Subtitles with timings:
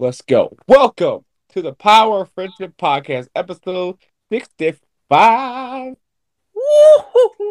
[0.00, 0.56] Let's go.
[0.66, 3.98] Welcome to the Power of Friendship Podcast, episode
[4.32, 5.94] 65.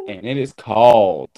[0.08, 1.30] And it is called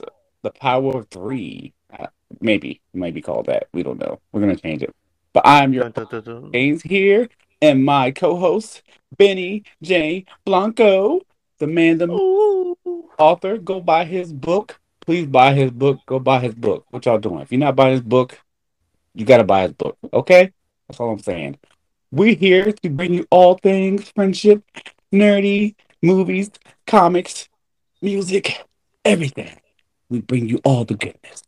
[0.42, 1.74] The Power of Three.
[1.92, 2.08] Uh,
[2.40, 2.80] maybe.
[2.94, 3.68] It might be called that.
[3.74, 4.22] We don't know.
[4.32, 4.96] We're going to change it.
[5.34, 5.92] But I'm your.
[6.54, 7.28] James here,
[7.62, 8.82] and my co host,
[9.18, 10.24] Benny J.
[10.46, 11.20] Blanco,
[11.58, 12.78] the man, the Ooh.
[13.20, 13.58] author.
[13.58, 14.80] Go buy his book.
[15.02, 16.00] Please buy his book.
[16.06, 16.86] Go buy his book.
[16.90, 17.42] What y'all doing?
[17.42, 18.40] If you're not buying his book,
[19.14, 19.98] you got to buy his book.
[20.14, 20.54] Okay?
[20.92, 21.58] That's all I'm saying.
[22.12, 24.62] We're here to bring you all things friendship,
[25.14, 26.52] nerdy, movies,
[26.86, 27.48] comics,
[28.02, 28.62] music,
[29.06, 29.58] everything.
[30.10, 31.44] We bring you all the goodness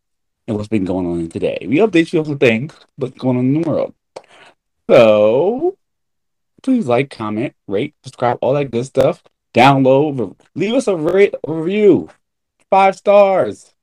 [0.48, 1.58] and what's been going on today.
[1.68, 3.94] We update you on some things, what's going on in the world.
[4.90, 5.78] So,
[6.62, 9.22] please like, comment, rate, subscribe, all that good stuff.
[9.54, 12.08] Download, leave us a rate a review,
[12.70, 13.74] five stars.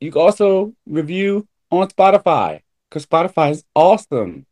[0.00, 4.46] You can also review on Spotify because Spotify is awesome.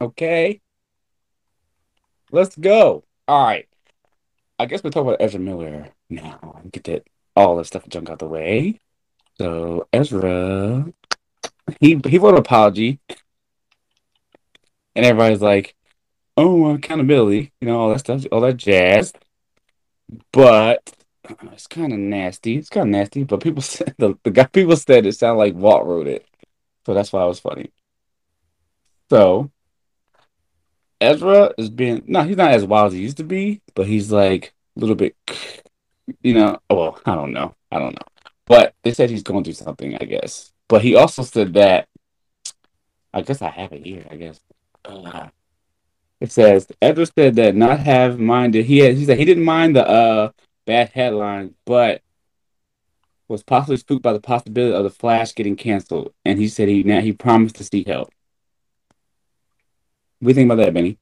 [0.00, 0.62] Okay,
[2.32, 3.04] let's go.
[3.28, 3.68] All right,
[4.58, 6.62] I guess we'll talk about Ezra Miller now.
[6.72, 8.80] Get that all that stuff junk out the way.
[9.36, 10.86] So Ezra,
[11.80, 12.98] he he wrote an apology,
[14.96, 15.74] and everybody's like,
[16.36, 19.12] "Oh, accountability," you know, all that stuff, all that jazz.
[20.32, 20.94] But
[21.28, 22.56] uh, it's kind of nasty.
[22.56, 23.24] It's kind of nasty.
[23.24, 26.26] But people said the, the guy people said it sounded like Walt wrote it,
[26.86, 27.70] so that's why it was funny.
[29.10, 29.50] So
[31.00, 34.12] Ezra is being no, he's not as wild as he used to be, but he's
[34.12, 35.16] like a little bit,
[36.22, 36.58] you know.
[36.68, 37.54] Well, I don't know.
[37.70, 38.06] I don't know.
[38.46, 40.52] But they said he's going through something, I guess.
[40.68, 41.88] But he also said that.
[43.12, 44.06] I guess I have it here.
[44.10, 44.40] I guess.
[44.84, 45.28] Uh,
[46.20, 48.66] it says Ezra said that not have minded.
[48.66, 50.30] He had, he said he didn't mind the uh
[50.66, 52.02] bad headline, but
[53.28, 56.12] was possibly spooked by the possibility of the Flash getting canceled.
[56.24, 58.12] And he said he now he promised to seek help.
[60.20, 60.98] What do you think about that, Benny?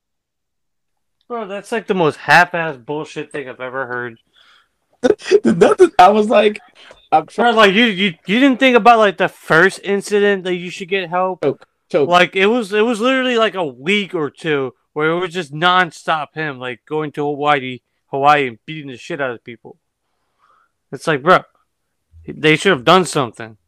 [1.27, 4.19] Bro, that's like the most half-ass bullshit thing I've ever heard.
[5.45, 5.91] Nothing.
[5.99, 6.61] I was like,
[7.11, 10.71] I'm trying like you, you, you didn't think about like the first incident that you
[10.71, 11.43] should get help.
[11.43, 11.59] to
[11.91, 12.09] choke.
[12.09, 15.53] Like it was, it was literally like a week or two where it was just
[15.53, 19.79] non-stop him like going to Hawaii, Hawaii and beating the shit out of people.
[20.93, 21.41] It's like, bro,
[22.27, 23.59] they should have done something.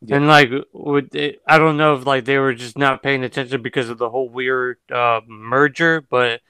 [0.00, 0.16] Yeah.
[0.16, 3.62] And like, would it, I don't know if like they were just not paying attention
[3.62, 6.40] because of the whole weird uh, merger, but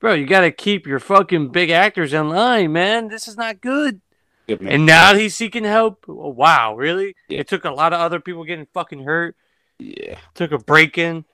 [0.00, 3.08] bro, you got to keep your fucking big actors in line, man.
[3.08, 4.00] This is not good.
[4.48, 4.62] Good.
[4.62, 6.04] And now he's seeking help.
[6.08, 7.14] Wow, really?
[7.28, 7.40] Yeah.
[7.40, 9.36] It took a lot of other people getting fucking hurt.
[9.78, 10.18] yeah.
[10.34, 11.24] Took a break in.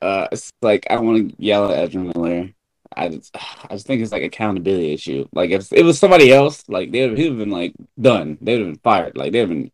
[0.00, 2.50] Uh, it's like I want to yell at Ezra Miller.
[2.96, 3.34] I just,
[3.68, 5.26] I just think it's like accountability issue.
[5.32, 8.38] Like if it was somebody else, like they'd he'd have been like done.
[8.40, 9.16] They'd have been fired.
[9.16, 9.72] Like they'd have been,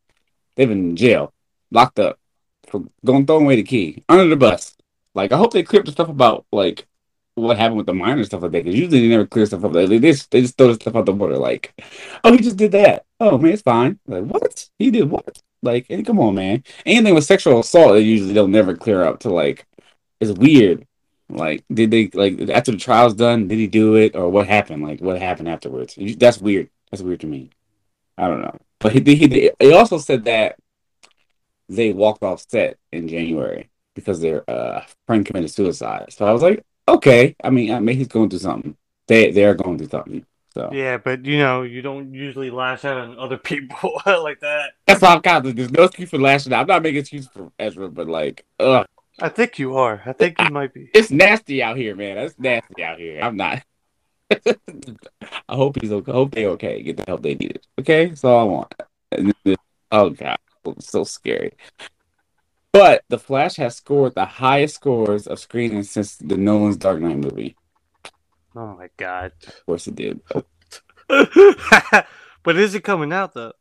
[0.59, 1.33] they've been in jail,
[1.71, 2.19] locked up
[2.67, 4.77] for going throwing away the key under the bus.
[5.15, 6.87] Like I hope they clear up the stuff about like
[7.37, 8.65] what happened with the minor stuff like that.
[8.65, 9.73] Because usually they never clear stuff up.
[9.73, 11.39] Like, they just they just throw the stuff out the water.
[11.39, 11.73] Like,
[12.25, 13.07] oh, he just did that.
[13.21, 13.99] Oh man, it's fine.
[14.07, 14.69] Like what?
[14.79, 15.41] He did what?
[15.63, 16.63] Like, and come on, man.
[16.85, 19.65] Anything with sexual assault, they usually they'll never clear up to like.
[20.21, 20.85] It's weird.
[21.31, 23.49] Like, did they like after the trial's done?
[23.49, 24.83] Did he do it or what happened?
[24.83, 25.97] Like, what happened afterwards?
[26.17, 26.71] That's weird.
[26.91, 27.51] That's weird to me.
[28.17, 28.59] I don't know.
[28.81, 30.57] But he he, he also said that
[31.69, 36.13] they walked off set in January because their uh, friend committed suicide.
[36.13, 37.35] So I was like, okay.
[37.43, 38.77] I mean, I mean, he's going through something.
[39.07, 40.25] They they are going through something.
[40.55, 44.73] So Yeah, but you know, you don't usually lash out on other people like that.
[44.87, 45.57] that's all I'm kind of.
[45.57, 46.63] There's no excuse for lashing out.
[46.63, 48.87] I'm not making excuses for Ezra, but like, ugh,
[49.21, 50.01] I think you are.
[50.07, 50.91] I think you might be.
[50.95, 52.19] it's nasty out here, man.
[52.19, 53.21] It's nasty out here.
[53.21, 53.63] I'm not.
[54.31, 56.13] I hope he's okay.
[56.13, 56.83] I hope they okay.
[56.83, 57.67] Get the help they needed.
[57.79, 58.75] Okay, that's all I want.
[59.11, 59.57] Then-
[59.91, 61.55] Oh god, it's so scary.
[62.73, 67.17] But the Flash has scored the highest scores of screenings since the Nolan's Dark Knight
[67.17, 67.57] movie.
[68.55, 69.33] Oh my god.
[69.47, 70.21] Of course, it did.
[71.09, 73.53] but is it coming out though?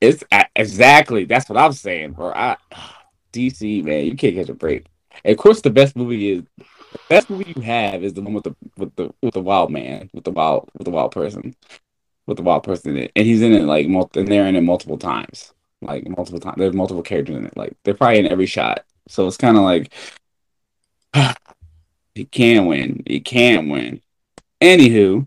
[0.00, 0.22] It's
[0.54, 2.32] exactly that's what I'm saying, bro.
[2.32, 2.56] I
[3.32, 4.86] DC man, you can't catch a break.
[5.24, 6.42] And of course, the best movie is
[6.92, 9.70] the best movie you have is the one with the with the with the wild
[9.70, 11.54] man, with the wild with the wild person,
[12.26, 14.56] with the wild person in it, and he's in it like multi, and they're in
[14.56, 16.56] it multiple times, like multiple times.
[16.58, 18.84] There's multiple characters in it, like they're probably in every shot.
[19.08, 19.92] So it's kind of like
[22.14, 24.00] he can win, he can win.
[24.60, 25.26] Anywho,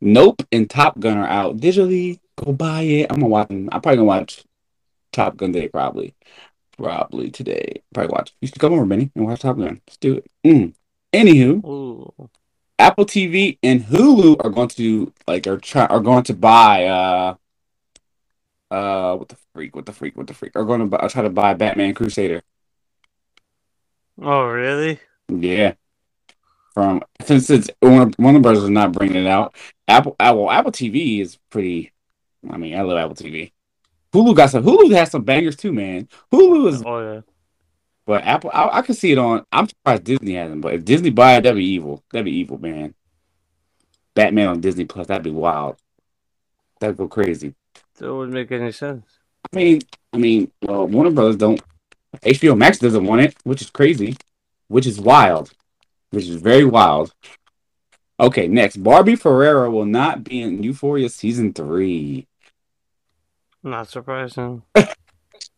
[0.00, 2.20] Nope and Top Gun are out digitally.
[2.36, 3.06] Go buy it.
[3.10, 3.50] I'm gonna watch.
[3.50, 4.44] I'm probably gonna watch
[5.12, 5.68] Top Gun today.
[5.68, 6.14] Probably,
[6.76, 7.82] probably today.
[7.92, 8.32] Probably watch.
[8.40, 9.80] You should come over, Benny, and watch Top Gun.
[9.86, 10.30] Let's do it.
[10.44, 10.74] Mm.
[11.12, 12.30] Anywho, Ooh.
[12.78, 17.34] Apple TV and Hulu are going to like are try are going to buy uh
[18.70, 21.22] uh what the freak what the freak what the freak are going to buy, try
[21.22, 22.42] to buy Batman Crusader.
[24.20, 25.00] Oh, really?
[25.28, 25.74] Yeah.
[26.74, 29.54] From since it's Warner, Warner Brothers is not bringing it out.
[29.88, 31.92] Apple, Apple, Apple TV is pretty.
[32.50, 33.52] I mean, I love Apple TV.
[34.12, 34.62] Hulu got some.
[34.62, 36.08] Hulu has some bangers too, man.
[36.32, 37.20] Hulu is, Oh yeah.
[38.06, 39.44] But Apple, I, I can see it on.
[39.50, 40.60] I'm surprised Disney hasn't.
[40.60, 42.04] But if Disney buy it, that'd be evil.
[42.12, 42.94] That'd be evil, man.
[44.14, 45.76] Batman on Disney Plus, that'd be wild.
[46.80, 47.54] That'd go crazy.
[47.98, 49.04] That wouldn't make any sense.
[49.52, 49.82] I mean,
[50.12, 51.60] I mean, well, Warner Brothers don't.
[52.22, 54.16] HBO Max doesn't want it, which is crazy,
[54.68, 55.52] which is wild,
[56.10, 57.12] which is very wild.
[58.18, 62.26] Okay, next, Barbie Ferreira will not be in Euphoria season three.
[63.62, 64.62] Not surprising.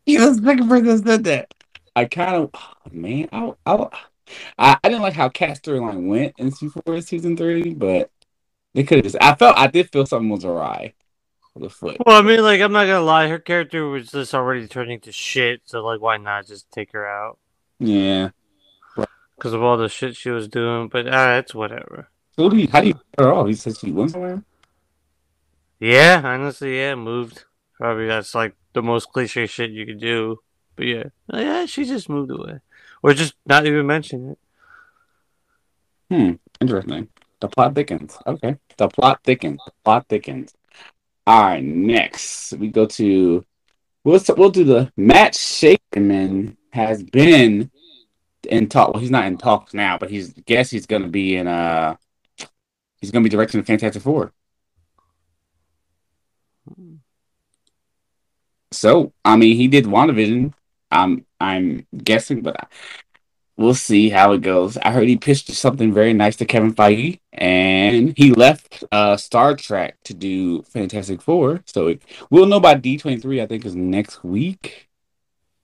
[0.07, 1.55] You're the second person that said that.
[1.99, 3.89] I kind of, oh, man, I, I,
[4.59, 8.11] I, didn't like how Kat storyline went in Euphoria season three, but
[8.75, 9.17] they could have just.
[9.21, 10.95] I felt, I did feel something was awry
[11.59, 11.97] the foot.
[12.05, 15.13] Well, I mean, like, I'm not gonna lie, her character was just already turning to
[15.13, 15.63] shit.
[15.65, 17.39] So, like, why not just take her out?
[17.79, 18.31] Yeah.
[19.37, 20.89] Because of all the shit she was doing.
[20.89, 22.09] But uh, it's whatever.
[22.37, 23.47] So, do you, how do you cut her off?
[23.47, 24.43] He said she went somewhere.
[25.81, 27.45] Yeah, honestly, yeah, moved.
[27.75, 30.39] Probably that's like the most cliche shit you could do.
[30.79, 32.61] But yeah, Oh, yeah, she just moved away,
[33.03, 34.39] or just not even mention it.
[36.09, 36.33] Hmm.
[36.61, 37.09] Interesting.
[37.41, 38.17] The plot thickens.
[38.25, 38.57] Okay.
[38.77, 39.61] The plot thickens.
[39.67, 40.55] The plot thickens.
[41.27, 41.65] All right.
[41.65, 43.45] Next, we go to.
[44.05, 47.73] We'll we'll do the Matt Shakman has been
[48.49, 48.95] in talk.
[48.95, 51.49] Well, he's not in talks now, but he's guess he's gonna be in.
[51.49, 51.97] Uh,
[53.01, 54.33] he's gonna be directing the Fantastic Four.
[58.71, 60.55] So I mean, he did WandaVision.
[60.91, 62.67] I'm I'm guessing, but I,
[63.57, 64.77] we'll see how it goes.
[64.79, 69.55] I heard he pitched something very nice to Kevin Feige, and he left uh, Star
[69.55, 71.63] Trek to do Fantastic Four.
[71.67, 73.41] So it, we'll know by D twenty three.
[73.41, 74.89] I think is next week.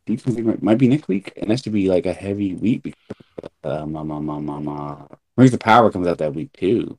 [0.07, 2.83] D twenty three might be next week, and that should be like a heavy week.
[2.83, 4.97] Because, uh, my, my, my, my, my.
[5.37, 6.97] Rings of Power comes out that week too,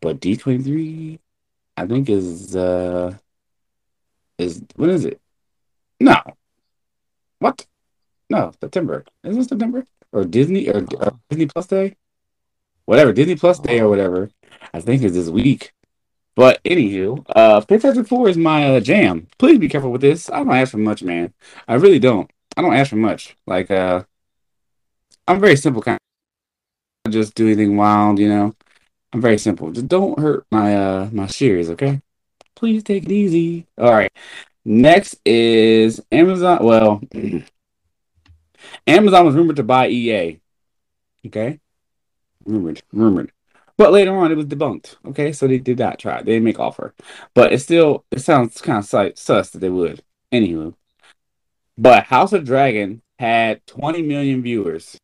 [0.00, 1.20] but D twenty three,
[1.76, 3.14] I think is uh
[4.38, 5.20] is when is it?
[6.00, 6.16] No,
[7.38, 7.66] what?
[8.30, 9.04] No, September.
[9.24, 9.84] Isn't it September?
[10.12, 11.96] Or Disney or, or Disney Plus Day?
[12.84, 14.30] Whatever, Disney Plus Day or whatever.
[14.72, 15.72] I think is this week.
[16.34, 19.26] But anywho, uh Fantastic Four is my uh, jam.
[19.38, 20.30] Please be careful with this.
[20.30, 21.34] I don't ask for much, man.
[21.66, 22.30] I really don't.
[22.56, 23.36] I don't ask for much.
[23.46, 24.04] Like uh
[25.26, 25.98] I'm very simple kind
[27.04, 28.54] of just do anything wild, you know.
[29.12, 29.70] I'm very simple.
[29.72, 32.00] Just don't hurt my uh my shears, okay?
[32.54, 33.66] Please take it easy.
[33.76, 34.12] All right.
[34.68, 36.58] Next is Amazon.
[36.62, 37.00] Well,
[38.86, 40.40] Amazon was rumored to buy EA.
[41.26, 41.58] Okay,
[42.44, 43.32] rumored, rumored.
[43.78, 44.96] But later on, it was debunked.
[45.06, 46.18] Okay, so they did not try.
[46.18, 46.92] They didn't make offer.
[47.32, 50.02] But it still it sounds kind of sus that they would.
[50.34, 50.74] Anywho,
[51.78, 55.00] but House of Dragon had 20 million viewers.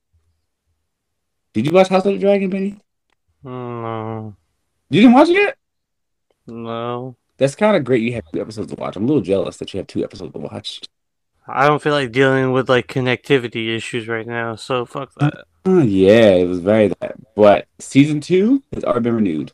[1.55, 2.77] Did you watch House of the Dragon, Benny?
[3.43, 4.37] No,
[4.91, 5.57] You didn't watch it yet?
[6.47, 7.17] no.
[7.37, 8.03] That's kind of great.
[8.03, 8.97] You have two episodes to watch.
[8.97, 10.81] I'm a little jealous that you have two episodes to watch.
[11.47, 14.57] I don't feel like dealing with like connectivity issues right now.
[14.57, 15.45] So fuck uh, that.
[15.67, 17.17] Oh, yeah, it was very that.
[17.35, 19.53] But season two has already been renewed.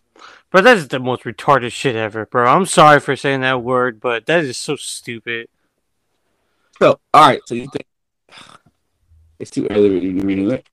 [0.51, 2.47] But that is the most retarded shit ever, bro.
[2.47, 5.49] I'm sorry for saying that word, but that is so stupid.
[6.81, 7.41] So, all right.
[7.47, 7.87] So you think
[9.39, 10.67] it's too early to renew it?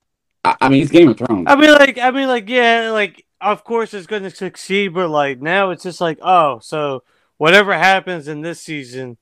[0.44, 1.46] I, I mean, it's Game of Thrones.
[1.48, 5.08] I mean, like, I mean, like, yeah, like, of course it's going to succeed, but
[5.08, 7.02] like now it's just like, oh, so
[7.36, 9.16] whatever happens in this season,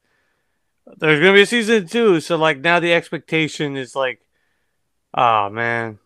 [0.99, 2.21] there's going to be a season two.
[2.21, 4.21] So like now the expectation is like,
[5.15, 5.99] oh man,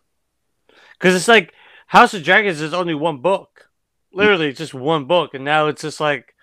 [0.98, 1.52] because it's like
[1.86, 3.68] House of Dragons is only one book,
[4.12, 6.34] literally just one book, and now it's just like,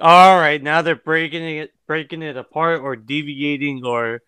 [0.00, 4.22] all right, now they're breaking it, breaking it apart or deviating or.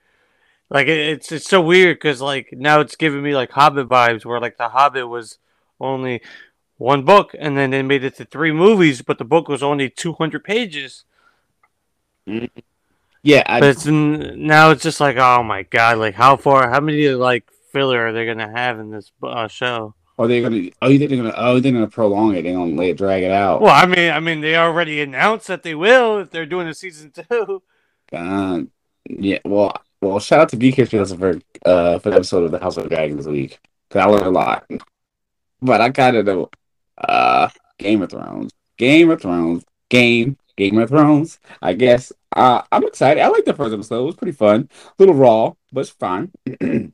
[0.70, 4.24] Like it- it's it's so weird because like now it's giving me like Hobbit vibes
[4.24, 5.38] where like the Hobbit was
[5.80, 6.22] only
[6.80, 9.90] one book and then they made it to three movies, but the book was only
[9.90, 11.04] two hundred pages.
[13.22, 16.80] Yeah, I, But it's now it's just like oh my god, like how far, how
[16.80, 19.94] many like filler are they gonna have in this uh, show?
[20.20, 20.68] are they gonna?
[20.82, 21.34] Oh, you think they're gonna?
[21.34, 22.42] Oh, they're gonna prolong it.
[22.42, 23.62] They're gonna let it drag it out.
[23.62, 26.74] Well, I mean, I mean they already announced that they will if they're doing a
[26.74, 27.62] season two.
[28.12, 28.60] Uh,
[29.08, 29.38] yeah.
[29.46, 30.20] Well, well.
[30.20, 33.24] Shout out to BK Fields for uh for the episode of the House of Dragons
[33.24, 33.58] this week.
[33.88, 34.66] Cause I learned a lot.
[35.62, 36.50] But I kind of know.
[37.00, 38.52] Uh, Game of Thrones.
[38.76, 39.64] Game of Thrones.
[39.88, 40.36] Game.
[40.56, 41.38] Game of Thrones.
[41.62, 42.12] I guess.
[42.34, 43.22] Uh, I'm excited.
[43.22, 44.02] I like the first episode.
[44.02, 44.68] It was pretty fun.
[44.86, 46.30] A little raw, but it's fine.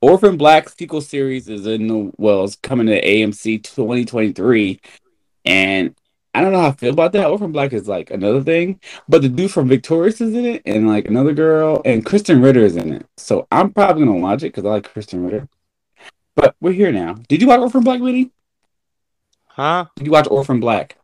[0.00, 4.78] Orphan Black sequel series is in the well, it's coming to AMC 2023,
[5.46, 5.94] and
[6.34, 7.26] I don't know how I feel about that.
[7.26, 10.86] Orphan Black is like another thing, but the dude from Victorious is in it, and
[10.86, 13.06] like another girl, and Krysten Ritter is in it.
[13.16, 15.48] So I'm probably gonna watch it because I like Krysten Ritter.
[16.34, 17.14] But we're here now.
[17.28, 18.30] Did you watch Orphan Black, Winnie?
[19.54, 19.86] Huh?
[19.94, 20.98] Did you watch Orphan Black?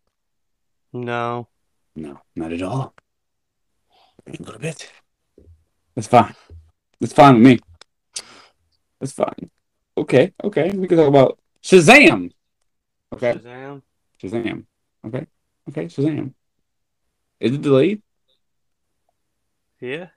[0.92, 1.46] No.
[1.94, 2.94] No, not at all.
[4.26, 4.90] A little bit.
[5.94, 6.34] That's fine.
[7.00, 7.58] That's fine with me.
[8.98, 9.50] That's fine.
[9.96, 10.72] Okay, okay.
[10.74, 12.32] We can talk about Shazam.
[13.14, 13.34] Okay.
[13.34, 13.82] Shazam.
[14.20, 14.64] Shazam.
[15.06, 15.26] Okay.
[15.68, 16.34] Okay, Shazam.
[17.38, 18.02] Is it delayed?
[19.80, 20.08] Yeah.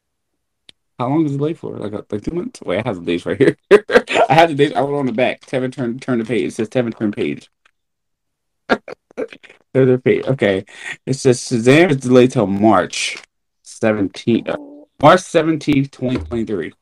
[0.98, 1.78] How long is it delayed for?
[1.78, 2.62] Like a, like two months?
[2.64, 3.58] Wait, I have the dates right here.
[3.72, 4.76] I have the dates.
[4.76, 5.42] I wrote on the back.
[5.42, 6.46] Tevin turn turn the page.
[6.46, 7.52] It says Tevin turn page.
[9.74, 10.26] Turn the page.
[10.26, 10.66] Okay.
[11.06, 13.18] It says Shazam is delayed till March
[13.66, 14.50] 17th.
[14.50, 14.58] uh,
[15.02, 16.74] March 17th, 2023.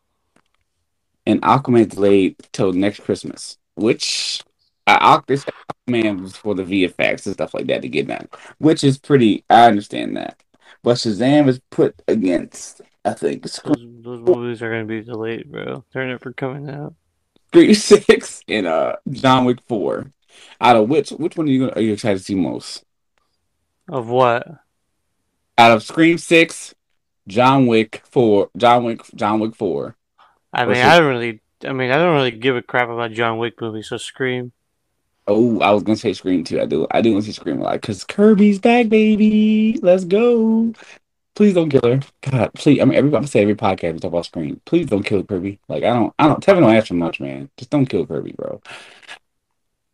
[1.26, 3.58] And Aquaman delayed till next Christmas.
[3.76, 4.44] Which
[4.88, 8.28] uh, Aqu- this Aquaman was for the VFX and stuff like that to get done.
[8.58, 10.42] Which is pretty I understand that.
[10.84, 13.62] But Shazam is put against I think Those,
[14.02, 15.84] those movies are gonna be delayed, bro.
[15.94, 16.94] They're never coming out.
[17.52, 20.12] Three Six and uh John Wick Four.
[20.60, 22.84] Out of which which one are you gonna, are you excited to see most?
[23.90, 24.48] Of what?
[25.58, 26.74] Out of Scream Six,
[27.28, 29.96] John Wick Four, John Wick, John Wick Four.
[30.54, 31.42] I mean, I don't really.
[31.66, 33.90] I mean, I don't really give a crap about John Wick movies.
[33.90, 34.52] So Scream.
[35.28, 36.60] Oh, I was gonna say Scream too.
[36.62, 36.88] I do.
[36.92, 39.80] I do want to see Scream a lot because Kirby's back, baby.
[39.82, 40.74] Let's go.
[41.36, 42.00] Please don't kill her.
[42.22, 42.82] God, please.
[42.82, 44.60] I mean, everybody say every podcast we talk about Scream.
[44.66, 45.60] Please don't kill Kirby.
[45.68, 46.14] Like I don't.
[46.20, 46.44] I don't.
[46.44, 47.50] Tevin don't ask for much, man.
[47.58, 48.62] Just don't kill Kirby, bro.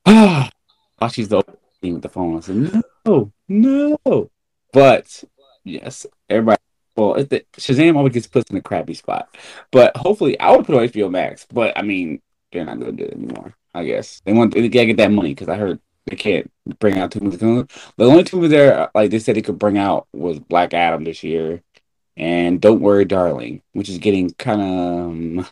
[0.10, 0.50] Ah,
[1.02, 1.44] oh, she's the
[1.82, 2.38] thing with the phone.
[2.38, 4.32] I said no, no.
[4.72, 5.24] But
[5.66, 6.62] yes, everybody.
[6.96, 9.36] Well, the, Shazam always gets put in a crappy spot.
[9.70, 11.46] But hopefully, I would put on HBO Max.
[11.52, 12.22] But I mean,
[12.54, 13.54] they're not gonna do it anymore.
[13.76, 16.50] I guess they want they gotta get that money because I heard they can't
[16.80, 17.40] bring out two movies.
[17.40, 17.68] The
[18.00, 21.22] only two movies there, like they said, they could bring out was Black Adam this
[21.22, 21.62] year,
[22.16, 24.62] and Don't Worry, Darling, which is getting kind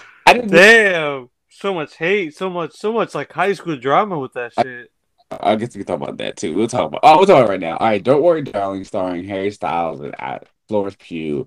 [0.26, 0.50] I didn't.
[0.50, 1.28] Damn.
[1.50, 2.34] So much hate.
[2.36, 2.72] So much.
[2.74, 4.90] So much like high school drama with that shit.
[5.30, 6.54] I guess we can talk about that too.
[6.54, 7.00] We'll talk about.
[7.02, 7.76] Oh, we'll talk about it right now.
[7.76, 10.38] All right, Don't Worry, Darling, starring Harry Styles and uh,
[10.68, 11.46] Florence Pugh,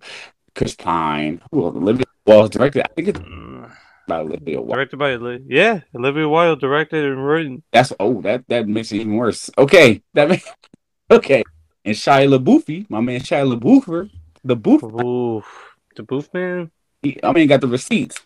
[0.55, 1.41] Chris Pine.
[1.51, 1.65] Who?
[1.65, 2.05] Olivia.
[2.25, 2.83] Well, directed.
[2.83, 3.71] I think it's Mm.
[4.07, 4.59] by Olivia.
[4.59, 4.73] Wilde.
[4.75, 7.63] Directed by Oli- yeah, Olivia Wilde directed and written.
[7.71, 9.49] That's oh that that makes it even worse.
[9.57, 10.49] Okay, that makes
[11.11, 11.43] okay.
[11.85, 14.09] And Shia LaBeouf, my man Shia LaBeouf,
[14.43, 14.83] the booth.
[14.83, 15.43] Ooh,
[15.95, 16.71] the Booth Man.
[17.01, 18.19] He, I mean, got the receipts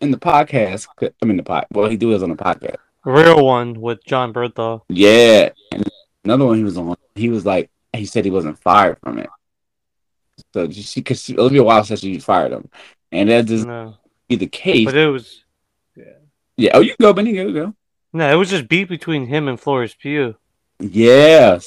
[0.00, 0.86] in the podcast.
[1.22, 1.66] I mean, the pod.
[1.72, 2.76] Well, he do it on the podcast.
[3.04, 4.82] Real one with Jon Bernthal.
[4.88, 5.88] Yeah, and
[6.24, 6.96] another one he was on.
[7.14, 9.30] He was like, he said he wasn't fired from it.
[10.54, 12.68] So she, because Olivia Wilde said she fired him,
[13.12, 13.94] and that doesn't No,
[14.28, 14.84] be the case.
[14.84, 15.44] but it was
[15.96, 16.04] Yeah.
[16.56, 16.70] yeah.
[16.74, 17.32] Oh, you go, Benny.
[17.34, 17.74] Go, go.
[18.12, 20.34] no, it was just beef between him and Florence Pugh.
[20.78, 21.58] Yeah.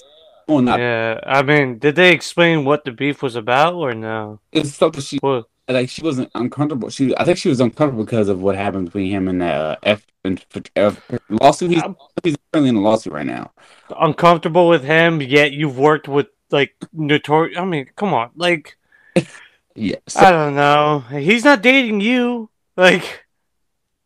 [0.48, 0.80] Oh, not.
[0.80, 4.40] Yeah, I mean, did they explain what the beef was about or no?
[4.52, 6.90] It's something she Well, like she wasn't uncomfortable.
[6.90, 10.06] She, I think she was uncomfortable because of what happened between him and uh, F,
[10.24, 10.44] and
[10.76, 11.72] F lawsuit.
[11.72, 11.84] He's,
[12.24, 13.52] he's currently in a lawsuit right now.
[14.00, 17.58] uncomfortable with him, yet you've worked with like notorious.
[17.58, 18.78] I mean, come on, like
[19.76, 21.00] Yeah, so I don't know.
[21.12, 22.50] He's not dating you.
[22.78, 23.26] Like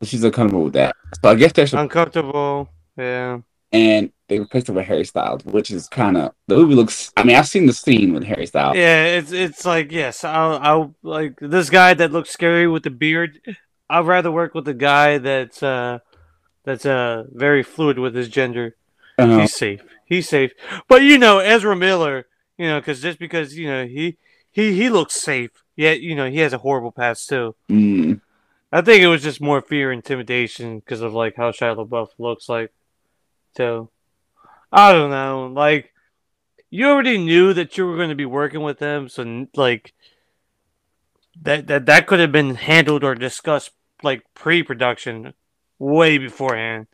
[0.03, 0.95] she's uncomfortable with that.
[1.21, 2.69] So I guess that's uncomfortable.
[2.97, 3.39] Yeah.
[3.71, 7.11] and they replaced her with Harry Styles, which is kind of the movie looks.
[7.15, 8.75] I mean, I've seen the scene with Harry Styles.
[8.75, 12.89] Yeah, it's it's like yes, I'll I'll like this guy that looks scary with the
[12.89, 13.39] beard.
[13.89, 15.99] I'd rather work with a guy that's uh
[16.63, 18.75] that's uh very fluid with his gender.
[19.17, 19.81] Uh, He's safe.
[20.05, 20.51] He's safe.
[20.87, 24.17] But you know, Ezra Miller, you know, because just because you know he
[24.51, 27.55] he he looks safe, yet you know he has a horrible past too.
[27.69, 28.19] mm,
[28.71, 32.49] I think it was just more fear, intimidation because of like how Shia LaBeouf looks
[32.49, 32.73] like.
[33.55, 33.89] So
[34.71, 35.51] I don't know.
[35.53, 35.93] Like
[36.69, 39.93] you already knew that you were going to be working with them, so like
[41.41, 43.71] that that that could have been handled or discussed
[44.03, 45.33] like pre-production,
[45.79, 46.87] way beforehand.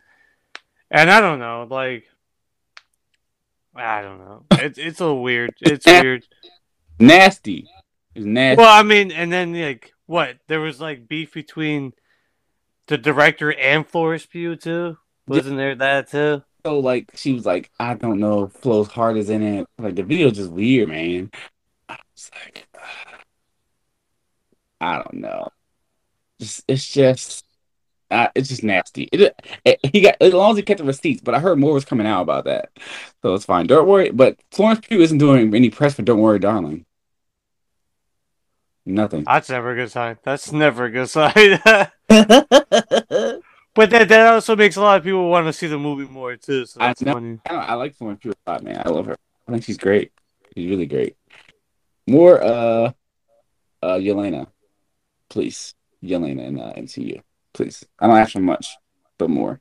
[0.92, 2.06] And I don't know, like
[3.76, 4.46] I don't know.
[4.52, 5.56] It's it's a little weird.
[5.62, 6.26] It's weird.
[7.00, 7.68] nasty.
[8.14, 8.62] It's nasty.
[8.62, 10.38] Well, I mean, and then like what?
[10.48, 11.94] There was like beef between
[12.88, 14.98] the director and Florence Pugh too.
[15.28, 16.44] Wasn't there that too?
[16.66, 19.68] So like she was like, I don't know, if Flo's heart is in it.
[19.78, 21.32] Like the video just weird, man.
[21.90, 22.68] I was like,
[24.80, 25.50] I don't know.
[26.40, 27.46] Just it's just.
[28.12, 29.10] Uh, it's just nasty.
[29.12, 29.34] It,
[29.66, 31.86] it, he got as long as he kept the receipts, but I heard more was
[31.86, 32.70] coming out about that,
[33.24, 33.66] so it's fine.
[33.66, 34.12] Don't worry.
[34.12, 36.86] But Florence Pugh isn't doing any press for "Don't Worry, Darling."
[38.86, 39.24] Nothing.
[39.24, 40.20] That's never a good sign.
[40.22, 41.60] That's never a good sign.
[43.76, 46.36] But that that also makes a lot of people want to see the movie more
[46.36, 46.66] too.
[46.66, 47.14] So I that's know.
[47.14, 47.40] funny.
[47.48, 48.82] I, don't, I like Florence Pugh a lot, man.
[48.86, 49.18] I love her.
[49.48, 50.12] I think she's great.
[50.56, 51.18] She's really great.
[52.06, 52.92] More uh
[53.82, 54.48] uh Yelena.
[55.30, 55.74] Please.
[56.04, 57.22] Yelena in uh, MCU.
[57.54, 57.86] Please.
[57.98, 58.78] I don't ask for much,
[59.18, 59.60] but more.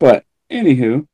[0.00, 1.06] But anywho.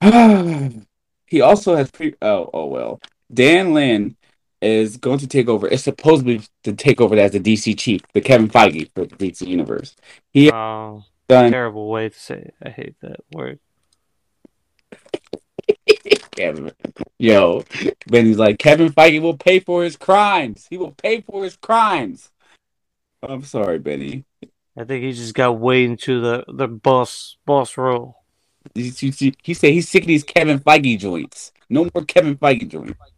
[1.26, 3.00] he also has pre oh oh well.
[3.32, 4.16] Dan Lin
[4.62, 5.66] is going to take over.
[5.66, 9.46] It's supposedly to take over as the DC chief, the Kevin Feige for the DC
[9.46, 9.96] universe.
[10.32, 12.54] He Oh, done terrible way to say it.
[12.62, 13.58] I hate that word.
[16.32, 16.72] Kevin.
[17.18, 17.64] Yo,
[18.06, 20.66] Benny's like Kevin Feige will pay for his crimes.
[20.70, 22.30] He will pay for his crimes.
[23.22, 24.24] I'm sorry, Benny.
[24.76, 28.16] I think he just got way into the the boss boss role.
[28.74, 31.52] He, he, he said he's sick of these Kevin Feige joints.
[31.68, 33.11] No more Kevin Feige joints.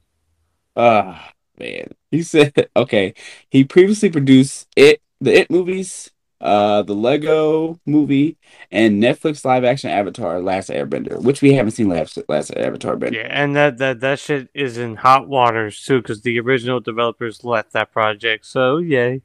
[0.76, 1.93] Ah, man.
[2.11, 3.14] He said, okay.
[3.50, 8.37] He previously produced it, the It movies, uh, the Lego movie,
[8.71, 13.19] and Netflix live action Avatar: Last Airbender, which we haven't seen last Last Avatar Bender.
[13.19, 17.45] Yeah, and that that that shit is in hot waters too, because the original developers
[17.45, 18.45] left that project.
[18.47, 19.23] So yay.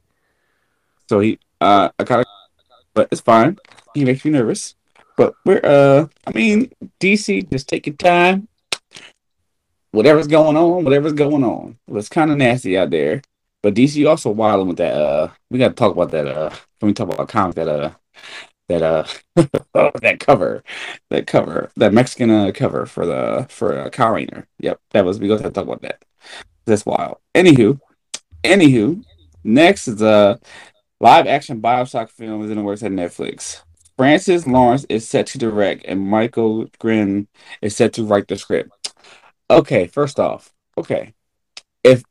[1.08, 2.26] So he, uh, I kind of,
[2.94, 3.58] but it's fine.
[3.94, 4.76] He makes me nervous.
[5.16, 8.48] But we're, uh, I mean, DC, just take your time.
[9.92, 11.78] Whatever's going on, whatever's going on.
[11.88, 13.22] It's kind of nasty out there.
[13.62, 14.94] But DC also wilding with that.
[14.94, 16.26] Uh, we got to talk about that.
[16.26, 17.90] Uh, when we talk about comic, that uh,
[18.68, 19.04] that uh,
[20.00, 20.64] that cover,
[21.10, 24.46] that cover, that Mexican uh, cover for the for uh, Kyle Rayner.
[24.60, 25.18] Yep, that was.
[25.18, 26.02] We got to talk about that.
[26.64, 27.18] That's wild.
[27.34, 27.80] Anywho,
[28.44, 29.04] anywho,
[29.44, 30.40] next is a
[31.00, 33.62] live action Bioshock film is in the works at Netflix.
[33.98, 37.28] Francis Lawrence is set to direct, and Michael Green
[37.60, 38.79] is set to write the script.
[39.50, 41.12] Okay, first off, okay,
[41.82, 42.04] if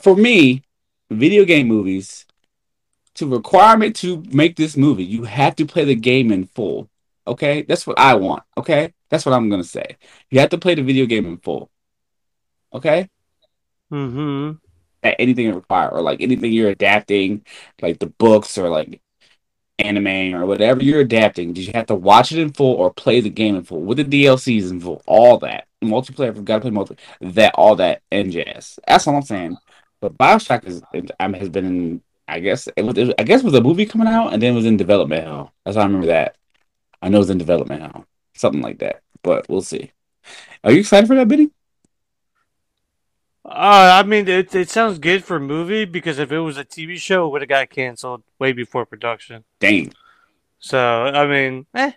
[0.00, 0.62] for me,
[1.10, 2.24] video game movies,
[3.16, 6.88] to requirement to make this movie, you have to play the game in full.
[7.26, 8.42] Okay, that's what I want.
[8.56, 9.98] Okay, that's what I'm gonna say.
[10.30, 11.70] You have to play the video game in full.
[12.72, 13.10] Okay,
[13.92, 14.52] Mm-hmm.
[15.02, 17.44] that anything require or like anything you're adapting,
[17.82, 19.02] like the books or like
[19.78, 23.20] anime or whatever you're adapting, did you have to watch it in full or play
[23.20, 26.34] the game in full with the DLCs in full, all that multiplayer?
[26.34, 28.78] We've got to play multiplayer, that all that and jazz.
[28.86, 29.56] That's all I'm saying.
[30.00, 30.82] But Bioshock is
[31.20, 34.32] has been in, I guess it was, I guess it was a movie coming out
[34.32, 35.52] and then it was in development hell.
[35.64, 36.36] That's how I remember that.
[37.00, 39.02] I know it was in development hell, something like that.
[39.22, 39.92] But we'll see.
[40.64, 41.50] Are you excited for that, Benny?
[43.44, 46.64] Uh, I mean, it it sounds good for a movie because if it was a
[46.64, 49.44] TV show, it would have got canceled way before production.
[49.58, 49.92] Dang.
[50.60, 51.92] So I mean, eh,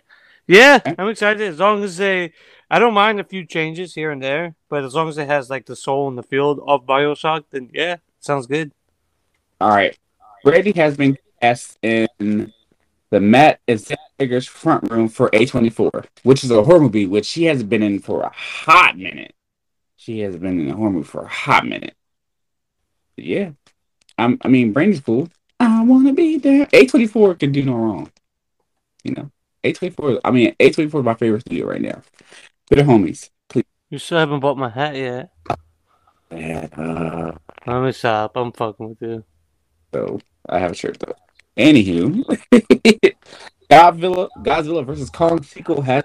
[0.48, 0.94] yeah, Eh.
[0.98, 2.32] I'm excited as long as they.
[2.70, 5.48] I don't mind a few changes here and there, but as long as it has
[5.48, 8.72] like the soul and the field of Bioshock, then yeah, sounds good.
[9.60, 9.96] All right.
[10.42, 12.52] Brady has been cast in
[13.10, 17.44] the Matt Sam Eggers front room for A24, which is a horror movie, which she
[17.44, 19.32] has been in for a hot minute.
[19.96, 21.94] She has been in a horror movie for a hot minute.
[23.16, 23.50] Yeah.
[24.18, 25.28] I'm, I mean, Brandy's cool.
[25.60, 26.66] I want to be there.
[26.66, 28.10] A24 can do no wrong.
[29.04, 29.30] You know,
[29.62, 32.02] A24, I mean, A24 is my favorite studio right now.
[32.68, 33.30] They're homies.
[33.48, 33.64] Please.
[33.90, 35.30] You still haven't bought my hat yet.
[36.30, 37.32] Man, uh,
[37.66, 38.36] Let me stop.
[38.36, 39.24] I'm fucking with you.
[39.94, 41.14] So I have a shirt though.
[41.56, 42.22] Anywho,
[43.70, 46.04] Godzilla, Godzilla versus Kong sequel has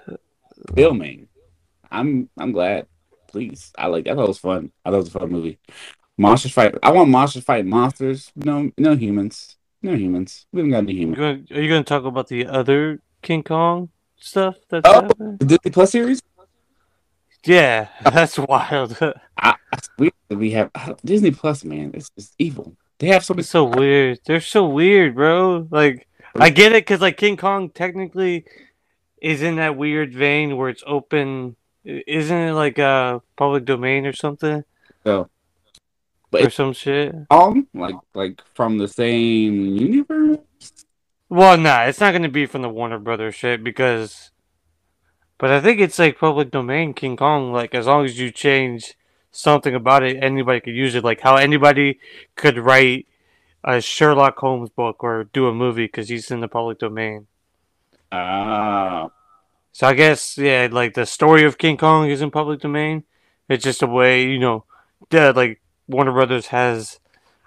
[0.74, 1.28] filming.
[1.90, 2.86] I'm I'm glad.
[3.28, 4.12] Please, I like that.
[4.12, 4.70] I thought it was fun.
[4.84, 5.58] I thought it was a fun movie.
[6.18, 6.74] Monsters fight.
[6.82, 8.30] I want monsters fight monsters.
[8.36, 9.56] No, no humans.
[9.82, 10.46] No humans.
[10.52, 11.50] We haven't got any humans.
[11.50, 15.02] are you going to talk about the other King Kong stuff that's Oh.
[15.02, 15.36] happening?
[15.38, 16.22] The Disney Plus series.
[17.44, 18.96] Yeah, uh, that's wild.
[19.36, 19.54] I,
[19.98, 20.70] we we have
[21.04, 21.64] Disney Plus.
[21.64, 22.76] Man, it's it's evil.
[22.98, 23.42] They have so many.
[23.42, 24.20] So weird.
[24.24, 25.66] They're so weird, bro.
[25.70, 28.44] Like, I get it because like King Kong technically
[29.20, 31.56] is in that weird vein where it's open.
[31.84, 34.62] Isn't it like a public domain or something
[35.04, 35.28] So,
[36.30, 37.12] but or some shit?
[37.28, 40.38] Kong like like from the same universe.
[41.28, 44.31] Well, nah, it's not gonna be from the Warner Brothers shit because.
[45.42, 47.52] But I think it's like public domain King Kong.
[47.52, 48.94] Like as long as you change
[49.32, 51.02] something about it, anybody could use it.
[51.02, 51.98] Like how anybody
[52.36, 53.08] could write
[53.64, 57.26] a Sherlock Holmes book or do a movie because he's in the public domain.
[58.12, 59.10] Ah,
[59.72, 63.04] So I guess yeah, like the story of King Kong is in public domain.
[63.48, 64.64] It's just a way, you know,
[65.10, 67.00] the, like Warner Brothers has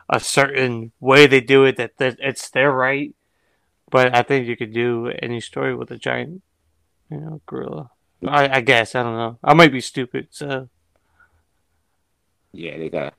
[0.10, 3.16] a certain way they do it that, that it's their right.
[3.90, 6.42] But I think you could do any story with a giant,
[7.10, 7.92] you know, gorilla.
[8.26, 9.40] I, I guess I don't know.
[9.44, 10.28] I might be stupid.
[10.32, 10.70] So
[12.52, 13.14] yeah, they got.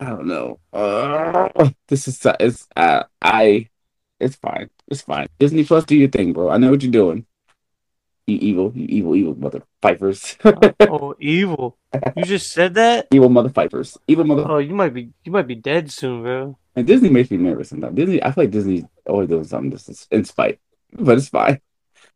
[0.00, 0.60] I don't know.
[0.72, 3.68] Uh, this is it's uh, I.
[4.20, 4.70] It's fine.
[4.88, 5.28] It's fine.
[5.38, 6.50] Disney Plus, do your thing, bro.
[6.50, 7.26] I know what you're doing.
[8.28, 10.36] You evil, you evil, evil mother fifers.
[10.44, 11.78] Oh, oh, evil!
[12.14, 13.08] You just said that.
[13.10, 13.96] Evil mother fifers.
[14.06, 14.44] Evil mother.
[14.46, 16.58] Oh, you might be you might be dead soon, bro.
[16.76, 17.96] And Disney makes me nervous sometimes.
[17.96, 20.60] Disney, I feel like Disney's always doing something just in spite,
[20.92, 21.58] but it's fine.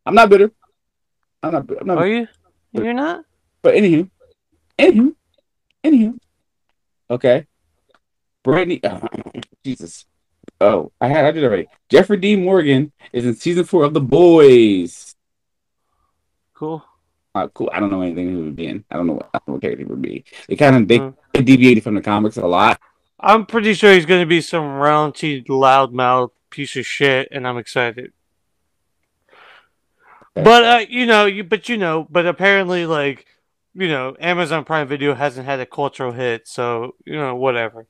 [0.05, 0.53] I'm not bitter.
[1.42, 1.70] I'm not.
[1.81, 1.96] I'm not.
[1.96, 2.29] Are you?
[2.72, 3.25] You're not.
[3.62, 4.11] But anywho,
[4.79, 5.14] anywho,
[5.83, 6.18] anywho.
[7.09, 7.46] Okay.
[8.44, 9.01] Brittany, oh,
[9.64, 10.05] Jesus.
[10.61, 11.68] Oh, I had I did already.
[11.88, 12.37] Jeffrey D.
[12.37, 15.12] Morgan is in season four of The Boys.
[16.62, 16.85] Cool.
[17.35, 17.68] Uh, cool.
[17.72, 18.85] I don't know anything who would be in.
[18.88, 20.25] I don't know what, I don't know what character would be.
[20.46, 21.12] They kind of they, mm.
[21.33, 22.81] they deviated from the comics a lot.
[23.18, 27.59] I'm pretty sure he's going to be some raunchy, loudmouth piece of shit, and I'm
[27.59, 28.12] excited.
[30.37, 30.44] Okay.
[30.44, 33.27] But uh, you know, you but you know, but apparently, like
[33.75, 37.88] you know, Amazon Prime Video hasn't had a cultural hit, so you know, whatever.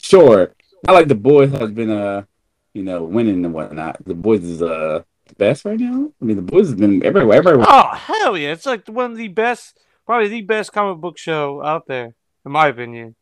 [0.00, 0.54] Sure,
[0.86, 2.24] I like the boys has been uh,
[2.72, 4.02] you know, winning and whatnot.
[4.06, 6.12] The boys is uh the best right now.
[6.20, 7.38] I mean, the boys have been everywhere.
[7.38, 7.66] everywhere.
[7.68, 8.52] Oh hell yeah!
[8.52, 12.14] It's like one of the best, probably the best comic book show out there,
[12.44, 13.14] in my opinion.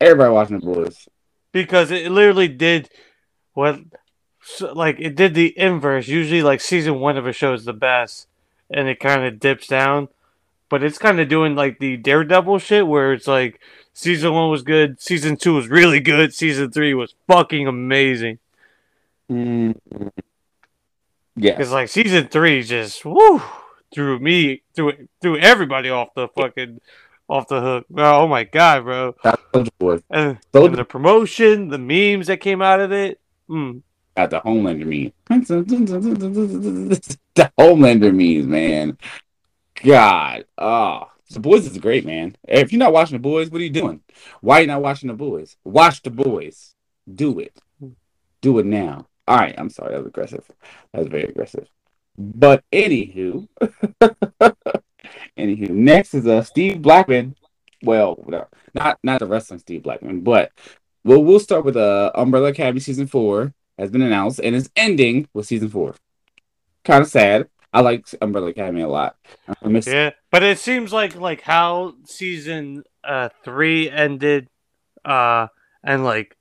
[0.00, 1.08] Everybody watching the boys
[1.52, 2.88] because it literally did
[3.54, 3.80] what,
[4.60, 6.08] like it did the inverse.
[6.08, 8.26] Usually, like season one of a show is the best
[8.70, 10.08] and it kind of dips down.
[10.68, 13.60] But it's kind of doing like the Daredevil shit where it's like
[13.92, 18.38] season one was good, season two was really good, season three was fucking amazing.
[19.28, 20.08] Mm-hmm.
[21.40, 23.42] Yeah, because like season three just woo
[23.92, 26.80] threw me threw threw everybody off the fucking
[27.28, 27.86] off the hook.
[27.96, 29.14] Oh my god, bro!
[29.54, 29.70] And,
[30.10, 33.20] and the promotion, the memes that came out of it.
[33.48, 33.82] Mm
[34.16, 35.12] at the Homelander meme.
[37.34, 38.98] the Homelander memes, man.
[39.82, 42.36] God, oh, the boys is great, man.
[42.46, 44.02] If you're not watching the boys, what are you doing?
[44.40, 45.56] Why are you not watching the boys?
[45.64, 46.74] Watch the boys.
[47.12, 47.58] Do it.
[48.40, 49.06] Do it now.
[49.30, 50.44] All right, I'm sorry, that was aggressive.
[50.92, 51.68] That was very aggressive.
[52.18, 53.46] But anywho,
[55.38, 57.36] anywho, next is uh Steve Blackman.
[57.84, 58.18] Well,
[58.74, 60.50] not not the wrestling Steve Blackman, but
[61.04, 65.28] well, we'll start with uh Umbrella Academy season four has been announced and is ending
[65.32, 65.94] with season four.
[66.84, 67.48] Kind of sad.
[67.72, 69.14] I like Umbrella Academy a lot.
[69.62, 74.48] Miss- yeah, but it seems like like how season uh three ended,
[75.04, 75.46] uh,
[75.84, 76.36] and like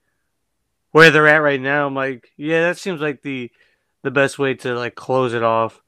[0.92, 1.88] where they're at right now.
[1.88, 3.52] I'm like, yeah, that seems like the
[4.02, 5.82] the best way to like close it off,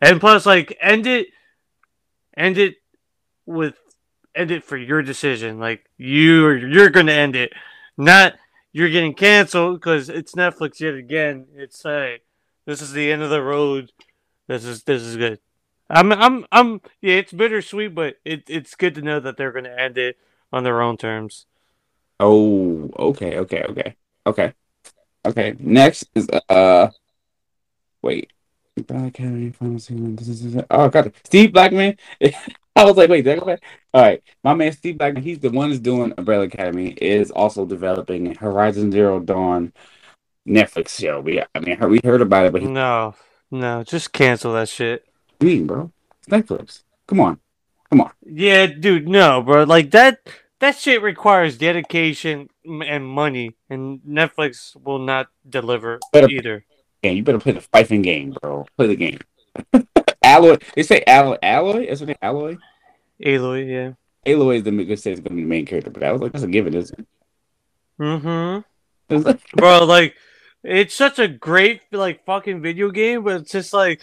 [0.00, 1.28] and plus like end it,
[2.36, 2.76] end it
[3.46, 3.74] with
[4.34, 5.58] end it for your decision.
[5.58, 7.52] Like you you're gonna end it,
[7.96, 8.34] not
[8.72, 11.46] you're getting canceled because it's Netflix yet again.
[11.54, 12.20] It's hey,
[12.66, 13.90] this is the end of the road.
[14.48, 15.40] This is this is good.
[15.88, 19.74] I'm I'm I'm yeah, it's bittersweet, but it it's good to know that they're gonna
[19.76, 20.18] end it
[20.52, 21.46] on their own terms.
[22.18, 23.94] Oh, okay, okay, okay,
[24.26, 24.52] okay,
[25.24, 25.54] okay.
[25.58, 26.90] Next is uh,
[28.02, 28.32] wait,
[28.76, 30.64] Academy final season.
[30.70, 31.96] Oh, God, Steve Blackman
[32.76, 33.62] I was like, wait, that go back?
[33.94, 34.22] All right.
[34.44, 38.92] My man Steve Blackman, he's the one that's doing Umbrella Academy, is also developing Horizon
[38.92, 39.72] Zero Dawn
[40.46, 41.20] Netflix show.
[41.20, 42.68] We, I mean, we heard about it, but he...
[42.68, 43.14] no,
[43.50, 45.06] no, just cancel that shit.
[45.38, 45.90] What mean, bro?
[46.18, 46.82] It's Netflix.
[47.06, 47.40] Come on,
[47.88, 48.10] come on.
[48.26, 49.64] Yeah, dude, no, bro.
[49.64, 50.20] Like that,
[50.60, 56.64] that shit requires dedication and money, and Netflix will not deliver better, either.
[57.02, 58.66] Yeah, you better play the fighting game, bro.
[58.76, 59.18] Play the game.
[60.22, 60.56] Alloy.
[60.74, 61.36] They say Alloy.
[61.42, 61.86] Alloy.
[61.86, 62.56] Is her name Alloy?
[63.24, 63.68] Aloy.
[63.68, 63.92] Yeah.
[64.32, 66.20] Aloy is the good say is going to be the main character, but I was
[66.20, 67.06] like, that's a given, isn't it?
[68.00, 69.30] Mm-hmm.
[69.56, 70.14] Bro, like,
[70.64, 74.00] it's such a great like fucking video game, but it's just like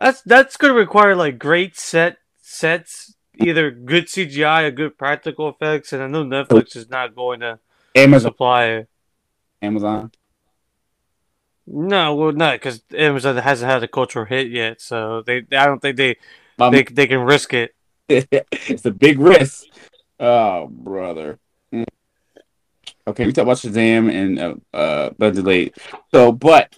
[0.00, 5.48] that's that's going to require like great set sets, either good CGI or good practical
[5.48, 7.58] effects, and I know Netflix is not going to
[7.94, 8.88] Amazon supply it.
[9.62, 10.10] Amazon.
[11.66, 15.80] No, well, not because Amazon hasn't had a cultural hit yet, so they I don't
[15.80, 16.16] think they
[16.58, 17.74] um, they they can risk it.
[18.08, 19.64] it's a big risk.
[20.20, 21.38] Oh, brother.
[21.72, 21.84] Mm.
[23.08, 25.76] Okay, we talked about Shazam and uh, uh Late.
[26.12, 26.74] So, but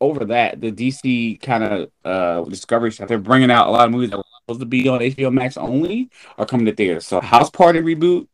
[0.00, 3.92] over that, the DC kind of uh Discovery stuff, they're bringing out a lot of
[3.92, 7.06] movies that were supposed to be on HBO Max only are coming to theaters.
[7.06, 8.28] So, House Party reboot,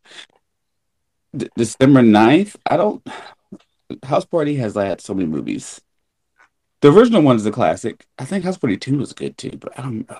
[1.37, 2.57] D- December 9th.
[2.67, 3.07] I don't.
[4.05, 5.81] House Party has had so many movies.
[6.81, 8.07] The original one is a classic.
[8.19, 10.11] I think House Party Two was good too, but I don't.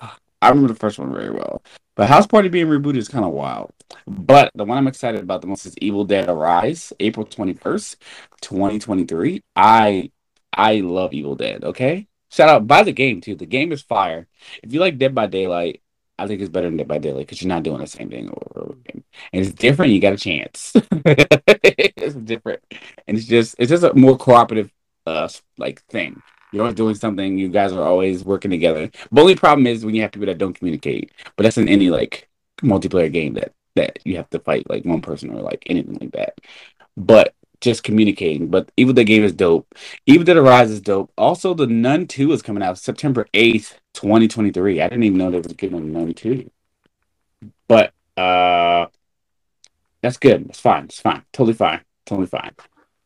[0.41, 1.61] I remember the first one very well.
[1.95, 3.71] But House Party being rebooted is kind of wild.
[4.07, 7.97] But the one I'm excited about the most is Evil Dead Arise, April 21st,
[8.41, 9.41] 2023.
[9.55, 10.11] I
[10.53, 11.63] I love Evil Dead.
[11.63, 13.35] Okay, shout out buy the game too.
[13.35, 14.27] The game is fire.
[14.63, 15.81] If you like Dead by Daylight,
[16.19, 18.29] I think it's better than Dead by Daylight because you're not doing the same thing
[18.29, 19.03] over and again.
[19.33, 19.93] And it's different.
[19.93, 20.73] You got a chance.
[21.05, 22.61] it's different,
[23.07, 24.71] and it's just it's just a more cooperative
[25.05, 26.21] uh like thing.
[26.51, 27.37] You're always doing something.
[27.37, 28.89] You guys are always working together.
[29.11, 31.11] The only problem is when you have people that don't communicate.
[31.35, 32.27] But that's in any like
[32.61, 36.11] multiplayer game that that you have to fight like one person or like anything like
[36.13, 36.39] that.
[36.97, 38.47] But just communicating.
[38.47, 39.73] But Evil Dead game is dope.
[40.05, 41.11] Evil Dead Rise is dope.
[41.17, 44.81] Also, the Nun 2 is coming out September 8th, 2023.
[44.81, 46.49] I didn't even know they was getting a Nun 2.
[47.67, 48.87] But uh
[50.01, 50.47] that's good.
[50.49, 50.85] It's fine.
[50.85, 51.23] It's fine.
[51.33, 51.81] Totally fine.
[52.05, 52.51] Totally fine.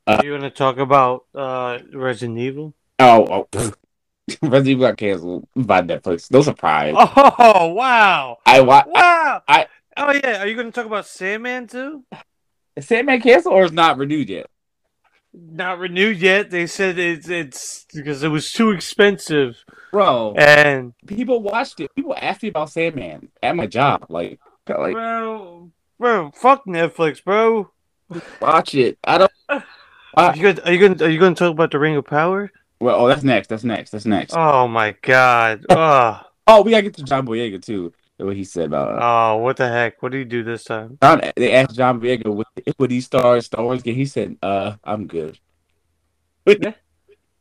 [0.06, 2.74] Are you going to talk about uh, Resident Evil?
[3.00, 3.72] Oh, oh.
[4.42, 6.30] Resident Evil got canceled by Netflix.
[6.30, 6.94] No surprise.
[6.96, 8.38] Oh, wow.
[8.46, 9.42] I wa- Wow.
[9.48, 9.68] I-
[9.98, 10.42] oh, yeah.
[10.44, 12.04] Are you going to talk about Sandman too?
[12.76, 14.48] Is Sandman canceled or is not renewed yet?
[15.34, 16.52] Not renewed yet.
[16.52, 19.64] They said it's it's because it was too expensive.
[19.92, 21.94] Bro, And, people watched it.
[21.96, 24.06] People asked me about Sandman at my job.
[24.10, 27.72] Like, like bro, bro, fuck Netflix, bro.
[28.42, 28.98] watch it.
[29.04, 29.32] I don't.
[30.16, 31.96] Are you going to are you to are you going to talk about the Ring
[31.96, 32.52] of Power?
[32.80, 33.48] Well, oh, that's next.
[33.48, 33.90] That's next.
[33.90, 34.36] That's next.
[34.38, 35.66] Oh my god.
[35.70, 37.94] Oh, Oh, we gotta get to John Boyega too.
[38.18, 39.02] What he said about.
[39.02, 40.02] Uh, oh, what the heck?
[40.02, 40.98] What did he do this time?
[41.02, 42.48] John, they asked John Boyega what
[42.78, 43.96] would he star in Star Wars game.
[43.96, 45.40] He said, "Uh, I'm good."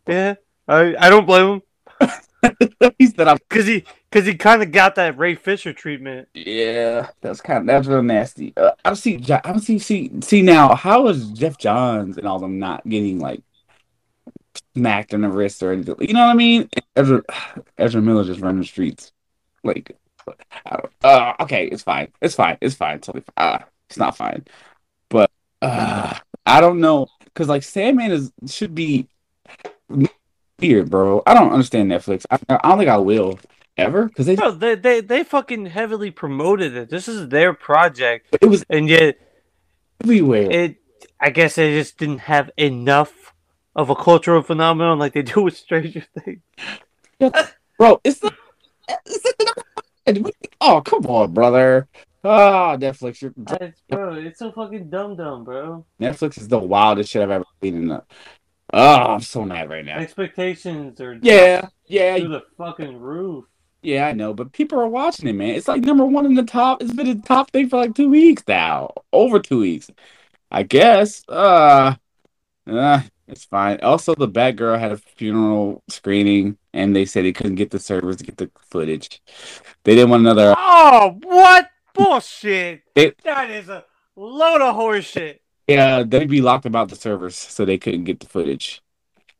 [0.06, 0.34] Yeah,
[0.66, 1.62] I I don't blame him
[2.98, 6.28] he said, "I'm." because he because he kind of got that Ray Fisher treatment.
[6.34, 8.52] Yeah, that's kind of that's real nasty.
[8.56, 9.22] Uh, I don't see.
[9.30, 9.78] I see.
[9.78, 10.10] See.
[10.20, 10.74] See now.
[10.74, 13.42] How is Geoff Johns and all them not getting like
[14.74, 15.96] smacked in the wrist or anything?
[16.00, 16.68] You know what I mean?
[16.96, 17.22] Ezra,
[17.78, 19.12] Ezra Miller just running the streets.
[19.64, 19.96] Like.
[21.02, 22.08] Uh, okay, it's fine.
[22.20, 22.56] It's fine.
[22.60, 23.00] It's fine.
[23.00, 23.54] Totally fine.
[23.54, 23.58] Uh,
[23.88, 24.44] it's not fine.
[25.08, 25.30] But
[25.60, 29.08] uh, I don't know because like Sandman is should be
[30.58, 31.22] weird, bro.
[31.26, 32.24] I don't understand Netflix.
[32.30, 33.38] I, I don't think I will
[33.76, 36.90] ever because they Bro, they, they they fucking heavily promoted it.
[36.90, 39.18] This is their project, it was and yet
[40.02, 40.50] everywhere.
[40.50, 40.76] it.
[41.20, 43.32] I guess they just didn't have enough
[43.76, 46.42] of a cultural phenomenon like they do with Stranger Things.
[47.78, 48.00] bro.
[48.04, 48.32] It's the,
[49.06, 49.54] it's the
[50.60, 51.88] oh come on, brother.
[52.24, 55.84] Oh, Netflix, you're, It's, bro, it's so fucking dumb, dumb, bro.
[56.00, 57.74] Netflix is the wildest shit I've ever seen.
[57.76, 58.04] In the,
[58.72, 59.98] oh, I'm so mad right now.
[59.98, 63.44] Expectations are Yeah, yeah, through the fucking roof.
[63.82, 64.06] yeah.
[64.06, 65.50] I know, but people are watching it, man.
[65.50, 66.80] It's like number one in the top.
[66.80, 69.90] It's been a top thing for like two weeks now, over two weeks,
[70.50, 71.24] I guess.
[71.28, 71.94] Uh,
[72.68, 73.80] uh it's fine.
[73.82, 78.16] Also, the Batgirl had a funeral screening, and they said they couldn't get the servers
[78.16, 79.20] to get the footage.
[79.84, 80.54] They didn't want another.
[80.56, 82.82] Oh, what bullshit!
[82.94, 83.84] It- that is a
[84.16, 85.38] load of horseshit.
[85.66, 88.82] Yeah, they'd be locked about the servers, so they couldn't get the footage.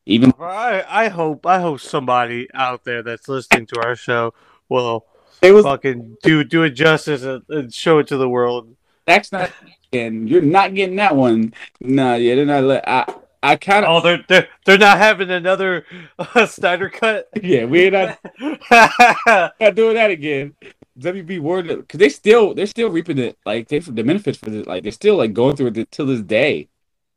[0.07, 4.35] Even I, I hope I hope somebody out there that's listening to our show
[4.69, 5.07] will
[5.43, 8.75] it was fucking do do it justice and, and show it to the world.
[9.07, 9.51] that's not,
[9.93, 11.55] and you're not getting that one.
[11.81, 12.65] No, yeah, they're not.
[12.65, 15.85] Let, I I kind of Oh, they're they're, they're not having another
[16.19, 17.29] uh, Snyder cut.
[17.43, 18.19] yeah, we're not,
[19.61, 20.55] not doing that again.
[20.99, 24.67] WB word because they still they're still reaping it like they the benefits for this
[24.67, 26.69] like they're still like going through it till this day,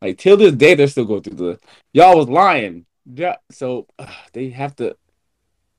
[0.01, 1.59] like till this day they're still going through the
[1.93, 2.85] y'all was lying.
[3.05, 4.95] Yeah, so uh, they have to.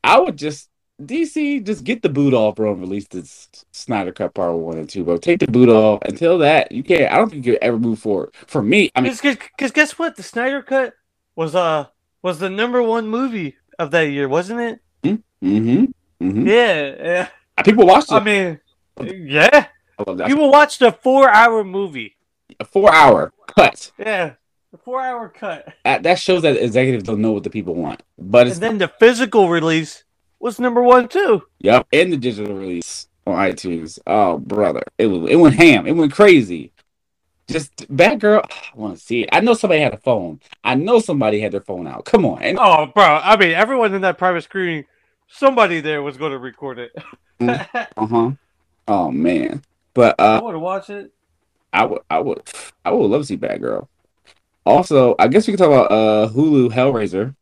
[0.05, 0.69] I would just
[1.03, 4.89] DC just get the boot off, bro, and release this Snyder Cut Part One and
[4.89, 5.19] Two, bro.
[5.19, 6.01] Take the boot off.
[6.03, 7.13] Until that, you can't.
[7.13, 8.35] I don't think you ever move forward.
[8.47, 10.17] For me, I mean, Because guess what?
[10.17, 10.95] The Snyder cut
[11.35, 11.87] was uh
[12.23, 14.81] was the number one movie of that year, wasn't it?
[15.05, 15.85] mm-hmm,
[16.21, 16.47] mm-hmm.
[16.47, 16.95] Yeah.
[16.99, 17.29] yeah.
[17.63, 18.15] People watched it.
[18.15, 18.61] I mean,
[19.03, 19.67] yeah.
[19.99, 20.27] I.
[20.27, 22.17] People watched a four-hour movie.
[22.61, 23.93] a four hour cut.
[23.99, 24.35] Yeah,
[24.73, 25.73] a four-hour cut.
[25.85, 28.03] That, that shows that executives don't know what the people want.
[28.19, 30.05] But it's And then the physical release
[30.47, 31.43] was number one too.
[31.59, 33.99] yep, and the digital release on iTunes.
[34.07, 35.89] Oh brother, it was it went ham.
[35.89, 36.73] It went crazy.
[37.49, 38.45] Just Batgirl.
[38.51, 39.29] I want to see it.
[39.33, 40.41] I know somebody had a phone.
[40.63, 42.05] I know somebody had their phone out.
[42.05, 43.05] Come on, and Oh, bro!
[43.05, 44.85] I mean, everyone in that private screening,
[45.27, 46.93] somebody there was going to record it.
[47.41, 48.31] uh huh.
[48.87, 49.63] Oh man,
[49.95, 51.13] but I uh, want to watch it.
[51.73, 52.49] I would I would
[52.85, 53.89] I would love to see Batgirl.
[54.65, 57.35] Also, I guess we can talk about uh Hulu Hellraiser.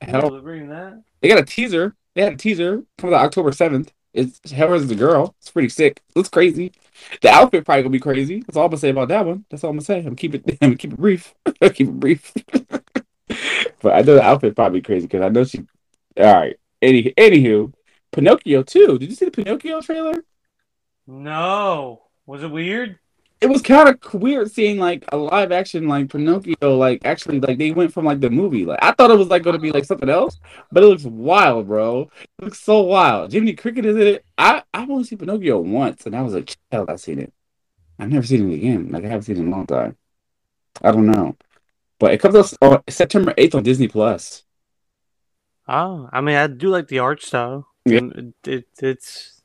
[0.00, 1.02] Hell, They're that.
[1.20, 1.94] They got a teaser.
[2.14, 3.92] They had a teaser from the October seventh.
[4.14, 5.34] It's Hellraiser's a girl.
[5.40, 6.02] It's pretty sick.
[6.14, 6.72] Looks crazy.
[7.20, 8.40] The outfit probably gonna be crazy.
[8.40, 9.44] That's all I'm gonna say about that one.
[9.50, 9.98] That's all I'm gonna say.
[9.98, 10.58] I'm gonna keep it.
[10.62, 11.34] I'm keep it brief.
[11.74, 12.32] keep it brief.
[13.80, 15.66] but I know the outfit probably crazy because I know she.
[16.16, 16.56] All right.
[16.80, 17.72] Any anywho,
[18.12, 18.98] Pinocchio too.
[18.98, 20.24] Did you see the Pinocchio trailer?
[21.06, 22.98] No, was it weird?
[23.40, 27.58] It was kind of weird seeing like a live action like Pinocchio like actually like
[27.58, 29.72] they went from like the movie like I thought it was like going to be
[29.72, 30.38] like something else
[30.72, 34.62] but it looks wild bro it looks so wild Jiminy Cricket is in it I
[34.74, 37.32] I've only seen Pinocchio once and I was a child I've seen it
[37.98, 39.96] I've never seen it again like I haven't seen it in a long time
[40.82, 41.36] I don't know
[41.98, 44.44] but it comes out on September eighth on Disney Plus
[45.68, 47.68] Oh, I mean, I do like the art style.
[47.84, 48.00] Yeah.
[48.14, 49.42] It, it, it's.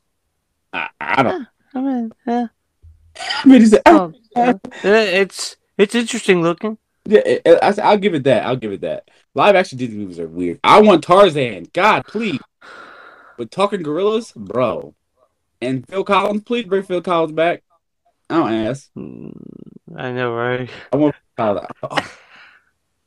[0.72, 2.32] I, I don't I mean, yeah.
[2.32, 2.50] I mean it's,
[3.86, 4.12] Oh,
[4.82, 6.78] it's it's interesting looking.
[7.06, 8.44] Yeah, it- it- I, I'll give it that.
[8.46, 9.08] I'll give it that.
[9.34, 10.60] Live action Disney movies are weird.
[10.64, 11.66] I want Tarzan.
[11.72, 12.40] God, please.
[13.36, 14.94] But talking gorillas, bro.
[15.60, 17.62] And Phil Collins, please bring Phil Collins back.
[18.30, 18.90] I don't ask.
[18.96, 19.32] Mm,
[19.96, 20.70] I know, right?
[20.92, 21.66] I want Phil Collins.
[21.82, 22.10] Oh,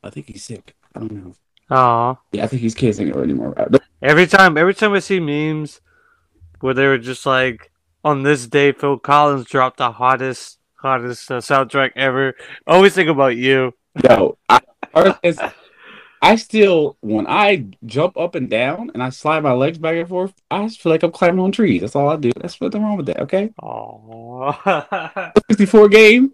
[0.04, 0.74] I think he's sick.
[0.94, 1.34] I don't know.
[1.70, 2.16] Aw.
[2.32, 3.54] Yeah, I think he's can't it anymore.
[4.00, 5.80] Every time, every time I see memes
[6.60, 7.70] where they were just like,
[8.04, 12.34] on this day, Phil Collins dropped the hottest, hottest uh, soundtrack ever.
[12.66, 13.72] Always think about you.
[14.04, 14.60] yo, I,
[16.20, 20.08] I still when I jump up and down and I slide my legs back and
[20.08, 21.80] forth, I just feel like I'm climbing on trees.
[21.80, 22.32] That's all I do.
[22.40, 23.20] That's nothing wrong with that.
[23.20, 23.50] Okay.
[23.62, 25.32] Aw.
[25.50, 26.32] 64 game.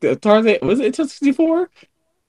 [0.00, 1.70] The Tarzan was it 64?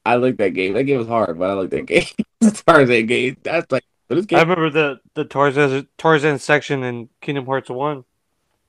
[0.06, 0.74] I like that game.
[0.74, 2.06] That game was hard, but I like that game.
[2.66, 3.38] Tarzan game.
[3.44, 8.06] That's like but this I remember the the Tarzan Tarzan section in Kingdom Hearts One.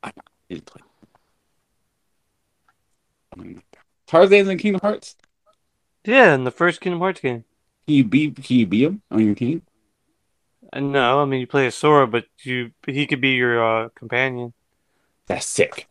[0.03, 0.15] Like
[4.07, 5.17] Tarzan's in Kingdom Hearts.
[6.05, 7.45] Yeah, in the first Kingdom Hearts game.
[7.87, 9.63] Can you beat can you beat him on your team?
[10.73, 13.89] Uh, No, I mean you play as Sora, but you he could be your uh,
[13.95, 14.53] companion,
[15.27, 15.89] That's sick.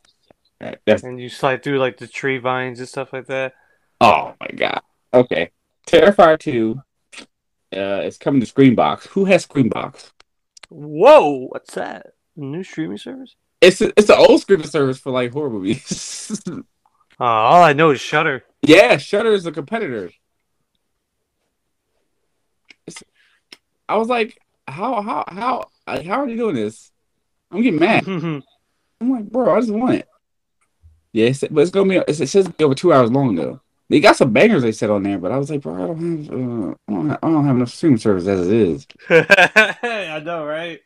[0.59, 3.53] That- That's and you slide through like the tree vines and stuff like that.
[4.01, 4.81] oh my god.
[5.13, 5.51] Okay.
[5.87, 6.81] Terrifier 2
[7.75, 9.07] uh is coming to Screambox.
[9.07, 10.11] Who has Screambox?
[10.69, 12.07] Whoa, what's that?
[12.35, 13.35] A new streaming service?
[13.61, 16.41] It's a, it's an old streaming service for like horror movies.
[17.19, 18.43] Uh, all I know is Shudder.
[18.61, 20.11] yeah, Shudder is a competitor.
[22.85, 23.03] It's,
[23.89, 26.91] I was like, how how how like, how are they doing this?
[27.49, 28.07] I'm getting mad.
[28.07, 28.43] I'm
[29.01, 30.07] like, bro, I just want it.
[31.11, 31.95] Yeah, it's, but it's gonna be.
[32.07, 33.61] It's, it says over two hours long though.
[33.89, 36.25] They got some bangers they said on there, but I was like, bro, I don't
[36.25, 38.87] have, uh, I don't have, I don't have enough streaming service as it is.
[39.09, 40.81] I know, right?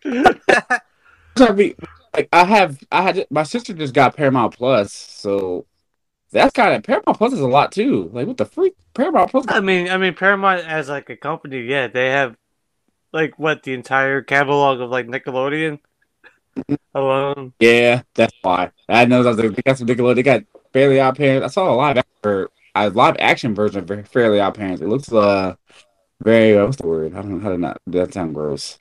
[2.13, 5.65] I like, I have, I had my sister just got Paramount Plus, so
[6.31, 8.09] that's kind of Paramount Plus is a lot too.
[8.13, 8.75] Like, what the freak?
[8.93, 9.45] Paramount Plus.
[9.47, 12.35] I mean, I mean, Paramount as like a company, yeah, they have
[13.13, 15.79] like what the entire catalog of like Nickelodeon
[16.93, 17.53] alone.
[17.59, 18.71] Yeah, that's why.
[18.89, 20.15] I know that they got some Nickelodeon.
[20.15, 20.43] They got
[20.73, 21.45] Fairly Odd Parents.
[21.45, 24.81] I saw a live action, a live action version of Fairly Odd Parents.
[24.81, 25.55] It looks uh
[26.21, 27.13] very what's the word?
[27.15, 27.81] I don't know how to not.
[27.87, 28.77] That sound gross.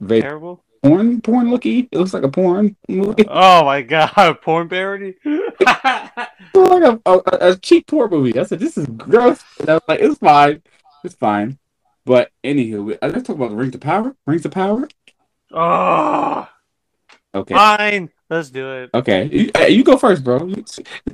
[0.00, 0.62] Very Terrible.
[0.84, 1.88] Porn, porn looky.
[1.90, 3.24] It looks like a porn movie.
[3.28, 5.14] Oh my god, porn parody.
[6.54, 7.20] Like a, a,
[7.50, 8.38] a cheap porn movie.
[8.38, 9.42] I said this is gross.
[9.60, 10.62] And I was like, it's fine,
[11.04, 11.58] it's fine.
[12.04, 14.14] But anywho, uh, let's talk about Rings of Power.
[14.26, 14.88] Rings of Power.
[15.52, 16.48] oh,
[17.34, 18.10] Okay, fine.
[18.30, 18.90] Let's do it.
[18.94, 19.24] okay.
[19.32, 20.52] You, you go first, bro.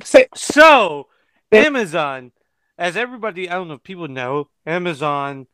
[0.03, 1.09] Say So,
[1.53, 2.33] Amazon,
[2.79, 5.47] as everybody, I don't know if people know, Amazon,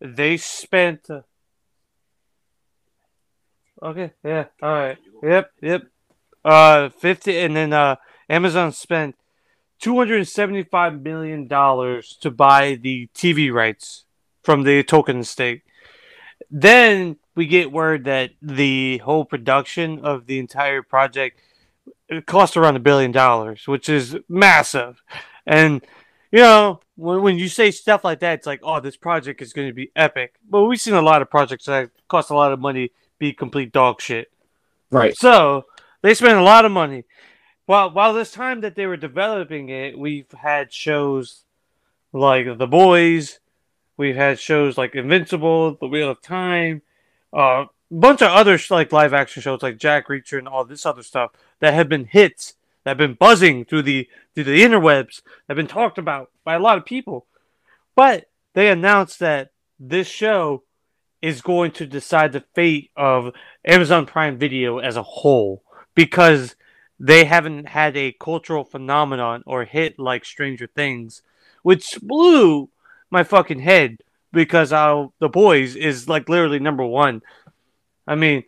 [0.00, 1.08] they spent.
[3.82, 5.82] Okay, yeah, all right, yep, yep.
[6.44, 7.96] Uh, fifty, and then uh,
[8.28, 9.14] Amazon spent
[9.78, 14.04] two hundred seventy-five million dollars to buy the TV rights
[14.42, 15.62] from the Tolkien estate.
[16.50, 21.40] Then we get word that the whole production of the entire project
[22.08, 25.02] it cost around a billion dollars, which is massive.
[25.46, 25.84] And
[26.32, 29.52] you know, when, when you say stuff like that, it's like, oh, this project is
[29.52, 30.34] going to be epic.
[30.48, 33.72] But we've seen a lot of projects that cost a lot of money be complete
[33.72, 34.30] dog shit.
[34.90, 35.16] right.
[35.16, 35.66] So
[36.02, 37.04] they spent a lot of money.
[37.66, 41.44] While while this time that they were developing it, we've had shows
[42.12, 43.40] like The Boys,
[43.96, 46.82] we've had shows like Invincible, The Wheel of Time,
[47.32, 50.86] a uh, bunch of other like live action shows like Jack Reacher and all this
[50.86, 52.54] other stuff that have been hits
[52.84, 56.54] that have been buzzing through the through the interwebs, that have been talked about by
[56.54, 57.26] a lot of people.
[57.94, 60.62] But they announced that this show
[61.20, 63.32] is going to decide the fate of
[63.64, 65.62] Amazon Prime Video as a whole
[65.94, 66.54] because
[67.00, 71.22] they haven't had a cultural phenomenon or hit like Stranger Things,
[71.62, 72.70] which blew
[73.10, 73.98] my fucking head
[74.32, 77.22] because how The Boys is like literally number one.
[78.06, 78.44] I mean,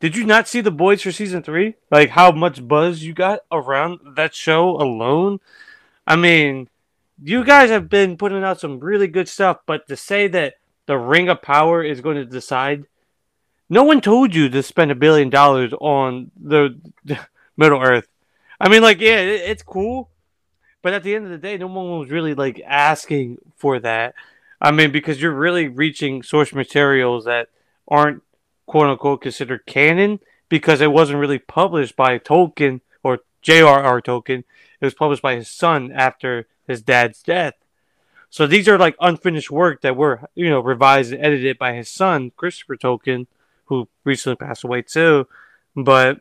[0.00, 1.74] did you not see The Boys for season three?
[1.90, 5.40] Like how much buzz you got around that show alone?
[6.06, 6.68] I mean,
[7.22, 10.54] you guys have been putting out some really good stuff, but to say that
[10.90, 12.84] the Ring of Power is going to decide.
[13.68, 16.80] No one told you to spend a billion dollars on the
[17.56, 18.08] Middle Earth.
[18.60, 20.10] I mean, like, yeah, it, it's cool,
[20.82, 24.16] but at the end of the day, no one was really like asking for that.
[24.60, 27.50] I mean, because you're really reaching source materials that
[27.86, 28.24] aren't
[28.66, 30.18] quote unquote considered canon
[30.48, 34.02] because it wasn't really published by Tolkien or J.R.R.
[34.02, 34.42] Tolkien.
[34.80, 37.54] It was published by his son after his dad's death.
[38.30, 41.88] So these are like unfinished work that were, you know, revised and edited by his
[41.88, 43.26] son, Christopher Tolkien,
[43.66, 45.26] who recently passed away too.
[45.76, 46.20] But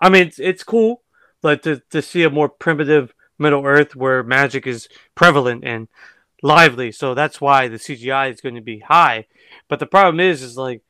[0.00, 1.02] I mean, it's, it's cool,
[1.40, 5.88] but to, to see a more primitive Middle Earth where magic is prevalent and
[6.42, 6.92] lively.
[6.92, 9.26] So that's why the CGI is going to be high.
[9.68, 10.82] But the problem is, is like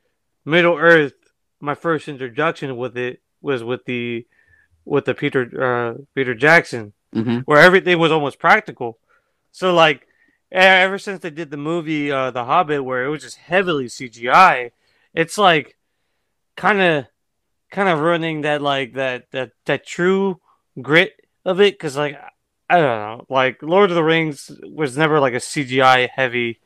[0.45, 1.13] Middle Earth.
[1.59, 4.27] My first introduction with it was with the
[4.85, 7.39] with the Peter uh, Peter Jackson, Mm-hmm.
[7.45, 8.97] where everything was almost practical.
[9.53, 10.07] So like
[10.51, 14.71] ever since they did the movie uh, The Hobbit, where it was just heavily CGI,
[15.13, 15.77] it's like
[16.57, 17.05] kind of
[17.71, 20.41] kind of ruining that like that that that true
[20.81, 21.13] grit
[21.45, 22.17] of it because like
[22.69, 26.59] I don't know, like Lord of the Rings was never like a CGI heavy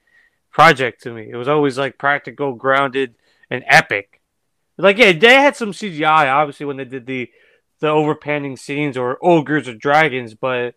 [0.50, 1.30] project to me.
[1.30, 3.16] It was always like practical, grounded,
[3.50, 4.22] and epic.
[4.78, 7.30] Like yeah, they had some CGI obviously when they did the
[7.80, 10.76] the overpanning scenes or ogres or dragons, but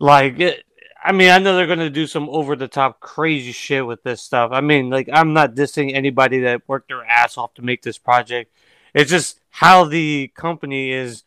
[0.00, 0.64] like it,
[1.04, 4.22] I mean, I know they're gonna do some over the top crazy shit with this
[4.22, 4.50] stuff.
[4.52, 7.98] I mean, like I'm not dissing anybody that worked their ass off to make this
[7.98, 8.50] project.
[8.94, 11.24] It's just how the company is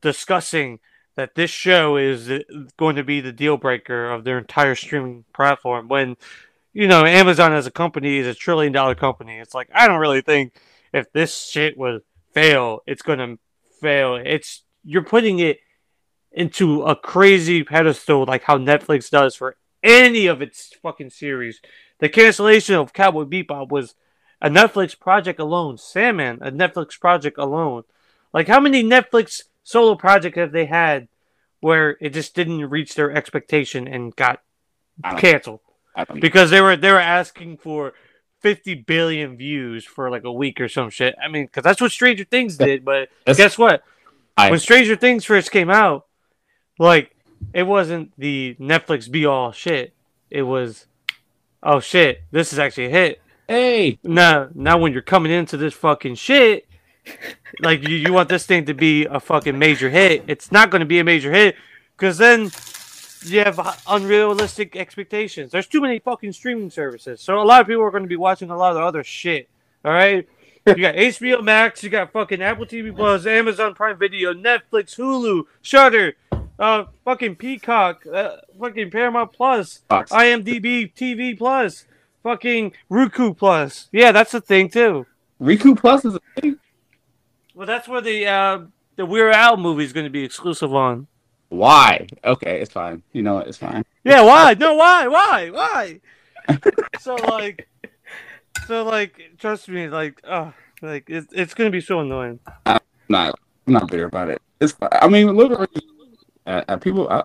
[0.00, 0.78] discussing
[1.16, 2.30] that this show is
[2.76, 6.16] going to be the deal breaker of their entire streaming platform when
[6.72, 9.38] you know Amazon as a company is a trillion dollar company.
[9.38, 10.54] It's like I don't really think
[10.92, 12.02] if this shit would
[12.32, 13.38] fail, it's going to
[13.80, 14.16] fail.
[14.16, 15.58] It's you're putting it
[16.36, 21.60] into a crazy pedestal like how Netflix does for any of its fucking series.
[21.98, 23.94] The cancellation of Cowboy Bebop was
[24.40, 25.78] a Netflix project alone.
[25.78, 27.84] Sandman, a Netflix project alone.
[28.34, 31.08] Like how many Netflix solo projects have they had
[31.60, 34.42] where it just didn't reach their expectation and got
[35.18, 35.60] canceled
[36.20, 37.94] because they were they were asking for
[38.40, 41.14] 50 billion views for like a week or some shit.
[41.22, 42.84] I mean, because that's what Stranger Things did.
[42.84, 43.82] But That's- guess what?
[44.36, 46.05] I- when Stranger Things first came out,
[46.78, 47.14] like
[47.52, 49.92] it wasn't the Netflix be all shit.
[50.30, 50.86] It was,
[51.62, 53.22] oh shit, this is actually a hit.
[53.48, 56.66] Hey, Now, now when you're coming into this fucking shit,
[57.60, 60.24] like you, you want this thing to be a fucking major hit.
[60.26, 61.54] It's not going to be a major hit
[61.96, 62.50] because then
[63.22, 65.52] you have unrealistic expectations.
[65.52, 68.16] There's too many fucking streaming services, so a lot of people are going to be
[68.16, 69.48] watching a lot of other shit.
[69.84, 70.28] All right.
[70.66, 75.44] You got HBO Max, you got fucking Apple TV Plus, Amazon Prime Video, Netflix, Hulu,
[75.62, 76.16] Shudder,
[76.58, 80.10] uh, fucking Peacock, uh, fucking Paramount Plus, Fox.
[80.10, 81.84] IMDb TV Plus,
[82.22, 83.88] fucking Roku Plus.
[83.92, 85.06] Yeah, that's a thing too.
[85.38, 86.58] Roku Plus is a thing.
[87.54, 88.60] Well, that's where the uh,
[88.96, 91.06] the Weird Al movie is going to be exclusive on.
[91.48, 92.06] Why?
[92.24, 93.02] Okay, it's fine.
[93.12, 93.48] You know what?
[93.48, 93.84] It's fine.
[94.04, 94.54] Yeah, why?
[94.54, 95.08] No, why?
[95.08, 95.50] Why?
[95.50, 96.00] Why?
[97.00, 97.68] so like,
[98.66, 100.52] so like, trust me, like, uh,
[100.82, 102.40] like it's it's going to be so annoying.
[103.08, 104.42] Not, I'm not bitter about it.
[104.60, 104.72] It's.
[104.72, 104.88] Fine.
[104.92, 105.70] I mean, look at
[106.46, 107.08] uh, uh, people.
[107.08, 107.22] I,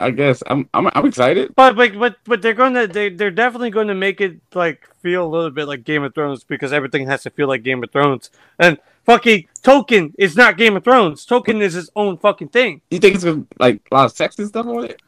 [0.00, 0.68] I- guess I'm.
[0.74, 0.88] I'm.
[0.94, 1.54] I'm excited.
[1.54, 4.88] But like, but but they're going to they they're definitely going to make it like
[5.00, 7.84] feel a little bit like Game of Thrones because everything has to feel like Game
[7.84, 8.30] of Thrones.
[8.58, 11.24] And fucking Tolkien is not Game of Thrones.
[11.24, 12.80] Tolkien is his own fucking thing.
[12.90, 15.00] You think it's gonna like a lot of sex and stuff on it?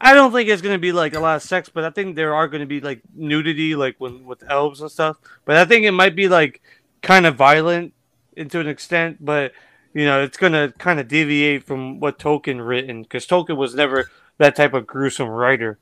[0.00, 2.34] I don't think it's gonna be like a lot of sex, but I think there
[2.34, 5.16] are gonna be like nudity, like when with elves and stuff.
[5.44, 6.60] But I think it might be like
[7.02, 7.94] kind of violent
[8.36, 9.52] into an extent, but
[9.92, 14.10] you know, it's gonna kind of deviate from what Tolkien written because Tolkien was never
[14.38, 15.78] that type of gruesome writer.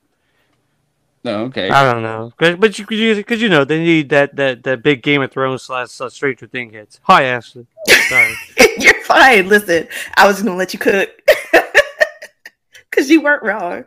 [1.25, 1.45] No.
[1.45, 1.69] Okay.
[1.69, 4.83] I don't know, but you could you because you know they need that that that
[4.83, 7.01] big Game of Thrones slash uh, Stranger Thing hits.
[7.03, 7.67] Hi, Ashley.
[8.09, 8.35] Sorry.
[8.79, 9.49] You're fine.
[9.49, 11.11] Listen, I was gonna let you cook
[12.91, 13.85] because you weren't wrong.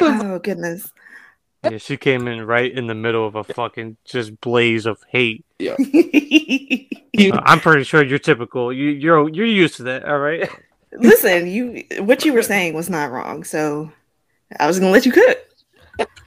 [0.00, 0.92] Oh goodness.
[1.70, 5.44] Yeah, she came in right in the middle of a fucking just blaze of hate.
[7.16, 8.72] Uh, I'm pretty sure you're typical.
[8.72, 10.50] You you're you're used to that, all right?
[10.92, 13.92] Listen, you what you were saying was not wrong, so
[14.58, 15.38] I was gonna let you cook.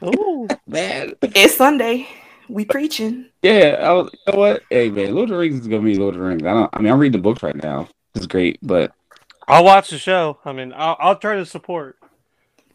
[0.02, 1.14] oh man.
[1.22, 2.08] It's Sunday.
[2.48, 3.26] We preaching.
[3.42, 3.80] Yeah.
[3.82, 4.10] I was.
[4.14, 4.64] You know what?
[4.70, 5.14] Hey, man.
[5.14, 6.44] Lord of the Rings is gonna be Lord of the Rings.
[6.44, 6.70] I don't.
[6.72, 7.90] I mean, I'm reading the books right now.
[8.16, 8.94] It's great, but
[9.48, 10.40] I'll watch the show.
[10.46, 11.97] I mean, I'll I'll try to support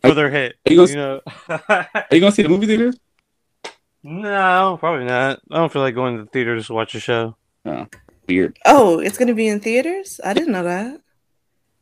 [0.02, 0.56] for their hit.
[0.68, 1.58] Are you You gonna- know.
[1.68, 2.92] are you gonna see the movie theater?
[4.02, 5.40] no, probably not.
[5.50, 7.36] I don't feel like going to the theaters to watch a show.
[8.28, 8.58] Weird.
[8.66, 10.20] Oh, it's gonna be in theaters?
[10.24, 11.00] I didn't know that.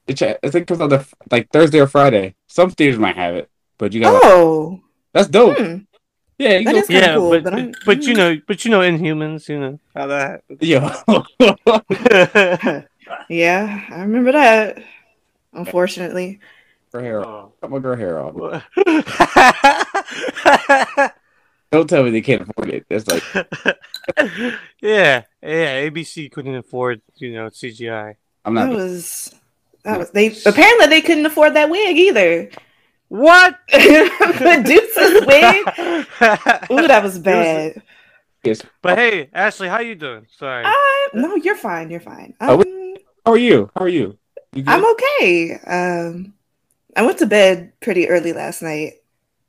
[0.06, 2.34] It's, I think it comes out the, like Thursday or Friday.
[2.48, 3.48] Some theaters might have it,
[3.78, 4.12] but you got.
[4.20, 4.80] to Oh,
[5.12, 5.56] That's dope.
[5.58, 5.76] hmm.
[6.38, 6.58] Yeah.
[6.58, 8.80] You That go, is- yeah, cool, but but but, but you know, but you know,
[8.80, 10.80] Inhumans, you know how that Yo.
[10.80, 11.26] happens.
[13.28, 14.82] yeah, I remember that.
[15.52, 16.40] unfortunately.
[16.92, 17.26] Her hair off.
[17.26, 17.52] Oh.
[17.60, 18.34] Cut my girl hair off.
[21.72, 22.84] Don't tell me they can't afford it.
[22.88, 23.22] That's like
[24.80, 25.22] yeah.
[25.40, 25.88] Yeah.
[25.88, 28.16] ABC couldn't afford, you know, CGI.
[28.44, 28.70] I'm not.
[28.70, 29.34] That was
[29.84, 32.50] that was they apparently they couldn't afford that wig either.
[33.08, 33.56] What?
[33.72, 35.66] Medusa's wig.
[36.70, 37.82] Ooh, that was bad.
[38.42, 38.62] Yes.
[38.82, 40.26] But hey, Ashley, how you doing?
[40.38, 40.64] Sorry.
[40.64, 40.72] Uh,
[41.14, 41.90] no, you're fine.
[41.90, 42.34] You're fine.
[42.40, 43.70] Oh, Um, How are you?
[43.76, 44.16] How are you?
[44.54, 44.64] You?
[44.66, 45.58] I'm okay.
[45.66, 46.34] Um,
[46.96, 48.94] I went to bed pretty early last night,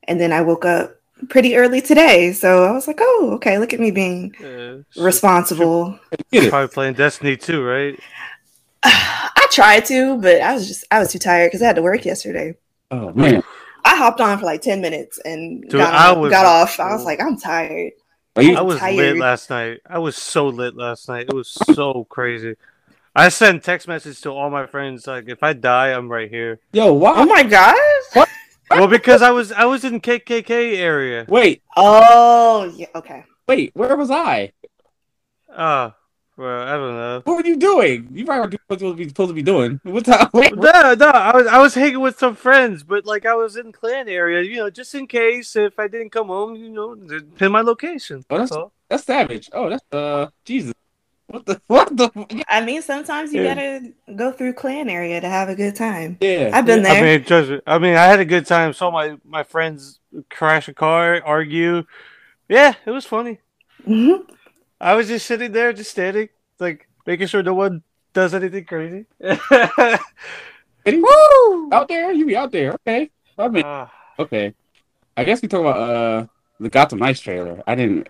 [0.08, 0.96] and then I woke up
[1.30, 2.34] pretty early today.
[2.34, 3.58] So I was like, "Oh, okay.
[3.60, 6.00] Look at me being Uh, responsible."
[6.32, 6.50] Get it.
[6.50, 8.00] Probably playing Destiny too, right?
[8.84, 11.82] I tried to, but I was just I was too tired because I had to
[11.82, 12.56] work yesterday.
[12.90, 13.44] Oh man.
[13.84, 16.80] I hopped on for like ten minutes and Dude, got, on- was- got off.
[16.80, 17.94] I was like, I'm tired.
[18.36, 18.56] Are you?
[18.56, 18.96] I was tired.
[18.96, 19.82] lit last night.
[19.86, 21.28] I was so lit last night.
[21.30, 22.56] It was so crazy.
[23.16, 26.60] I sent text message to all my friends like, if I die, I'm right here.
[26.72, 27.14] Yo, why?
[27.18, 28.28] Oh my gosh.
[28.70, 31.26] Well, because I was I was in KKK area.
[31.28, 32.88] Wait, Oh yeah.
[32.96, 33.26] Okay.
[33.48, 33.72] wait.
[33.76, 34.54] Where was I?
[35.54, 35.90] Uh,
[36.38, 37.22] well, I don't know.
[37.26, 38.08] What were you doing?
[38.14, 39.82] You probably what you supposed to be, supposed to be doing.
[39.84, 40.30] What time?
[40.34, 43.58] Wait, No, no, I was I was hanging with some friends, but like I was
[43.58, 46.96] in Klan area, you know, just in case if I didn't come home, you know,
[47.36, 48.24] pin my location.
[48.30, 48.72] Oh, That's that's- all.
[48.88, 49.50] that's savage.
[49.52, 50.74] Oh, that's uh, Jesus.
[51.32, 51.62] What the?
[51.68, 52.44] What the?
[52.50, 53.56] I mean, sometimes you Yeah.
[53.56, 56.18] gotta go through Klan area to have a good time.
[56.20, 56.52] Yeah.
[56.54, 56.98] I've been there.
[56.98, 57.62] I mean, trust me.
[57.66, 58.74] I mean, I had a good time.
[58.74, 61.84] Saw my my friends crash a car, argue.
[62.50, 63.40] Yeah, it was funny.
[63.88, 64.28] Mhm.
[64.80, 66.30] I was just sitting there, just standing,
[66.60, 69.06] like making sure no one does anything crazy.
[70.86, 71.70] Woo!
[71.72, 72.74] Out there, you be out there.
[72.86, 73.10] Okay.
[73.38, 74.54] I mean, Ah, okay.
[75.16, 76.26] I guess we talk about uh
[76.60, 77.62] the Gotham Knights trailer.
[77.66, 78.10] I didn't.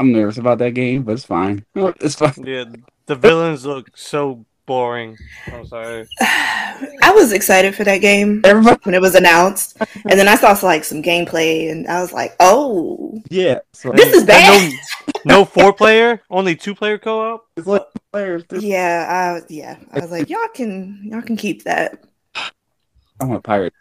[0.00, 1.62] I'm nervous about that game, but it's fine.
[2.00, 2.32] It's fine.
[2.42, 2.64] yeah,
[3.04, 5.18] the villains look so boring.
[5.48, 6.08] I'm sorry.
[6.22, 10.58] I was excited for that game Everybody, when it was announced, and then I saw
[10.62, 13.58] like some gameplay, and I was like, "Oh, yeah.
[13.74, 14.72] So this is bad."
[15.06, 17.46] No, no four player, only two player co op.
[17.58, 18.42] it's like players.
[18.46, 18.60] too.
[18.60, 19.76] Yeah, I, yeah.
[19.92, 22.02] I was like, "Y'all can, y'all can keep that."
[22.34, 23.74] I want a pirate.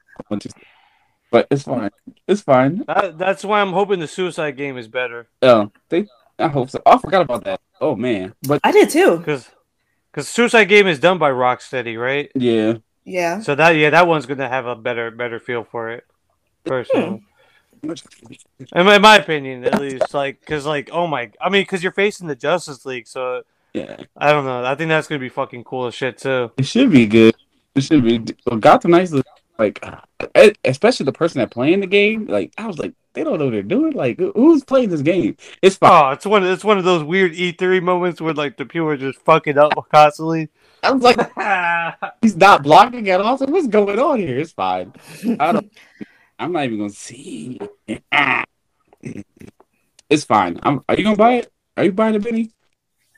[1.32, 1.90] I want to- But it's fine.
[2.28, 2.84] It's fine.
[2.88, 5.28] That, that's why I'm hoping the Suicide game is better.
[5.42, 6.08] Oh, they.
[6.38, 6.82] I hope so.
[6.86, 7.60] Oh, I forgot about that.
[7.82, 8.34] Oh man.
[8.48, 9.18] But I did too.
[9.18, 9.50] Because
[10.12, 12.32] because Suicide Game is done by Rocksteady, right?
[12.36, 12.76] yeah.
[13.06, 13.40] Yeah.
[13.42, 16.06] So that yeah, that one's gonna have a better better feel for it.
[16.66, 17.24] Personally,
[17.84, 17.96] in,
[18.86, 21.92] my, in my opinion, at least, like because like oh my, I mean, because you're
[21.92, 23.98] facing the Justice League, so Yeah.
[24.16, 24.64] I don't know.
[24.64, 26.52] I think that's gonna be fucking cool as shit too.
[26.58, 27.36] It should be good.
[27.76, 28.24] It should be.
[28.46, 29.26] Well, Gotham Knights look
[29.60, 29.84] like,
[30.64, 32.26] especially the person that playing the game.
[32.26, 33.94] Like I was like, they don't know what they're doing.
[33.94, 35.36] Like who's playing this game?
[35.62, 35.92] It's fine.
[36.06, 38.98] Oh, it's one it's one of those weird E3 moments where like the people are
[38.98, 40.50] just fucking up constantly.
[40.82, 41.20] I was like,
[42.22, 43.38] he's not blocking at all.
[43.38, 44.40] So what's going on here?
[44.40, 44.94] It's fine.
[45.40, 45.72] I don't.
[46.40, 47.60] I'm not even gonna see.
[50.10, 50.60] It's fine.
[50.64, 51.52] I'm, are you gonna buy it?
[51.78, 52.52] Are you buying it, Benny?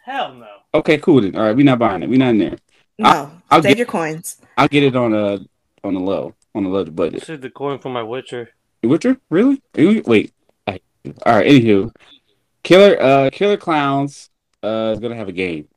[0.03, 0.47] Hell no.
[0.73, 1.35] Okay, cool then.
[1.35, 2.09] All right, we're not buying it.
[2.09, 2.57] We're not in there.
[2.97, 4.37] No, I'll save get- your coins.
[4.57, 5.39] I'll get it on a
[5.83, 7.23] on the low on the low budget.
[7.23, 8.49] Save the coin for my Witcher.
[8.83, 9.17] Witcher?
[9.29, 9.61] Really?
[9.75, 10.33] Wait.
[10.67, 10.79] I-
[11.25, 11.47] All right.
[11.47, 11.93] Anywho,
[12.63, 14.29] Killer uh Killer Klowns
[14.63, 15.67] uh is gonna have a game.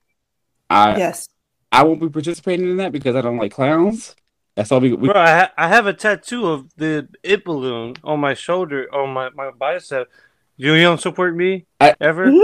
[0.70, 1.28] I Yes.
[1.72, 4.14] I won't be participating in that because I don't like clowns.
[4.54, 4.92] That's all we.
[4.92, 8.86] we Bro, I, ha- I have a tattoo of the it balloon on my shoulder,
[8.94, 10.08] on my, my bicep.
[10.56, 12.30] You, you don't support me I- ever?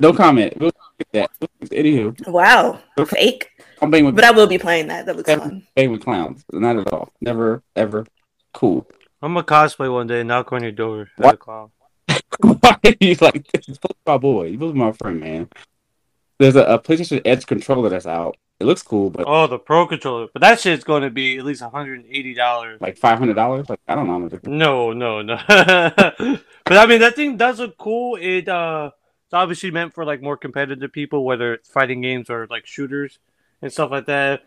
[0.00, 0.56] No comment.
[0.60, 0.70] We'll
[1.10, 1.28] that.
[1.64, 2.78] Anywho, Wow.
[3.08, 3.50] Fake.
[3.80, 5.06] I'm playing with But I will be playing that.
[5.06, 5.38] That looks Yeah.
[5.38, 5.66] fun.
[5.76, 6.44] playing with clowns.
[6.52, 7.12] Not at all.
[7.20, 8.06] Never ever.
[8.54, 8.86] Cool.
[9.22, 11.34] I'm gonna cosplay one day and knock on your door as What?
[11.34, 11.70] a clown.
[12.40, 13.68] Why are you like this?
[13.68, 14.44] You're supposed to be my boy.
[14.44, 15.48] You're supposed to be my friend, man.
[16.38, 18.36] There's a, a PlayStation Edge controller that's out.
[18.60, 20.26] It looks cool, but Oh, the Pro Controller.
[20.32, 22.80] But that shit's going to be at least $180.
[22.80, 23.68] like five hundred dollars.
[23.68, 24.28] Like I don't know.
[24.44, 25.38] No, no, no.
[25.48, 28.16] but I mean, that thing does look cool.
[28.20, 28.90] It uh,
[29.26, 33.18] it's obviously meant for like more competitive people, whether it's fighting games or like shooters
[33.62, 34.42] and stuff like that.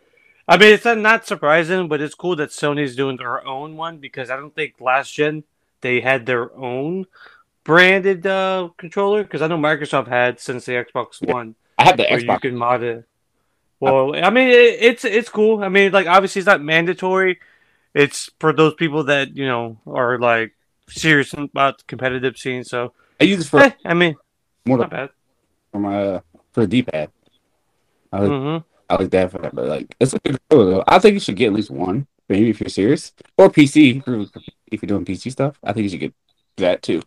[0.47, 4.30] I mean, it's not- surprising, but it's cool that Sony's doing their own one because
[4.30, 5.43] I don't think last gen
[5.82, 7.05] they had their own
[7.64, 11.34] branded uh controller because I know Microsoft had since the Xbox Yeah.
[11.34, 12.41] One I have the where you Xbox.
[12.41, 13.05] can mod it.
[13.80, 15.64] Well, I mean, it, it's it's cool.
[15.64, 17.39] I mean, like obviously it's not mandatory.
[17.93, 20.53] It's for those people that you know are like
[20.89, 22.64] serious about the competitive scene.
[22.64, 24.16] So, I use it for eh, I mean,
[24.66, 25.09] more not than bad.
[25.72, 26.20] for my uh,
[26.53, 27.09] for the D-pad.
[28.12, 28.57] I like, hmm
[28.91, 30.83] I like that for that, but like it's a good controller though.
[30.85, 34.03] I think you should get at least one, maybe if you're serious, or PC
[34.71, 35.57] if you're, doing PC stuff.
[35.63, 36.13] I think you should get
[36.57, 37.01] that too.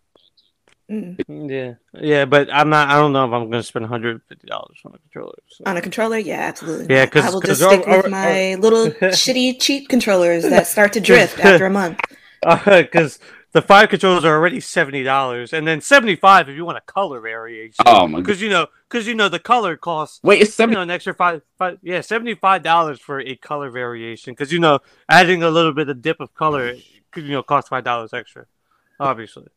[0.89, 1.49] Mm.
[1.49, 2.89] Yeah, yeah, but I'm not.
[2.89, 5.35] I don't know if I'm going to spend 150 dollars on a controller.
[5.47, 5.63] So.
[5.67, 6.93] On a controller, yeah, absolutely.
[6.93, 10.65] Yeah, because I will just our- stick with our- my little shitty cheap controllers that
[10.67, 11.99] start to drift after a month.
[12.65, 13.19] Because
[13.55, 16.81] the five controllers are already seventy dollars, and then seventy five if you want a
[16.81, 17.85] color variation.
[17.85, 18.25] Oh my god.
[18.25, 20.75] Because you know, because you know the color costs Wait, it's you seventy.
[20.75, 24.33] know an extra five, five yeah, seventy five dollars for a color variation.
[24.33, 26.75] Because you know, adding a little bit of dip of color
[27.11, 28.45] could you know cost five dollars extra,
[28.99, 29.47] obviously.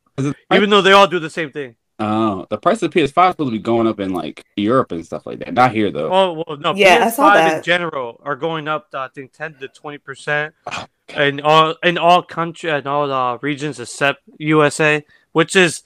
[0.54, 1.74] Even though they all do the same thing.
[1.98, 5.04] Oh, the price of PS5 is supposed to be going up in like Europe and
[5.04, 5.52] stuff like that.
[5.52, 6.12] Not here though.
[6.12, 6.72] Oh well, no.
[6.76, 8.86] Yeah, I saw PS5 in general are going up.
[8.94, 10.84] uh, I think ten to twenty percent Oh,
[11.16, 15.82] in all in all country and all uh, regions except USA, which is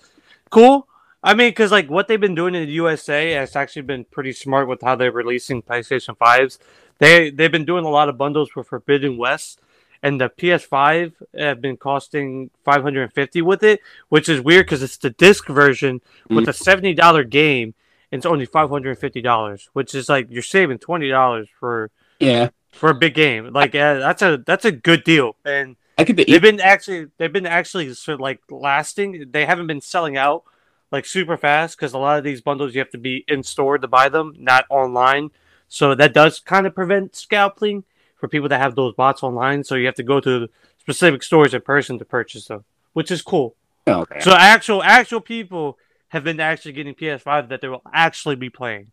[0.51, 0.89] cool.
[1.23, 4.33] I mean, because like what they've been doing in the USA has actually been pretty
[4.33, 6.59] smart with how they're releasing PlayStation fives.
[6.99, 9.61] They they've been doing a lot of bundles for Forbidden West,
[10.03, 14.67] and the PS5 have been costing five hundred and fifty with it, which is weird
[14.67, 17.75] because it's the disc version with a seventy dollar game.
[18.11, 21.49] And it's only five hundred and fifty dollars, which is like you're saving twenty dollars
[21.59, 22.51] for yeah.
[22.73, 23.53] For a big game.
[23.53, 27.07] Like uh, that's a that's a good deal, and I get the they've been actually
[27.19, 29.27] they've been actually sort of like lasting.
[29.31, 30.45] They haven't been selling out
[30.91, 33.79] like super fast because a lot of these bundles you have to be in store
[33.79, 35.31] to buy them, not online.
[35.69, 37.85] So that does kind of prevent scalping
[38.17, 39.65] for people that have those bots online.
[39.65, 40.49] So you have to go to
[40.79, 43.57] specific stores in person to purchase them, which is cool.
[43.89, 44.21] okay.
[44.21, 48.93] So actual actual people have been actually getting PS5 that they will actually be playing.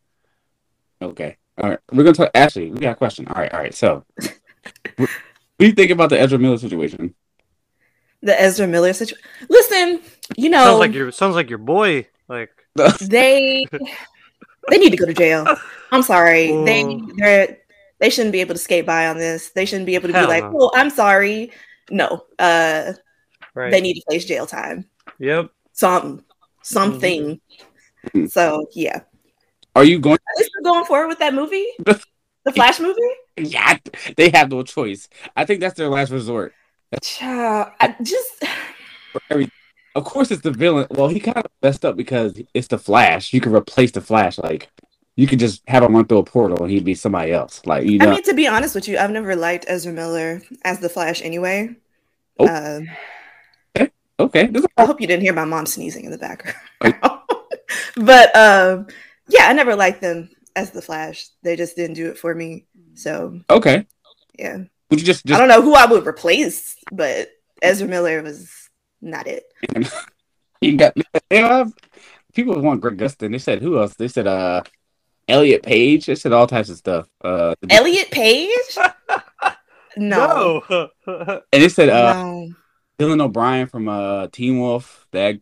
[1.02, 1.38] Okay.
[1.60, 1.80] All right.
[1.92, 2.32] We're gonna talk.
[2.36, 3.28] Actually, we got a question.
[3.28, 3.54] All right.
[3.54, 3.74] All right.
[3.74, 4.04] So,
[4.98, 5.10] what
[5.60, 7.14] do you think about the Ezra Miller situation?
[8.22, 9.26] The Ezra Miller situation.
[9.50, 10.02] Listen,
[10.38, 12.08] you know, Sounds like your sounds like your boy.
[12.28, 12.52] Like
[13.02, 13.66] they
[14.70, 15.46] they need to go to jail.
[15.92, 16.48] I'm sorry.
[16.64, 17.10] They Oh.
[17.18, 17.58] they
[18.00, 19.50] they shouldn't be able to skate by on this.
[19.50, 20.58] They shouldn't be able to Hell be like, no.
[20.62, 21.52] "Oh, I'm sorry."
[21.92, 22.26] No.
[22.38, 22.94] Uh
[23.54, 23.72] right.
[23.72, 24.86] they need to face jail time.
[25.20, 25.50] Yep.
[25.74, 26.24] Some
[26.62, 27.42] something.
[28.14, 28.32] Mhm.
[28.32, 29.02] So, yeah.
[29.80, 30.18] Are you going?
[30.38, 31.68] Are going forward with that movie?
[32.46, 33.02] The Flash movie?
[33.38, 33.78] Yeah,
[34.16, 35.10] they have no choice.
[35.36, 36.54] I think that's their last resort.
[37.02, 38.44] Child, I just
[39.96, 40.88] of course, it's the villain.
[40.92, 43.34] Well, he kind of messed up because it's the Flash.
[43.34, 44.38] You can replace the Flash.
[44.38, 44.70] Like,
[45.16, 47.62] you could just have him run through a portal and he'd be somebody else.
[47.66, 48.08] Like, you know.
[48.08, 51.22] I mean, to be honest with you, I've never liked Ezra Miller as the Flash
[51.22, 51.76] anyway.
[52.40, 52.48] Oh.
[52.48, 54.50] Um, okay.
[54.54, 56.58] Is- I hope you didn't hear my mom sneezing in the background.
[57.98, 58.88] but um,
[59.30, 61.28] yeah, I never liked them as the Flash.
[61.44, 62.66] They just didn't do it for me.
[62.96, 63.86] So Okay.
[64.38, 64.58] yeah,
[64.90, 67.30] Would you just I don't know who I would replace, but
[67.62, 68.52] Ezra Miller was
[69.02, 69.44] not it.
[70.62, 70.94] you got
[71.30, 71.72] they have
[72.34, 73.32] people want Grant Gustin.
[73.32, 73.94] They said who else?
[73.96, 74.64] They said uh
[75.28, 76.08] Elliot Page.
[76.08, 77.08] They said all types of stuff.
[77.24, 78.78] Uh Elliot Page?
[79.98, 80.90] No, No.
[81.08, 82.54] and they said uh no.
[83.00, 85.40] Dylan O'Brien from uh Teen Wolf, that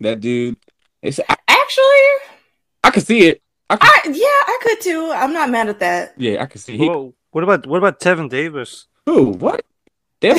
[0.00, 0.56] that dude.
[1.02, 2.31] They said Actually,
[2.92, 3.40] I could see it.
[3.70, 5.10] I could, I yeah, I could too.
[5.14, 6.12] I'm not mad at that.
[6.18, 8.86] yeah, I could see he, Whoa, what about what about Tevin Davis?
[9.06, 9.64] who what?
[10.20, 10.34] They,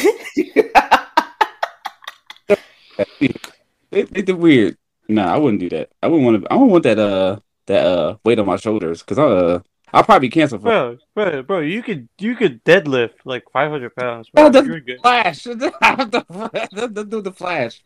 [3.90, 4.78] they, they did weird.
[5.10, 5.90] Nah, I wouldn't do that.
[6.04, 6.52] I wouldn't want to.
[6.52, 9.60] I wouldn't want that uh that uh weight on my shoulders because I uh
[9.92, 13.96] I'll probably cancel for Bro, bro, bro, you could you could deadlift like five hundred
[13.96, 14.30] pounds.
[14.30, 14.44] Bro.
[14.46, 15.02] Oh, that's You're good.
[15.02, 15.44] Flash.
[15.46, 17.84] the, do the Flash.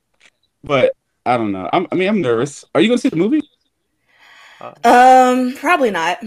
[0.62, 0.92] But
[1.26, 1.70] I don't know.
[1.72, 2.66] I'm, I mean, I'm nervous.
[2.76, 3.42] Are you gonna see the movie?
[4.84, 6.20] Um, probably not.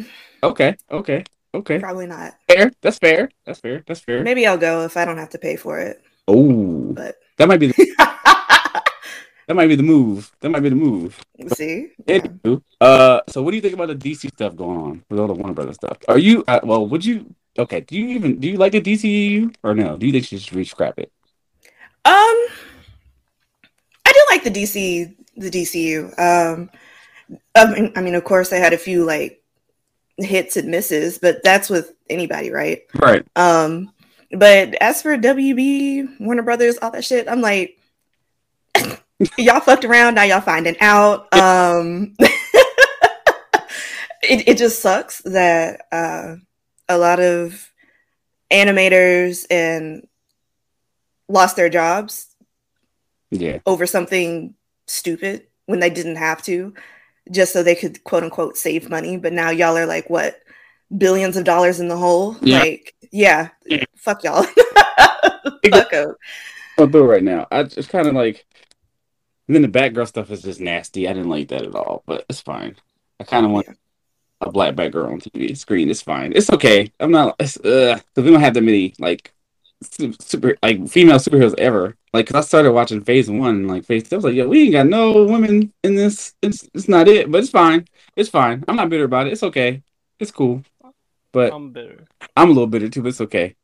[0.42, 1.24] Okay, okay,
[1.54, 1.78] okay.
[1.78, 2.34] Probably not.
[2.48, 2.72] Fair.
[2.80, 3.28] That's fair.
[3.44, 3.82] That's fair.
[3.86, 4.22] That's fair.
[4.22, 6.02] Maybe I'll go if I don't have to pay for it.
[6.28, 10.30] Oh, But that might be the, that might be the move.
[10.40, 11.18] That might be the move.
[11.54, 12.18] see, yeah.
[12.18, 15.26] Anywho, uh, so what do you think about the DC stuff going on with all
[15.26, 15.98] the Warner Brothers stuff?
[16.08, 16.86] Are you uh, well?
[16.86, 17.34] Would you?
[17.58, 17.80] Okay.
[17.80, 19.96] Do you even do you like the DCU or no?
[19.96, 21.10] Do you think you should re-scrap it?
[22.04, 22.14] Um,
[24.06, 26.16] I do like the DC, the DCU.
[26.18, 26.70] Um,
[27.54, 29.42] I mean, I mean, of course, I had a few like
[30.18, 32.82] hits and misses, but that's with anybody, right?
[32.94, 33.24] Right.
[33.36, 33.92] Um,
[34.32, 37.78] but as for WB, Warner Brothers, all that shit, I'm like,
[39.38, 41.32] y'all fucked around, now y'all finding out.
[41.34, 42.14] Um,
[44.22, 46.36] it it just sucks that uh,
[46.88, 47.70] a lot of
[48.50, 50.06] animators and
[51.28, 52.26] lost their jobs
[53.30, 53.58] Yeah.
[53.66, 54.54] over something
[54.86, 56.74] stupid when they didn't have to,
[57.30, 59.16] just so they could quote unquote save money.
[59.16, 60.40] But now y'all are like what
[60.96, 62.36] billions of dollars in the hole.
[62.40, 62.58] Yeah.
[62.60, 63.84] Like, yeah, Yeah.
[63.96, 64.42] fuck y'all.
[65.70, 66.14] fuck 'em.
[66.78, 67.46] I'll do it right now.
[67.50, 68.46] I just kind of like.
[69.46, 71.08] And then the Batgirl stuff is just nasty.
[71.08, 72.76] I didn't like that at all, but it's fine.
[73.18, 73.66] I kind of want
[74.40, 75.90] a black Batgirl on TV screen.
[75.90, 76.32] It's fine.
[76.36, 76.92] It's okay.
[77.00, 77.34] I'm not.
[77.40, 79.32] It's, uh, because we don't have that many like
[79.82, 81.96] super like female superheroes ever.
[82.12, 84.64] Like, cause I started watching Phase One, like Phase Two, I was like, "Yo, we
[84.64, 86.34] ain't got no women in this.
[86.42, 87.86] It's, it's not it, but it's fine.
[88.16, 88.64] It's fine.
[88.66, 89.32] I'm not bitter about it.
[89.32, 89.82] It's okay.
[90.18, 90.62] It's cool."
[91.32, 92.04] But I'm bitter.
[92.36, 93.54] I'm a little bitter too, but it's okay.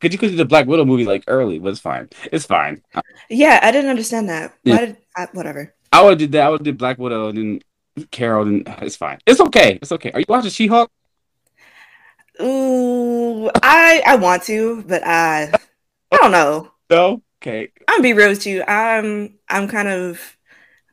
[0.00, 2.08] Cause you could do the Black Widow movie like early, but it's fine.
[2.32, 2.82] It's fine.
[3.30, 4.52] Yeah, I didn't understand that.
[4.64, 4.74] Yeah.
[4.74, 5.74] Why did I, whatever?
[5.92, 6.46] I would do that.
[6.46, 9.18] I would do Black Widow and then Carol, and uh, it's fine.
[9.26, 9.78] It's okay.
[9.80, 10.10] It's okay.
[10.10, 10.90] Are you watching She Hulk?
[12.40, 15.52] Ooh, I I want to, but I
[16.10, 16.72] I don't know.
[16.90, 17.22] No.
[17.42, 17.70] Okay.
[17.88, 18.62] I'm gonna be real with you.
[18.62, 20.36] I'm I'm kind of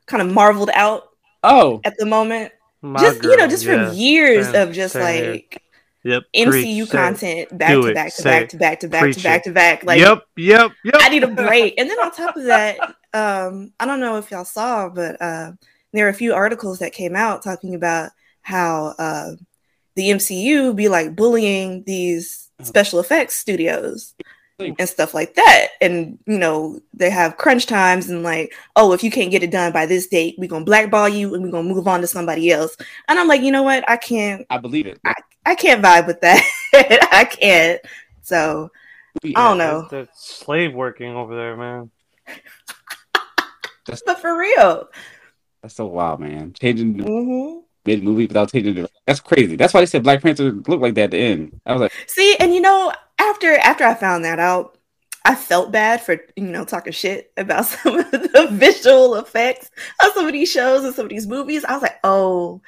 [0.06, 1.04] kind of marveled out
[1.42, 2.52] Oh, at the moment.
[2.82, 3.88] My just you know, just yeah.
[3.88, 5.30] from years Same- of just same here.
[5.32, 5.62] like
[6.02, 6.22] Yep.
[6.34, 6.90] MCU preach, say it.
[6.90, 9.44] content back to back to back to back to back preach to back it.
[9.44, 9.84] to back.
[9.84, 10.22] Like yep.
[10.36, 10.72] Yep.
[10.84, 10.94] Yep.
[10.98, 11.74] I need a break.
[11.78, 12.78] And then on top of that,
[13.14, 15.52] um, I don't know if y'all saw, but uh,
[15.92, 18.10] there are a few articles that came out talking about
[18.42, 19.32] how uh,
[19.94, 24.14] the MCU be like bullying these special effects studios
[24.60, 25.68] and stuff like that.
[25.80, 29.50] And you know, they have crunch times and like, oh, if you can't get it
[29.50, 32.50] done by this date, we're gonna blackball you and we're gonna move on to somebody
[32.50, 32.76] else.
[33.08, 33.88] And I'm like, you know what?
[33.88, 35.00] I can't I believe it.
[35.04, 35.14] I
[35.46, 36.42] I can't vibe with that.
[37.12, 37.80] I can't.
[38.22, 38.70] So
[39.24, 39.82] I don't know.
[39.82, 41.90] That, that's slave working over there, man.
[43.86, 44.88] that's, but for real.
[45.62, 46.52] That's so wild, man.
[46.52, 48.90] Changing the hmm mid movie without changing the.
[49.06, 49.56] That's crazy.
[49.56, 51.60] That's why they said Black Panther looked like that at the end.
[51.66, 54.78] I was like, See, and you know, after after I found that out,
[55.24, 59.70] I felt bad for you know talking shit about some of the visual effects
[60.02, 61.64] of some of these shows and some of these movies.
[61.64, 62.62] I was like, oh,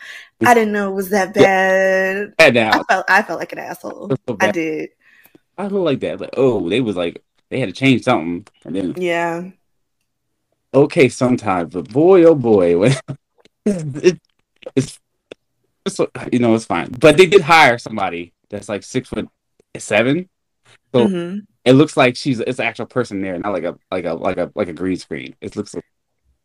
[0.45, 2.37] I didn't know it was that bad.
[2.37, 2.71] bad now.
[2.71, 4.11] I felt I felt like an asshole.
[4.29, 4.91] So I did.
[5.57, 6.21] I feel like that.
[6.21, 9.51] Like, oh, they was like they had to change something, and then Yeah.
[10.75, 12.97] okay, sometimes, but boy, oh boy, when
[13.67, 14.21] it,
[14.75, 14.99] it's,
[15.85, 15.99] it's
[16.33, 16.91] you know it's fine.
[16.91, 19.29] But they did hire somebody that's like six foot
[19.79, 20.29] seven.
[20.95, 24.05] So hmm it looks like she's it's an actual person there, not like a like
[24.05, 25.37] a like a like a green screen.
[25.41, 25.85] It looks like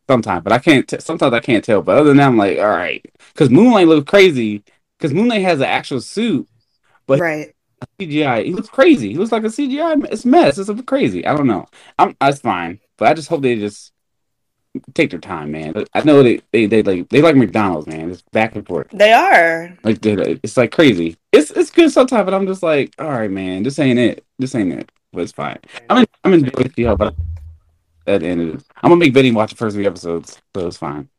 [0.08, 0.88] sometimes, but I can't.
[0.88, 1.82] T- sometimes I can't tell.
[1.82, 3.04] But other than that, I'm like, all right,
[3.34, 4.64] because Moon Knight looks crazy.
[4.98, 6.48] Because Moon Knight has an actual suit,
[7.08, 7.54] But- Right.
[8.00, 8.44] CGI.
[8.44, 9.10] He looks crazy.
[9.10, 9.94] He looks like a CGI.
[10.12, 10.58] It's mess.
[10.58, 11.26] It's a crazy.
[11.26, 11.66] I don't know.
[12.00, 12.16] I'm.
[12.20, 12.80] That's fine.
[12.98, 13.92] But I just hope they just
[14.94, 15.86] take their time, man.
[15.94, 18.10] I know they they, they like they like McDonald's, man.
[18.12, 18.88] It's back and forth.
[18.92, 19.78] They are.
[19.84, 21.18] Like they- it's like crazy.
[21.32, 23.64] It's it's good sometimes, but I'm just like, all right, man.
[23.64, 24.26] This ain't it.
[24.40, 24.92] This ain't it.
[25.14, 25.58] But it's fine.
[25.90, 27.16] I'm in, I'm enjoying the but
[28.06, 30.68] at the end of it, I'm gonna make Benny watch the first three episodes, so
[30.68, 31.10] it's fine.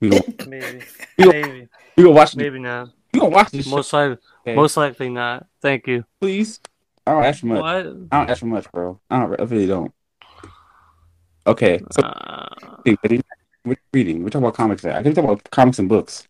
[0.00, 0.82] We gonna Maybe.
[1.18, 1.68] We go- Maybe.
[1.96, 2.36] we gonna watch.
[2.36, 2.90] Maybe not.
[3.12, 3.66] We gonna watch this.
[3.66, 4.18] Most likely.
[4.42, 4.54] Okay.
[4.54, 5.46] Most likely not.
[5.62, 6.04] Thank you.
[6.20, 6.60] please.
[7.06, 7.60] I don't ask for much.
[7.60, 7.76] What?
[8.12, 8.98] I don't ask for much, bro.
[9.10, 9.40] I don't.
[9.40, 9.92] I really don't.
[11.46, 12.48] Okay, so Uh,
[12.84, 13.20] think, Benny,
[13.64, 14.22] what are you reading?
[14.22, 14.82] We're talking about comics.
[14.82, 14.92] There.
[14.92, 16.26] I think we're talking about comics and books.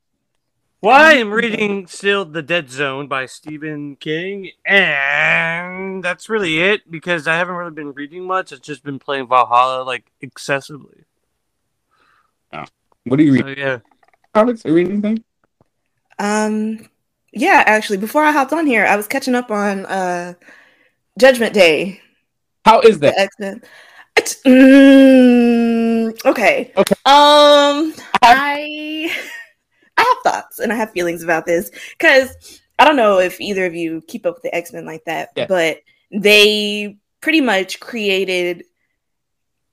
[0.82, 6.90] well, I am reading still The Dead Zone by Stephen King, and that's really it
[6.90, 8.52] because I haven't really been reading much.
[8.52, 11.04] I've just been playing Valhalla like excessively.
[13.04, 13.58] What are you So reading?
[13.64, 13.78] yeah.
[14.32, 14.64] Comics?
[14.64, 15.24] Are you reading anything?
[16.18, 16.88] Um.
[17.32, 17.62] Yeah.
[17.66, 20.34] Actually, before I hopped on here, I was catching up on uh,
[21.18, 22.00] Judgment Day.
[22.64, 23.06] How is The
[23.38, 23.64] that?
[24.16, 26.72] It's, mm, okay.
[26.76, 26.94] Okay.
[27.04, 27.92] Um,
[28.22, 29.10] I
[29.96, 33.66] I have thoughts and I have feelings about this because I don't know if either
[33.66, 35.46] of you keep up with the X Men like that, Yeah.
[35.46, 35.78] but
[36.10, 38.64] they pretty much created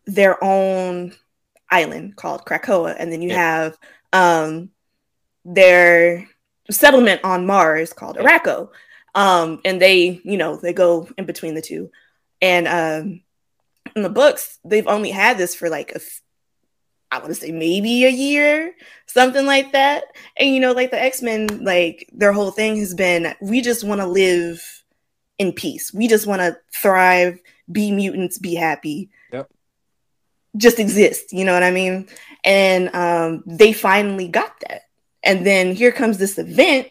[0.06, 1.14] their own
[1.70, 3.36] island called Krakoa, and then you Yeah.
[3.38, 3.78] have
[4.14, 4.70] um
[5.46, 6.28] their
[6.70, 8.18] settlement on Mars called.
[8.18, 8.70] Arakko.
[9.14, 11.92] Um, and they, you know, they go in between the two.
[12.42, 13.22] And um
[13.96, 16.00] in the books, they've only had this for like a
[17.12, 18.74] I want to say maybe a year,
[19.06, 20.06] something like that.
[20.38, 24.00] And you know, like the X-Men, like their whole thing has been we just want
[24.00, 24.64] to live
[25.38, 25.94] in peace.
[25.94, 27.40] We just want to thrive,
[27.70, 29.10] be mutants, be happy.
[29.34, 29.50] Yep.
[30.56, 32.08] Just exist, you know what I mean?
[32.44, 34.84] And um they finally got that.
[35.24, 36.90] And then here comes this event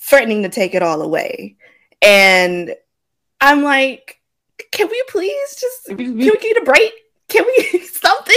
[0.00, 1.56] threatening to take it all away.
[2.02, 2.74] And
[3.40, 4.20] I'm like,
[4.72, 6.92] can we please just can we- we get a break?
[7.28, 8.34] Can we something?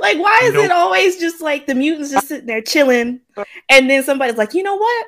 [0.00, 3.20] Like, why is it always just like the mutants just sitting there chilling,
[3.68, 5.06] and then somebody's like, you know what?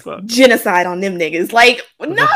[0.00, 0.24] Fuck.
[0.24, 1.52] Genocide on them niggas.
[1.52, 2.26] Like, no, no.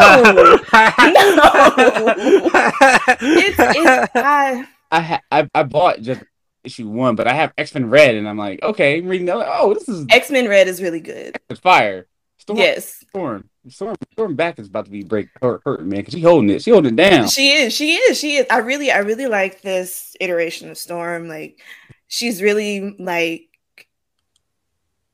[3.20, 6.22] It's, it's I, I, ha- I I bought just
[6.64, 9.36] issue one, but I have X Men Red, and I'm like, okay, I'm reading that.
[9.38, 11.36] like, Oh, this is X Men Red is really good.
[11.48, 12.06] It's fire.
[12.46, 16.14] Storm, Yes, Storm, Storm, Storm back is about to be break hurt, hurting, man, because
[16.14, 16.62] she holding it.
[16.62, 17.26] She holding it down.
[17.28, 17.72] she is.
[17.72, 18.16] She is.
[18.18, 18.46] She is.
[18.50, 21.26] I really, I really like this iteration of Storm.
[21.28, 21.58] Like,
[22.06, 23.42] she's really like.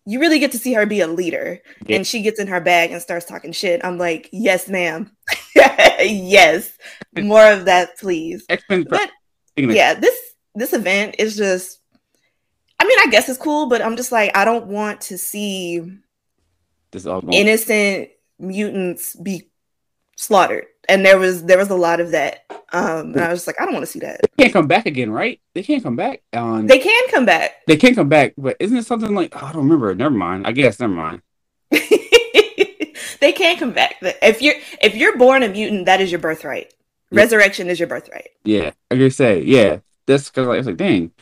[0.05, 1.97] You really get to see her be a leader, Yeah.
[1.97, 3.81] and she gets in her bag and starts talking shit.
[3.85, 5.11] I'm like, yes, ma'am,
[6.01, 6.77] yes,
[7.17, 8.45] more of that, please.
[8.49, 9.11] X Men But
[9.57, 10.19] yeah, this
[10.55, 11.79] this event is just.
[12.81, 15.83] I mean, I guess it's cool, but I'm just like, I don't want to see
[16.93, 17.33] This all going.
[17.33, 19.49] innocent mutants be
[20.17, 22.45] slaughtered, and there was there was a lot of that.
[22.73, 24.21] Um, and I was just like, I don't want to see that.
[24.23, 25.41] They can't come back again, right?
[25.55, 26.67] They can't come back on.
[26.67, 27.53] They can come back.
[27.67, 29.95] They can come back, but isn't it something like oh, I don't remember?
[29.95, 30.47] Never mind.
[30.47, 31.23] I guess never mind.
[31.71, 33.97] they can't come back.
[34.01, 36.75] If you're if you're born a mutant, that is your birthright.
[37.11, 37.21] Yeah.
[37.21, 38.29] Resurrection is your birthright.
[38.45, 39.79] Yeah, I can say yeah.
[40.07, 41.13] That's because like it's like dang,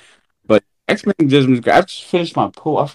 [0.47, 1.67] but X Men Judgment.
[1.69, 2.91] I just finished my pool.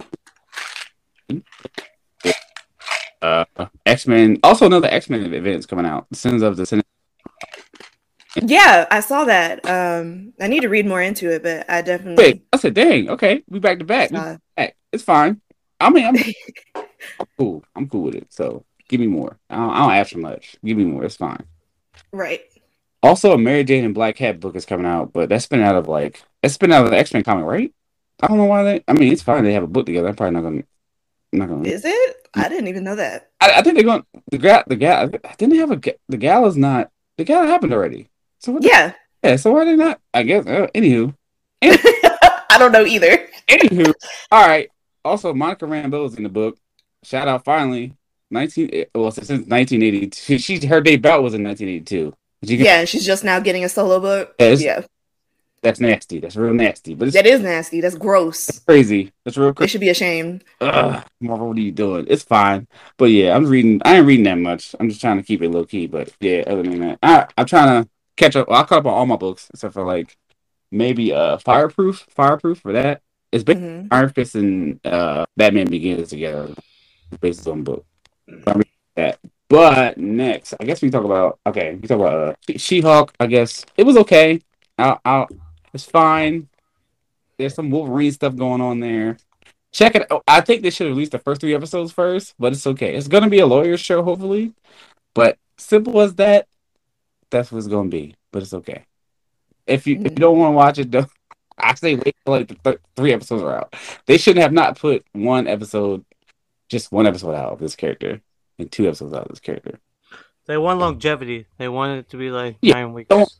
[3.25, 4.37] Uh, X Men.
[4.43, 6.07] Also, another X Men event is coming out.
[6.13, 6.81] Sins of the Sin.
[8.41, 9.65] Yeah, I saw that.
[9.65, 13.09] Um, I need to read more into it, but I definitely Wait, I said, dang.
[13.09, 14.09] Okay, we back to back.
[14.09, 14.75] Saw- back.
[14.91, 15.41] It's fine.
[15.79, 16.15] I mean, I'm,
[16.75, 17.63] I'm cool.
[17.75, 18.27] I'm cool with it.
[18.33, 19.37] So give me more.
[19.49, 20.57] I don't, I don't ask for much.
[20.63, 21.03] Give me more.
[21.05, 21.43] It's fine.
[22.11, 22.41] right.
[23.03, 25.75] Also, a Mary Jane and Black Cat book is coming out, but that's been out
[25.75, 27.71] of like it's been out of the X Men comic, right?
[28.21, 28.83] I don't know why they.
[28.87, 29.43] I mean, it's fine.
[29.43, 30.07] They have a book together.
[30.07, 30.63] I'm probably not gonna.
[31.35, 31.67] Not gonna.
[31.67, 32.15] Is it?
[32.33, 33.29] I didn't even know that.
[33.41, 34.05] I, I think they're going.
[34.31, 34.63] The gal.
[34.67, 35.07] The gal.
[35.07, 35.79] Didn't they have a.
[36.09, 36.89] The gal is not.
[37.17, 38.09] The gal happened already.
[38.39, 38.61] So what?
[38.63, 38.93] the- Yeah.
[39.23, 39.35] yeah.
[39.37, 39.99] So why they not?
[40.13, 40.45] I guess.
[40.45, 41.13] Uh, anywho.
[41.61, 43.27] I don't know either.
[43.49, 43.93] Anywho.
[44.31, 44.69] All right.
[45.03, 46.57] Also, Monica Rambeau is in the book.
[47.03, 47.93] Shout out finally.
[48.31, 48.85] 19.
[48.95, 50.37] Well, since 1982.
[50.39, 52.13] She, she her debut was in 1982.
[52.41, 54.33] Yeah, and she's just now getting a solo book.
[54.39, 54.81] Yeah, Yeah.
[55.65, 56.19] That's nasty.
[56.19, 56.93] That's real nasty.
[56.93, 57.81] But it's That is nasty.
[57.81, 58.59] That's gross.
[58.59, 59.11] crazy.
[59.23, 59.71] That's real They crazy.
[59.71, 60.43] should be ashamed.
[60.61, 62.05] Ugh, Marvel, what are you doing?
[62.07, 62.67] It's fine.
[62.97, 63.81] But yeah, I'm reading.
[63.83, 64.75] I ain't reading that much.
[64.79, 65.87] I'm just trying to keep it low key.
[65.87, 68.49] But yeah, other than that, I, I'm trying to catch up.
[68.51, 70.15] I caught up on all my books except for like
[70.71, 72.05] maybe uh Fireproof.
[72.09, 73.01] Fireproof for that.
[73.31, 73.87] It's basically Mhm.
[73.91, 76.53] Iron Fist and uh Batman Begins together,
[77.21, 77.85] based on book.
[78.29, 79.19] So I'm reading that.
[79.49, 81.75] But next, I guess we talk about okay.
[81.81, 83.13] We talk about uh, She Hulk.
[83.19, 84.41] I guess it was okay.
[84.77, 85.27] I'll, I'll,
[85.75, 86.47] it's fine.
[87.37, 89.17] There's some Wolverine stuff going on there.
[89.71, 90.09] Check it.
[90.11, 90.23] out.
[90.27, 92.95] I think they should release the first three episodes first, but it's okay.
[92.95, 94.53] It's gonna be a lawyer show, hopefully.
[95.13, 96.47] But simple as that,
[97.29, 98.15] that's what it's gonna be.
[98.31, 98.85] But it's okay.
[99.67, 101.09] If you if you don't want to watch it, don't.
[101.57, 103.75] I say wait till like the th- three episodes are out.
[104.05, 106.05] They shouldn't have not put one episode,
[106.69, 108.21] just one episode out of this character,
[108.57, 109.79] and two episodes out of this character.
[110.47, 111.47] They want longevity.
[111.57, 113.09] They want it to be like Yeah, nine weeks.
[113.09, 113.33] don't-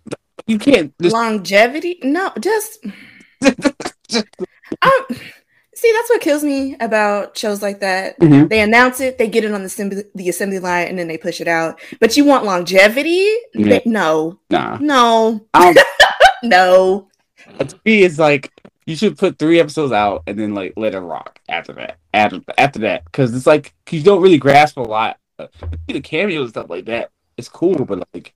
[0.48, 1.14] You can't just.
[1.14, 2.00] Longevity?
[2.04, 2.80] No, just
[3.46, 5.06] um,
[5.74, 5.92] see.
[5.94, 8.20] That's what kills me about shows like that.
[8.20, 8.50] Mhm.
[8.50, 11.18] They announce it, they get it on the assembly, the assembly line, and then they
[11.18, 11.80] push it out.
[12.00, 13.28] But you want longevity?
[13.54, 13.80] Yeah.
[13.80, 14.78] They- no, Nah.
[14.80, 15.46] no,
[16.44, 17.08] no.
[17.60, 18.52] to me, it's like
[18.86, 21.98] you should put three episodes out and then like let it rock after that.
[22.14, 25.18] After after that, because it's like you don't really grasp a lot.
[25.40, 25.48] Uh,
[25.88, 28.34] The cameos and stuff like that, it's cool, but like,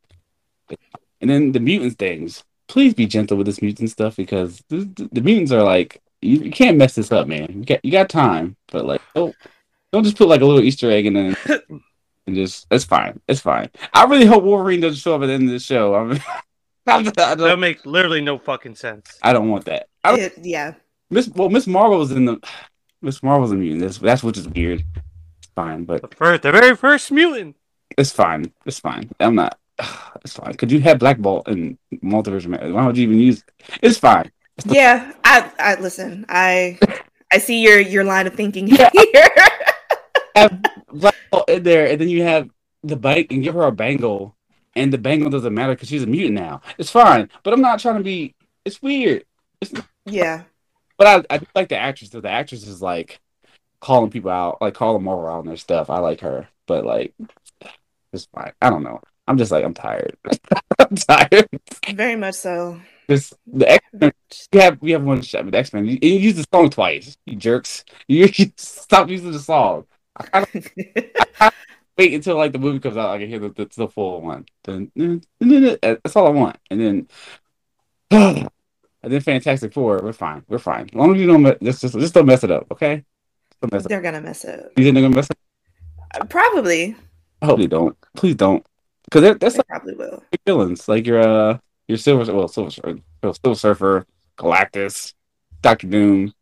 [1.21, 2.43] and then the mutants things.
[2.67, 6.37] Please be gentle with this mutant stuff because the, the, the mutants are like you,
[6.39, 7.47] you can't mess this up, man.
[7.49, 9.35] You got you got time, but like don't
[9.91, 11.17] don't just put like a little Easter egg and
[12.27, 13.69] and just it's fine, it's fine.
[13.93, 15.95] I really hope Wolverine doesn't show up at the end of the show.
[15.95, 16.11] I'm,
[16.87, 19.17] I That don't, make literally no fucking sense.
[19.21, 19.87] I don't want that.
[20.03, 20.73] I don't, It- yeah,
[21.09, 22.39] Miss well, Miss Marvel's in the
[23.01, 23.81] Miss Marvel's a mutant.
[23.81, 24.83] That's that's which is weird.
[25.39, 27.55] It's fine, but The first, the very first mutant.
[27.97, 28.51] it's fine.
[28.65, 29.09] It's fine.
[29.19, 29.57] I'm not.
[30.25, 30.53] It's fine.
[30.55, 32.45] Could you have Black Bolt and Multiverse?
[32.45, 32.73] Madness?
[32.73, 33.43] Why would you even use?
[33.81, 34.29] It's fine.
[34.65, 35.13] yeah.
[35.23, 36.25] I, I listen.
[36.27, 36.77] I,
[37.31, 38.89] I see your your line of thinking Yeah.
[39.13, 39.29] here.
[40.35, 40.61] Have
[40.91, 42.49] Black Bolt in there, and then you have
[42.83, 44.35] the bike and give her a bangle,
[44.75, 46.61] and the bangle doesn't matter because she's a mutant now.
[46.77, 47.29] It's fine.
[47.43, 48.35] But I'm not trying to be.
[48.65, 49.23] It's weird.
[49.61, 49.71] It's
[50.05, 50.43] yeah,
[50.97, 52.09] But I, I like the actress.
[52.09, 52.19] though.
[52.21, 53.19] The actress is like
[53.79, 55.89] calling people out, like calling out on their stuff.
[55.89, 57.13] I like her, but like,
[58.11, 58.51] it's fine.
[58.61, 58.99] I don't know.
[59.29, 60.17] I'm just like I'm tired.
[60.79, 61.47] I'm tired.
[61.93, 62.81] very much so.
[63.07, 64.11] This the X Men.
[64.51, 65.85] We have we have one shot with X Men.
[65.85, 67.15] You, you use the song twice.
[67.25, 67.85] You jerks.
[68.07, 69.85] You, you stop using the song.
[70.17, 71.53] I gotta
[71.97, 73.11] wait until like the movie comes out.
[73.11, 74.45] I can hear the, the, the full one.
[74.63, 74.91] Then
[75.39, 76.57] that's all I want.
[76.71, 77.07] And
[78.11, 78.47] then.
[79.01, 80.43] And then Fantastic Four, we're fine.
[80.49, 80.89] We're fine.
[80.89, 83.05] As long as you don't, me- just, just, just don't mess it up, okay?
[83.61, 83.85] Don't mess.
[83.87, 84.71] They're gonna mess up.
[84.75, 85.37] You think they're gonna mess it
[86.17, 86.21] up?
[86.21, 86.97] Uh, Probably.
[87.41, 87.95] I hope they don't.
[88.17, 88.65] Please don't,
[89.09, 90.23] because that's like probably will.
[90.45, 90.87] villains.
[90.87, 91.57] Like your uh,
[91.87, 94.05] your Silver, well, Silver, Silver Surfer,
[94.37, 95.13] Galactus,
[95.61, 96.33] Doctor Doom,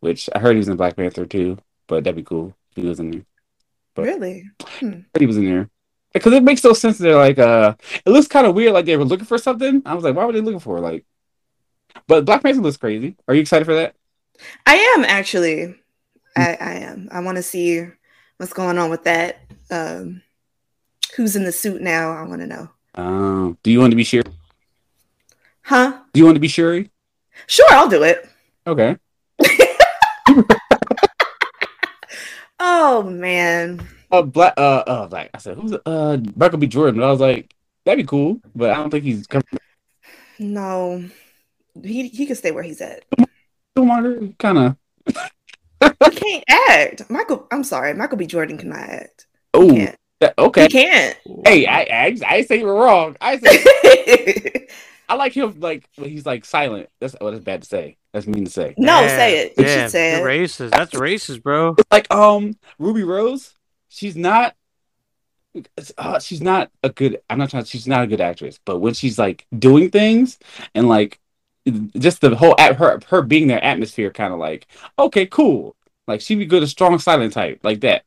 [0.00, 2.54] which I heard he was in Black Panther too, but that'd be cool.
[2.76, 3.22] if He was in there.
[3.94, 4.50] But- Really?
[4.64, 5.68] I heard he was in there.
[6.12, 6.98] Because it makes no sense.
[6.98, 8.74] They're like, uh, it looks kind of weird.
[8.74, 9.80] Like they were looking for something.
[9.86, 10.78] I was like, why were they looking for?
[10.78, 11.04] Like,
[12.06, 13.16] but Black Panther looks crazy.
[13.26, 13.94] Are you excited for that?
[14.66, 15.74] I am actually.
[16.36, 17.08] I, I am.
[17.10, 17.86] I want to see
[18.36, 19.40] what's going on with that.
[19.70, 20.22] Um,
[21.16, 22.12] who's in the suit now?
[22.12, 22.68] I want to know.
[22.94, 24.22] Um, do you want to be sure?
[25.62, 25.98] Huh?
[26.12, 26.90] Do you want to be Shuri?
[27.46, 28.28] Sure, I'll do it.
[28.66, 28.96] Okay.
[32.64, 33.84] Oh man.
[34.12, 34.54] Uh, black.
[34.56, 36.68] Uh, uh, like I said, who's uh Michael B.
[36.68, 37.00] Jordan?
[37.00, 37.52] But I was like,
[37.84, 39.42] that'd be cool, but I don't think he's coming.
[40.38, 41.04] No.
[41.82, 43.04] He he can stay where he's at.
[44.38, 44.76] Kind of.
[46.04, 47.10] He can't act.
[47.10, 48.26] Michael I'm sorry, Michael B.
[48.26, 49.26] Jordan cannot act.
[49.54, 49.88] Oh,
[50.22, 50.34] can't.
[50.38, 50.68] He okay.
[50.68, 51.16] can't.
[51.46, 53.16] Hey, I, I I say you're wrong.
[53.20, 54.66] I say
[55.08, 56.88] I like him like when he's like silent.
[57.00, 57.96] That's what it's bad to say.
[58.12, 58.74] That's mean to say.
[58.78, 59.54] no, Damn, say it.
[59.58, 60.40] You should say you're it.
[60.40, 60.70] Racist.
[60.70, 61.76] That's racist, bro.
[61.90, 63.54] Like um Ruby Rose,
[63.88, 64.54] she's not.
[65.98, 67.20] Uh, she's not a good.
[67.28, 67.64] I'm not trying.
[67.64, 70.38] She's not a good actress, but when she's like doing things
[70.74, 71.20] and like
[71.98, 74.66] just the whole at her her being their atmosphere, kind of like
[74.98, 75.76] okay, cool.
[76.08, 78.04] Like she'd be good, a strong silent type like that.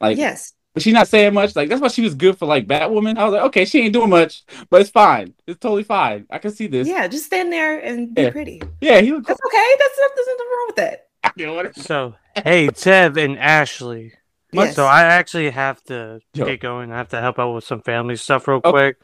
[0.00, 0.52] Like Yes.
[0.74, 1.56] But she's not saying much.
[1.56, 3.16] Like that's why she was good for like Batwoman.
[3.16, 5.32] I was like, okay, she ain't doing much, but it's fine.
[5.46, 6.26] It's totally fine.
[6.30, 6.86] I can see this.
[6.86, 8.30] Yeah, just stand there and be Yeah.
[8.30, 8.60] pretty.
[8.80, 9.24] Yeah, he was.
[9.24, 9.68] That's okay.
[9.78, 11.00] That's there's nothing wrong with that.
[11.36, 11.74] You know what?
[11.76, 12.14] So,
[12.44, 14.12] hey, Tev and Ashley.
[14.52, 14.76] Yes.
[14.76, 16.44] So I actually have to Yo.
[16.44, 16.92] get going.
[16.92, 18.70] I have to help out with some family stuff real Okay.
[18.70, 18.96] quick.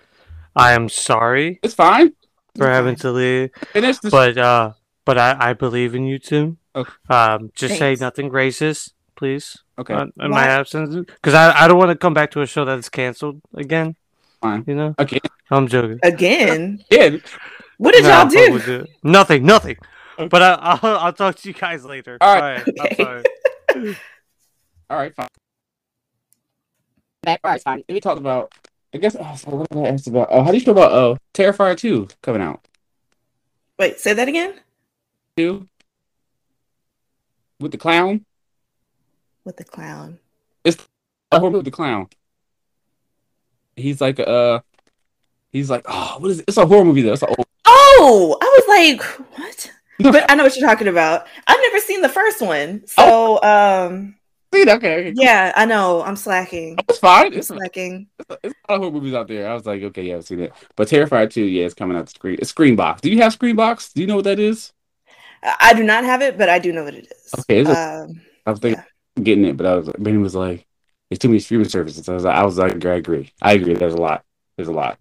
[0.55, 2.13] I am sorry It's fine.
[2.57, 4.11] for having to leave, Finish this.
[4.11, 4.73] but uh,
[5.05, 6.57] but I, I believe in you two.
[6.77, 6.91] Okay.
[7.09, 9.93] Um, just say nothing racist, please, okay.
[9.93, 10.29] uh, in Why?
[10.29, 13.43] my absence, because I, I don't want to come back to a show that's canceled
[13.55, 13.95] again.
[14.41, 14.65] Fine.
[14.67, 15.21] You know, Okay.
[15.51, 16.01] I'm joking.
[16.03, 16.83] Again.
[16.91, 17.19] Yeah.
[17.77, 18.87] What did Nah, y'all but we'll do?
[19.03, 19.77] Nothing, nothing.
[20.19, 20.29] Okay.
[20.29, 22.17] But I, I'll I'll talk to you guys later.
[22.23, 22.65] All right.
[22.67, 22.95] I'm Okay.
[22.95, 23.97] sorry.
[24.89, 25.15] All right.
[25.15, 25.29] Fine.
[27.25, 27.85] That part's fine.
[27.91, 28.53] We talked about.
[28.95, 29.17] I guess.
[29.21, 30.29] Oh, so what did I ask about?
[30.31, 32.65] Oh, how do you feel about uh Terrifier two coming out?
[33.79, 34.55] Wait, say that again?
[35.37, 35.69] Two.
[37.61, 38.25] With the clown.
[39.45, 40.19] With the clown.
[40.65, 40.77] It's
[41.33, 42.09] a horror movie with the clown.
[43.77, 44.61] He's like uh.
[45.53, 46.45] He's like oh what is it?
[46.49, 47.13] It's a horror movie though.
[47.13, 47.47] It's an old.
[47.65, 49.03] Oh, I was like,
[49.39, 49.73] what?
[50.13, 51.27] But I know what you're talking about.
[51.47, 52.87] I've never seen the first one.
[52.87, 54.17] So um
[54.53, 56.03] See, okay, yeah, I know.
[56.03, 56.77] I'm slacking.
[56.89, 57.27] It's fine.
[57.27, 58.09] I'm It's, slacking.
[58.19, 59.49] it's, it's a lot of horror movies out there.
[59.49, 60.53] I was like, okay, yeah, I've seen it.
[60.75, 62.37] But Terrifier 2, yeah, it's coming out the screen.
[62.41, 63.01] It's Screambox.
[63.01, 63.93] Do you have Screambox?
[63.93, 64.73] Do you know what that is?
[65.43, 67.33] I do not have it, but I do know what it is.
[67.41, 67.69] Okay, a-
[68.03, 68.83] Um, I was thinking
[69.23, 70.67] getting it, but I was like, Benny was like,
[71.09, 72.09] there's too many streaming services.
[72.09, 73.33] I was like, I was like, I agree.
[73.43, 73.75] I agree.
[73.75, 74.25] There's a lot.
[74.57, 74.99] There's a lot.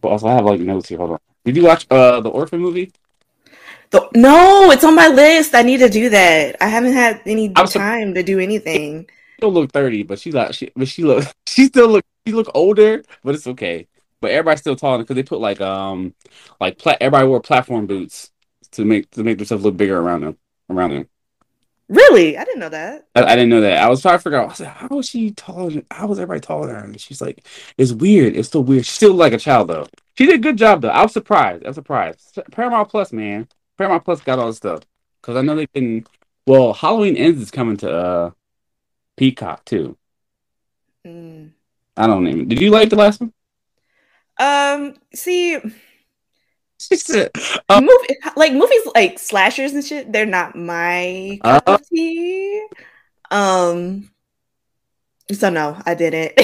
[0.00, 0.98] But also, I have like notes here.
[0.98, 1.18] Hold on.
[1.44, 2.92] Did you watch uh the Orphan movie?
[3.90, 5.54] the- no, it's on my list.
[5.54, 6.56] I need to do that.
[6.60, 9.06] I haven't had any I'm so- time to do anything.
[9.08, 12.32] She don't look 30, but she like, she, but she look, she still look, she
[12.32, 13.86] look older, but it's okay.
[14.20, 16.14] But everybody's still taller because they put like um
[16.60, 18.30] like pla- everybody wore platform boots
[18.72, 20.38] to make to make themselves look bigger around them
[20.70, 21.08] around them.
[21.88, 22.38] Really?
[22.38, 23.06] I didn't know that.
[23.14, 23.82] I, I didn't know that.
[23.82, 24.44] I was trying to figure out.
[24.44, 25.70] I was like, how is she taller?
[25.70, 26.84] Than, how is everybody taller than her?
[26.84, 28.36] And she's like, it's weird.
[28.36, 28.86] It's still weird.
[28.86, 29.86] She's still like a child though.
[30.16, 30.88] She did a good job though.
[30.88, 31.64] I was surprised.
[31.64, 32.38] I was surprised.
[32.52, 33.48] Paramount Plus, man.
[33.76, 34.80] Paramount Plus got all this stuff
[35.20, 36.06] because I know they can.
[36.46, 38.30] Well, Halloween Ends is coming to uh
[39.16, 39.96] Peacock too.
[41.06, 41.52] Mm.
[41.96, 42.48] I don't even.
[42.48, 43.32] Did you like the last one?
[44.38, 45.58] Um, see,
[46.80, 47.30] She said,
[47.68, 52.66] Uh, movie like movies like slashers and shit, they're not my cup Uh, of tea.
[53.30, 54.10] Um,
[55.32, 56.32] so no, I didn't.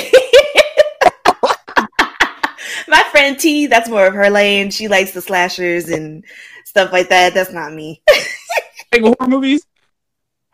[2.89, 4.71] my friend T, that's more of her lane.
[4.71, 6.25] She likes the slashers and
[6.65, 7.35] stuff like that.
[7.35, 8.03] That's not me,
[8.93, 9.67] like horror movies.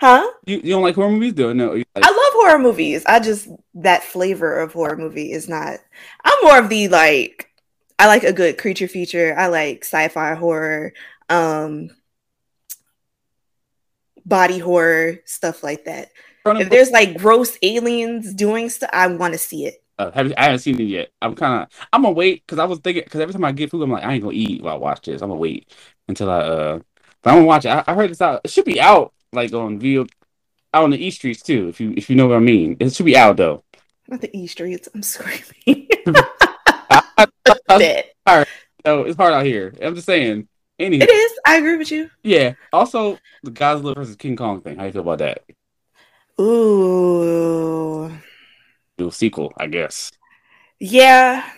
[0.00, 0.26] huh?
[0.46, 1.34] You, you don't like horror movies?
[1.34, 1.72] Do no?
[1.72, 3.04] Like, I love horror movies.
[3.06, 5.78] I just that flavor of horror movie is not.
[6.24, 7.45] I'm more of the like.
[7.98, 9.34] I like a good creature feature.
[9.36, 10.92] I like sci-fi horror,
[11.28, 11.90] um,
[14.24, 16.10] body horror stuff like that.
[16.44, 19.82] If there's like gross aliens doing stuff, I want to see it.
[19.98, 21.10] Uh, have, I haven't seen it yet.
[21.22, 21.86] I'm kind of.
[21.92, 24.04] I'm gonna wait because I was thinking because every time I get food, I'm like,
[24.04, 25.22] I ain't gonna eat while I watch this.
[25.22, 25.72] I'm gonna wait
[26.06, 26.78] until I uh.
[27.22, 27.70] But I'm gonna watch it.
[27.70, 28.42] I, I heard it's out.
[28.44, 30.06] It should be out like on video,
[30.74, 31.68] out on the E streets too.
[31.68, 33.64] If you if you know what I mean, it should be out though.
[34.06, 34.88] Not the E streets.
[34.94, 35.88] I'm screaming.
[37.16, 38.04] I, I, I, Dead.
[38.84, 39.74] so it's hard out here.
[39.82, 40.48] I'm just saying.
[40.78, 41.32] Anyway, It is.
[41.46, 42.10] I agree with you.
[42.22, 42.52] yeah.
[42.72, 44.76] Also, the Godzilla versus King Kong thing.
[44.76, 45.42] How you feel about that?
[46.38, 48.10] Ooh.
[48.98, 50.12] Do a sequel, I guess.
[50.78, 51.48] Yeah.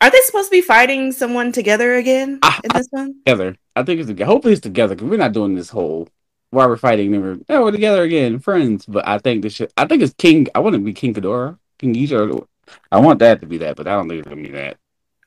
[0.00, 3.14] Are they supposed to be fighting someone together again Ah, in this one?
[3.24, 3.56] Together.
[3.74, 4.26] I think it's together.
[4.30, 6.08] Hopefully it's together because we're not doing this whole
[6.50, 7.10] while we're fighting.
[7.10, 8.86] Then we're oh, we're together again, friends.
[8.86, 9.72] But I think this should.
[9.76, 10.46] I think it's King.
[10.54, 12.46] I want to be King Ghidorah, King Ghidorah.
[12.92, 14.76] I want that to be that, but I don't think it's gonna be that.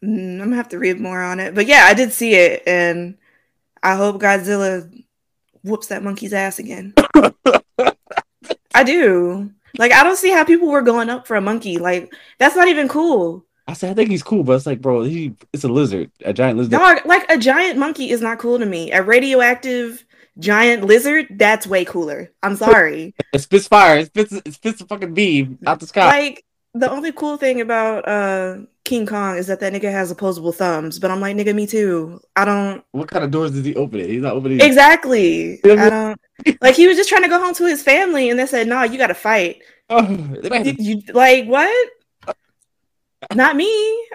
[0.04, 1.56] Mm, I'm gonna have to read more on it.
[1.56, 3.18] But yeah, I did see it, and
[3.82, 4.92] I hope Godzilla
[5.64, 6.94] whoops that monkey's ass again.
[8.76, 9.52] I do.
[9.78, 11.78] Like, I don't see how people were going up for a monkey.
[11.78, 13.46] Like, that's not even cool.
[13.68, 16.32] I said I think he's cool, but it's like, bro, he it's a lizard, a
[16.32, 16.72] giant lizard.
[16.72, 18.92] Dog, like a giant monkey is not cool to me.
[18.94, 20.06] A radioactive
[20.40, 22.32] giant lizard, that's way cooler.
[22.42, 23.14] I'm sorry.
[23.34, 23.98] It spits fire.
[23.98, 24.32] It spits.
[24.32, 26.06] It spits a fucking beam out the sky.
[26.06, 30.52] Like the only cool thing about uh King Kong is that that nigga has opposable
[30.52, 30.98] thumbs.
[30.98, 32.20] But I'm like, nigga, me too.
[32.36, 34.00] I don't what kind of doors does he open?
[34.00, 34.10] It?
[34.10, 34.62] He's not opening.
[34.62, 35.60] exactly.
[35.66, 36.22] I don't
[36.62, 36.76] like.
[36.76, 38.98] He was just trying to go home to his family, and they said, "No, you
[38.98, 41.90] got to fight." Oh, You, you- like what?
[43.34, 43.68] Not me.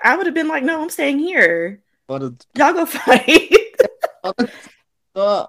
[0.04, 1.80] I would have been like, no, I'm staying here.
[2.08, 3.54] Y'all go fight.
[5.14, 5.46] Uh,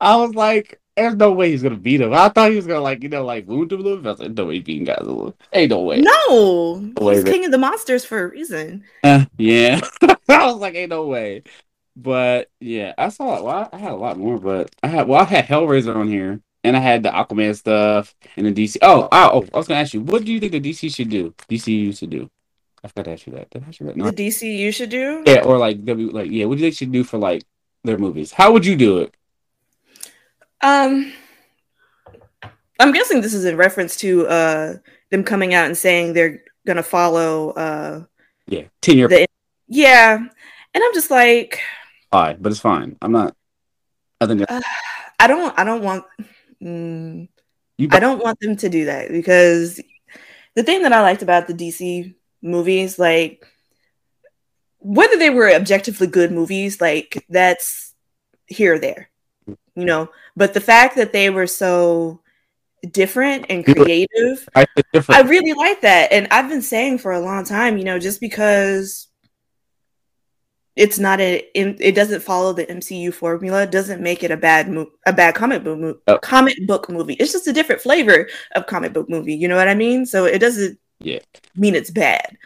[0.00, 2.12] I was like, there's no way he's gonna beat him.
[2.12, 4.06] I thought he was gonna like, you know, like wound him a little bit.
[4.08, 5.36] I was like, no way he's beating guys a little.
[5.52, 6.00] Ain't no way.
[6.00, 7.32] no, Wait, he's wait.
[7.32, 8.84] king of the monsters for a reason.
[9.02, 9.80] Uh, yeah.
[10.28, 11.42] I was like, ain't no way.
[11.96, 15.24] But yeah, I saw well, I had a lot more, but I had well, I
[15.24, 18.76] had Hellraiser on here, and I had the Aquaman stuff and the DC.
[18.82, 21.08] Oh, I, oh, I was gonna ask you, what do you think the DC should
[21.10, 21.34] do?
[21.50, 22.30] DC DCU should do?
[22.84, 23.50] I forgot to ask you that.
[23.50, 23.96] Did I ask you that?
[23.96, 24.10] No.
[24.10, 25.24] The DCU should do.
[25.26, 26.44] Yeah, or like W, like yeah.
[26.44, 27.42] What do you think should do for like
[27.82, 28.30] their movies?
[28.32, 29.14] How would you do it?
[30.60, 31.12] Um,
[32.80, 34.74] I'm guessing this is in reference to uh
[35.10, 37.50] them coming out and saying they're gonna follow.
[37.50, 38.04] uh
[38.46, 39.26] Yeah, ten year The-
[39.68, 41.60] Yeah, and I'm just like,
[42.12, 42.96] pie, but it's fine.
[43.02, 43.34] I'm not.
[44.20, 44.60] I think uh,
[45.20, 46.04] I don't, I don't want.
[46.62, 47.28] Mm,
[47.76, 47.88] you.
[47.92, 49.80] I don't want them to do that because
[50.54, 53.46] the thing that I liked about the DC movies, like
[54.78, 57.94] whether they were objectively good movies, like that's
[58.46, 59.10] here or there,
[59.78, 60.10] you know.
[60.36, 62.20] But the fact that they were so
[62.92, 66.12] different and creative, I, it's I really like that.
[66.12, 69.08] And I've been saying for a long time, you know, just because
[70.76, 74.90] it's not a it doesn't follow the MCU formula doesn't make it a bad mo-
[75.06, 76.18] a bad comic book mo- Oh.
[76.18, 77.14] comic book movie.
[77.14, 79.34] It's just a different flavor of comic book movie.
[79.34, 80.06] You know what I mean?
[80.06, 81.18] So it doesn't Yeah.
[81.56, 82.36] mean it's bad.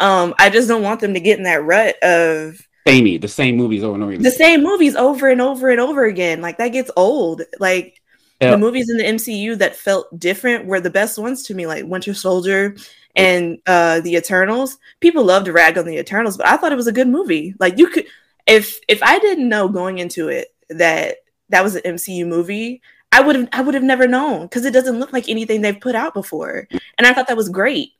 [0.00, 3.56] Um, I just don't want them to get in that rut of Samey, the same
[3.56, 4.22] movies over and over again.
[4.22, 6.40] the same movies over and over and over again.
[6.40, 7.42] Like that gets old.
[7.58, 8.00] Like
[8.40, 11.84] the movies in the MCU that felt different were the best ones to me, like
[11.86, 12.76] Winter Soldier
[13.16, 14.78] and uh the Eternals.
[15.00, 17.54] People love to rag on the Eternals, but I thought it was a good movie.
[17.58, 18.06] Like you could
[18.46, 21.18] if if I didn't know going into it that
[21.50, 22.82] that was an MCU movie,
[23.12, 25.80] I would have I would have never known because it doesn't look like anything they've
[25.80, 26.68] put out before.
[26.98, 27.92] And I thought that was great.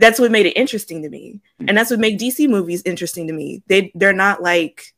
[0.00, 1.40] That's what made it interesting to me.
[1.60, 1.68] Hmm.
[1.68, 3.62] And that's what make DC movies interesting to me.
[3.68, 4.94] They they're not like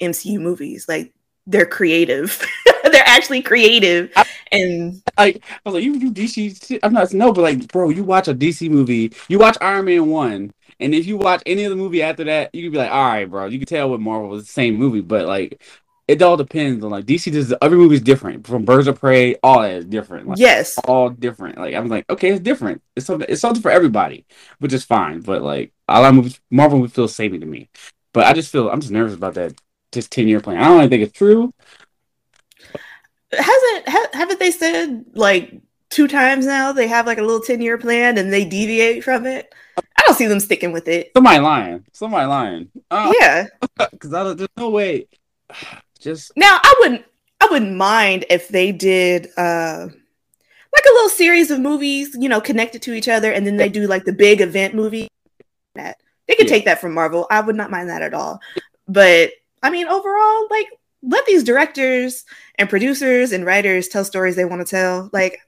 [0.00, 0.86] MCU movies.
[0.88, 1.12] Like
[1.46, 2.44] they're creative.
[2.84, 4.12] they're actually creative.
[4.52, 6.80] And like I was like, you do DC shit.
[6.82, 10.06] I'm not no, but like, bro, you watch a DC movie, you watch Iron Man
[10.08, 12.90] one, and if you watch any of the movie after that, you can be like,
[12.90, 15.62] all right, bro, you can tell what Marvel was the same movie, but like,
[16.08, 17.32] it all depends on like DC.
[17.32, 20.28] Does every movie's different from Birds of Prey, all that is different.
[20.28, 21.58] Like, yes, all different.
[21.58, 22.82] Like I'm like, okay, it's different.
[22.94, 23.26] It's something.
[23.28, 24.24] It's something for everybody,
[24.58, 25.20] which is fine.
[25.20, 27.68] But like a lot of movies, Marvel would feel saving to me.
[28.12, 29.54] But I just feel I'm just nervous about that.
[29.92, 30.58] Just ten year plan.
[30.58, 31.52] I don't even think it's true.
[33.32, 37.60] hasn't ha- haven't they said like two times now they have like a little 10
[37.60, 39.52] year plan and they deviate from it?
[39.78, 41.12] I don't see them sticking with it.
[41.14, 41.84] Somebody lying.
[41.92, 42.70] Somebody lying.
[42.90, 43.46] Uh, Yeah.
[43.90, 44.36] Because I don't.
[44.38, 45.06] There's no way.
[46.06, 47.04] Just Now I wouldn't
[47.40, 49.88] I wouldn't mind if they did uh
[50.74, 53.68] like a little series of movies, you know, connected to each other, and then they
[53.68, 55.08] do like the big event movie.
[55.74, 55.96] That
[56.28, 56.54] they could Yeah.
[56.54, 57.26] take that from Marvel.
[57.30, 58.40] I would not mind that at all.
[58.86, 59.32] But
[59.62, 60.66] I mean, overall, like
[61.02, 62.24] let these directors
[62.58, 65.10] and producers and writers tell stories they want to tell.
[65.12, 65.40] Like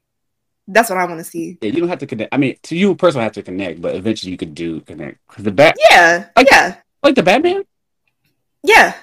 [0.67, 1.57] that's what I want to see.
[1.63, 2.35] yeah, you don't have to connect.
[2.35, 5.19] I mean, to you personally, have to connect, but eventually you could do connect.
[5.39, 7.63] the bat, Yeah, Like- yeah, like the Batman.
[8.63, 8.95] yeah.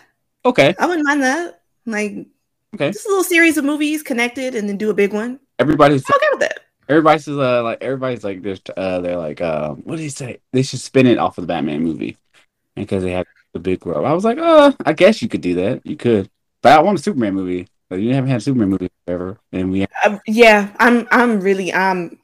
[0.46, 1.62] Okay, I wouldn't mind that.
[1.86, 2.28] Like
[2.76, 2.92] okay.
[2.92, 5.40] just a little series of movies connected, and then do a big one.
[5.60, 6.60] Everybody's I'm okay with that.
[6.88, 10.40] everybody's uh like everybody's like there's uh they're like um what do he say?
[10.54, 12.18] They should spin it off of the Batman movie
[12.76, 14.06] because they have the big role.
[14.06, 15.86] I was like, uh, I guess you could do that.
[15.86, 16.30] You could,
[16.62, 17.68] but I want a Superman movie.
[17.90, 21.72] But you haven't had a Superman movie forever, and we Um, yeah, I'm I'm really
[21.72, 22.18] I'm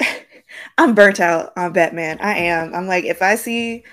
[0.78, 2.18] I'm burnt out on Batman.
[2.20, 2.74] I am.
[2.74, 3.84] I'm like if I see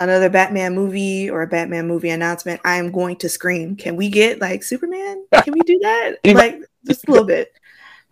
[0.00, 3.76] another Batman movie or a Batman movie announcement, I am going to scream.
[3.76, 5.24] Can we get like Superman?
[5.42, 6.16] Can we do that?
[6.24, 7.52] Like just a little bit.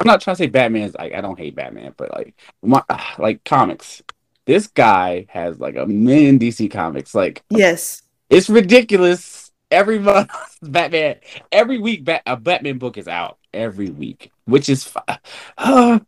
[0.01, 2.83] I'm not trying to say Batman's like I don't hate Batman, but like my,
[3.19, 4.03] like comics.
[4.47, 7.15] This guy has like a million DC comics.
[7.15, 8.03] Like Yes.
[8.31, 9.53] it's ridiculous.
[9.71, 10.31] Every month,
[10.63, 11.17] Batman.
[11.51, 14.93] Every week, Bat, a Batman book is out every week, which is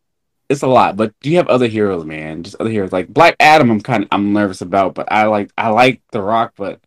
[0.48, 0.96] it's a lot.
[0.96, 2.42] But do you have other heroes, man?
[2.42, 3.70] Just other heroes like Black Adam.
[3.70, 6.80] I'm kind of I'm nervous about, but I like I like The Rock, but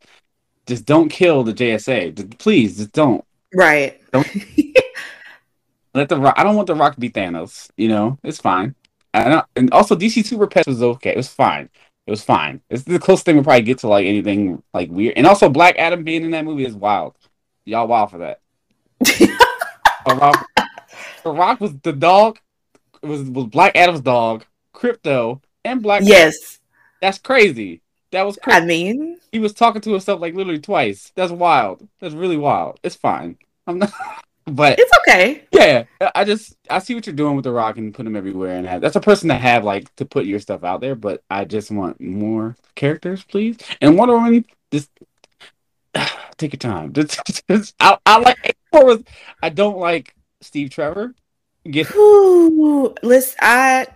[0.65, 2.15] just don't kill the JSA.
[2.15, 3.23] Just- please, just don't.
[3.53, 3.99] Right.
[4.11, 4.27] Don't
[5.94, 6.36] Let the Rock.
[6.38, 7.69] I don't want the Rock to be Thanos.
[7.77, 8.76] You know, it's fine.
[9.14, 11.11] I don't, and also DC Super Pets was okay.
[11.11, 11.69] It was fine.
[12.06, 12.61] It was fine.
[12.69, 15.18] It's the closest thing we probably get to like anything like weird.
[15.18, 17.15] And also, Black Adam being in that movie is wild.
[17.65, 18.41] Y'all wild for that.
[20.06, 20.49] The Rock,
[21.23, 22.40] The Rock was the dog.
[23.02, 24.46] It was was Black Adam's dog,
[24.76, 26.02] Krypto, and Black.
[26.04, 26.60] yes.
[27.02, 27.82] that's crazy.
[28.12, 28.58] That was crazy.
[28.60, 31.12] I mean, he was talking to himself like literally twice.
[31.16, 31.88] That's wild.
[32.00, 32.80] That's really wild.
[32.84, 33.38] It's fine.
[33.68, 33.92] I'm not.
[34.46, 35.44] But it's okay.
[35.52, 35.84] yeah,
[36.16, 38.66] I just I see what you're doing with the Rock and put him everywhere, and
[38.66, 40.96] that- that's a person to have like to put your stuff out there.
[40.96, 43.58] But I just want more characters, please.
[43.80, 44.90] And Wonder Woman, just
[46.38, 46.94] take your time.
[46.94, 48.58] Just, just- I, I like
[49.44, 51.14] I don't like Steve Trevor.
[51.70, 53.88] Get Ooh, listen, I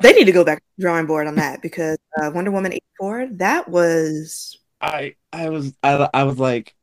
[0.00, 2.72] they need to go back to the drawing board on that because uh, Wonder Woman
[2.72, 6.74] eighty four that was I I was I I was like,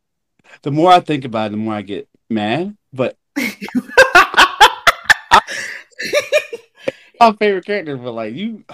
[0.64, 2.76] the more I think about it, the more I get mad.
[2.92, 4.62] But I,
[7.20, 8.66] my favorite character, but like you,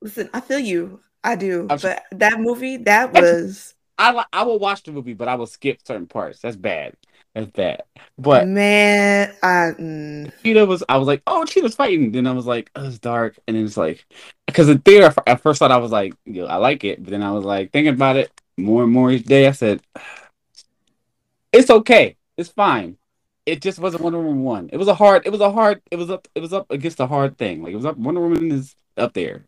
[0.00, 0.30] listen.
[0.34, 1.00] I feel you.
[1.22, 5.28] I do, I'm- but that movie that was I I will watch the movie, but
[5.28, 6.40] I will skip certain parts.
[6.40, 6.94] That's bad.
[7.34, 7.82] That's bad.
[8.18, 9.34] But man.
[9.42, 12.12] I mm, Cheetah was, I was like, oh, Cheetah's fighting.
[12.12, 13.38] Then I was like, oh, it's dark.
[13.46, 14.04] And then it's like,
[14.46, 17.02] because in theater, at first thought I was like, yo, I like it.
[17.02, 19.46] But then I was like, thinking about it more and more each day.
[19.46, 19.80] I said,
[21.52, 22.16] it's okay.
[22.36, 22.98] It's fine.
[23.44, 24.70] It just wasn't Wonder Woman one.
[24.72, 25.26] It was a hard.
[25.26, 25.82] It was a hard.
[25.90, 26.28] It was up.
[26.34, 27.62] It was up against a hard thing.
[27.62, 27.96] Like it was up.
[27.96, 29.46] Wonder Woman is up there.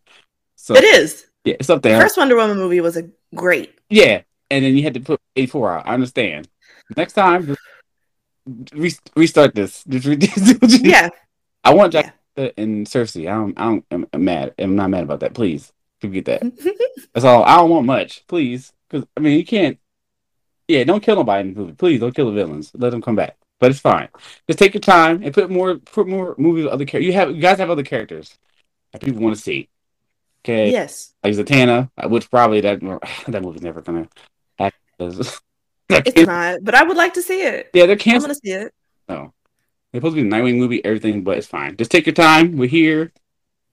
[0.56, 1.26] So it is.
[1.44, 2.00] yeah, it's up there.
[2.00, 3.78] First Wonder Woman movie was a great.
[3.90, 5.86] Yeah, and then you had to put eighty four out.
[5.86, 6.48] I understand.
[6.96, 7.56] Next time,
[8.72, 9.84] re- restart this.
[9.86, 11.10] Yeah,
[11.62, 12.10] I want Yeah.
[12.36, 13.28] Jack and Cersei.
[13.28, 13.58] I don't.
[13.58, 13.84] I don't.
[13.90, 14.54] I'm, I'm mad.
[14.58, 15.34] I'm not mad about that.
[15.34, 16.42] Please forget that.
[17.12, 17.44] That's all.
[17.44, 18.26] I don't want much.
[18.26, 19.78] Please, because I mean, you can't.
[20.68, 21.72] Yeah, don't kill nobody in the movie.
[21.74, 22.70] Please don't kill the villains.
[22.74, 23.36] Let them come back.
[23.60, 24.08] But it's fine.
[24.46, 25.76] Just take your time and put more.
[25.76, 27.06] Put more movies with other characters.
[27.06, 27.34] You have.
[27.34, 28.36] You guys have other characters
[28.92, 29.68] that people want to see.
[30.44, 30.70] Okay.
[30.70, 32.80] yes, Like Zatanna, uh, which probably that
[33.28, 34.08] that movie's never gonna
[34.58, 34.78] happen.
[35.88, 36.60] it's not.
[36.62, 37.70] But I would like to see it.
[37.74, 38.72] yeah, they're I'm gonna see it.
[39.08, 39.32] No.
[39.92, 41.76] It's supposed to be a Nightwing movie, everything, but it's fine.
[41.76, 42.56] Just take your time.
[42.56, 43.12] We're here.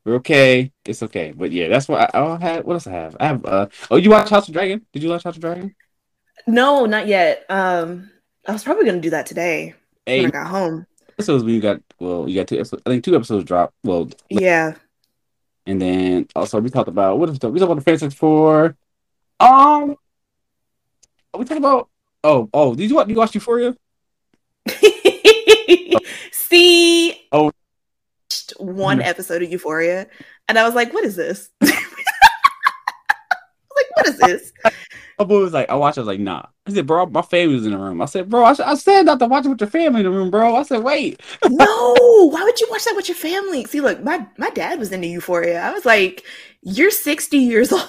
[0.06, 0.72] We're okay.
[0.86, 1.32] It's okay.
[1.36, 2.64] But yeah, that's what I, I had.
[2.66, 3.18] What else I have?
[3.20, 3.46] I have.
[3.46, 4.86] Uh, oh, you watch House of Dragon?
[4.94, 5.76] Did you watch House of Dragon?
[6.48, 7.46] No, not yet.
[7.50, 8.12] Um,
[8.48, 9.74] I was probably gonna do that today
[10.06, 10.86] when I got home.
[11.14, 11.82] episodes we got.
[12.00, 12.82] Well, you got two episodes.
[12.86, 13.74] I think two episodes dropped.
[13.84, 14.74] Well, Yeah.
[15.68, 18.76] and then also we talked about what is we talked about the Fantastic Four.
[19.40, 19.96] Um,
[21.38, 21.90] we talked about.
[22.24, 23.08] Oh, oh, did you watch?
[23.08, 23.76] Did you watch Euphoria?
[26.32, 27.52] See, Oh.
[28.58, 30.08] one episode of Euphoria,
[30.48, 31.74] and I was like, "What is this?" I was
[33.76, 34.54] like, "What is this?"
[35.20, 36.00] My boy was like, I watched.
[36.00, 36.46] I was like, nah.
[36.66, 38.02] I said, bro, my family was in the room.
[38.02, 40.12] I said, bro, I, I said not to watch it with your family in the
[40.12, 40.56] room, bro.
[40.56, 41.22] I said, wait.
[41.48, 41.66] no,
[42.32, 43.66] why would you watch that with your family?
[43.66, 45.62] See, look, my my dad was into Euphoria.
[45.62, 46.24] I was like,
[46.64, 47.88] "You're 60 years old.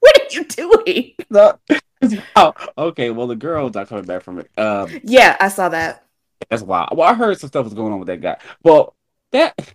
[0.00, 1.58] what are you doing?" No.
[2.36, 3.10] oh, okay.
[3.10, 4.50] Well, the girl's not coming back from it.
[4.58, 6.04] Um, Yeah, I saw that.
[6.50, 6.96] that's wild.
[6.96, 8.36] Well, I heard some stuff was going on with that guy.
[8.62, 8.94] Well,
[9.32, 9.54] that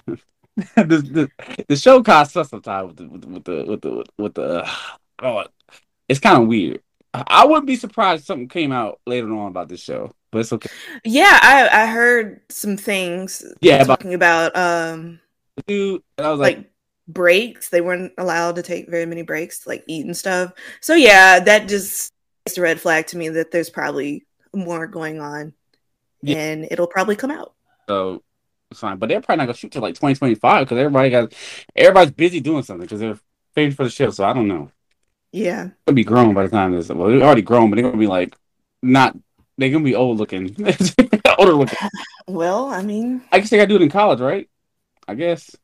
[0.75, 1.29] the, the
[1.67, 4.63] the show costs us sometimes with the with the with the with the.
[4.63, 4.69] Uh,
[5.23, 5.43] oh,
[6.07, 6.81] it's kind of weird.
[7.13, 10.53] I wouldn't be surprised if something came out later on about this show, but it's
[10.53, 10.69] okay.
[11.03, 13.43] Yeah, I I heard some things.
[13.61, 15.19] Yeah, talking about um
[15.67, 16.71] dude, and I was like, like
[17.07, 17.69] breaks.
[17.69, 20.53] They weren't allowed to take very many breaks, like eat and stuff.
[20.81, 22.13] So yeah, that just
[22.51, 25.53] is a red flag to me that there's probably more going on,
[26.21, 26.37] Yeah.
[26.37, 27.53] and it'll probably come out.
[27.87, 28.23] so
[28.71, 28.97] it's fine.
[28.97, 31.33] But they're probably not gonna shoot till like 2025 because everybody got
[31.75, 33.19] everybody's busy doing something because they're
[33.55, 34.11] paying for the show.
[34.11, 34.71] So I don't know.
[35.31, 36.89] Yeah, They'll be grown by the time this.
[36.89, 38.35] Well, they're already grown, but they're gonna be like
[38.81, 39.15] not.
[39.57, 40.55] They're gonna be old looking,
[41.37, 41.77] older looking.
[42.27, 44.49] well, I mean, I guess they gotta do it in college, right?
[45.07, 45.55] I guess.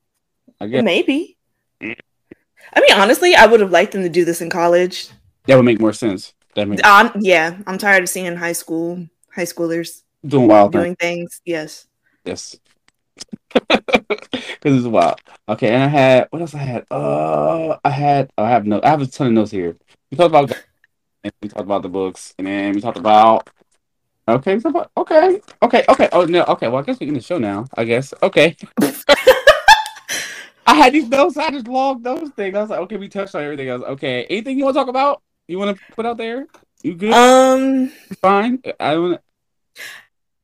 [0.60, 1.38] I guess maybe.
[1.82, 5.10] I mean, honestly, I would have liked them to do this in college.
[5.48, 6.34] that would make more sense.
[6.56, 10.84] That makes Um, yeah, I'm tired of seeing high school high schoolers doing wild things.
[10.84, 11.42] doing things.
[11.46, 11.88] Yes.
[12.24, 12.58] Yes.
[13.68, 15.20] Because it's wild.
[15.48, 16.86] Okay, and I had what else I had?
[16.90, 19.76] Uh I had I have no I have a ton of notes here.
[20.12, 20.52] We talked about
[21.24, 23.50] and we talked about the books and then we talked about
[24.28, 26.10] Okay, about okay, okay, okay.
[26.12, 28.12] Oh no, okay, well I guess we can the show now, I guess.
[28.24, 28.58] Okay.
[30.68, 32.56] I had these notes, I just logged those things.
[32.56, 33.84] I was like, okay, we touched on everything else.
[33.84, 34.26] Okay.
[34.26, 35.22] Anything you want to talk about?
[35.48, 36.48] You want to put out there?
[36.82, 37.14] You good?
[37.14, 37.90] Um.
[38.22, 38.62] Fine.
[38.80, 39.22] I want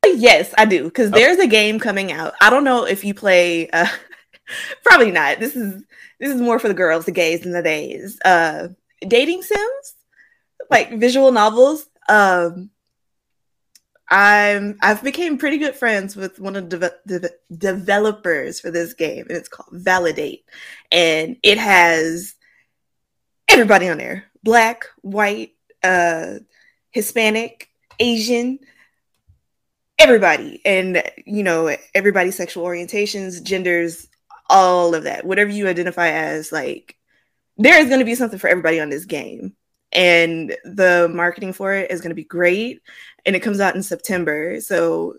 [0.04, 0.84] Yes, I do.
[0.84, 1.14] Because Oh.
[1.14, 2.34] there's a game coming out.
[2.40, 3.68] I don't know if you play.
[3.70, 3.86] Uh,
[4.84, 5.38] probably not.
[5.40, 5.82] This is
[6.20, 8.18] this is more for the girls, the gays, and the days.
[8.24, 8.68] Uh,
[9.06, 9.94] dating sims,
[10.70, 11.86] like visual novels.
[12.08, 12.70] Um,
[14.10, 18.92] I'm I've became pretty good friends with one of the deve- deve- developers for this
[18.94, 20.44] game, and it's called Validate,
[20.90, 22.34] and it has
[23.48, 25.52] everybody on there black, white,
[25.82, 26.34] uh,
[26.90, 28.58] Hispanic, Asian,
[29.98, 30.60] everybody.
[30.64, 34.08] And, you know, everybody's sexual orientations, genders,
[34.48, 35.24] all of that.
[35.24, 36.96] Whatever you identify as, like,
[37.56, 39.54] there is going to be something for everybody on this game.
[39.92, 42.80] And the marketing for it is going to be great.
[43.26, 44.60] And it comes out in September.
[44.60, 45.16] So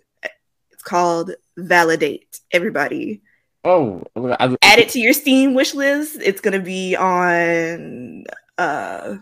[0.72, 3.22] it's called Validate Everybody.
[3.64, 6.18] Oh, I, Add it to your Steam wish list.
[6.22, 8.26] It's going to be on
[8.58, 9.18] uh,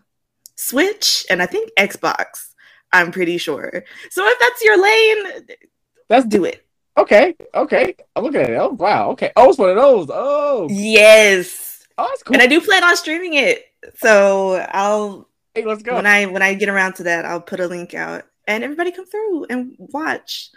[0.55, 2.25] Switch and I think Xbox.
[2.93, 3.83] I'm pretty sure.
[4.09, 5.47] So if that's your lane,
[6.09, 6.65] let's do it.
[6.97, 7.95] Okay, okay.
[8.15, 8.55] I'm looking at it.
[8.57, 9.11] Oh wow.
[9.11, 9.31] Okay.
[9.37, 10.07] Oh, it's one of those.
[10.11, 11.87] Oh, Yes.
[11.97, 12.33] oh, that's cool.
[12.33, 13.63] And I do plan on streaming it.
[13.95, 15.95] So I'll hey, let's go.
[15.95, 18.91] when I when I get around to that, I'll put a link out and everybody
[18.91, 20.49] come through and watch.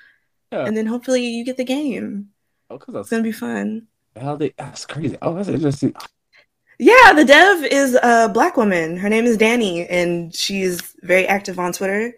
[0.50, 0.64] Yeah.
[0.66, 2.30] And then hopefully you get the game.
[2.68, 3.86] oh, cause It's gonna be fun.
[4.20, 5.16] how they, that's crazy.
[5.22, 5.94] Oh, that's interesting.
[6.78, 8.96] Yeah, the dev is a black woman.
[8.96, 12.14] Her name is Danny, and she's very active on Twitter.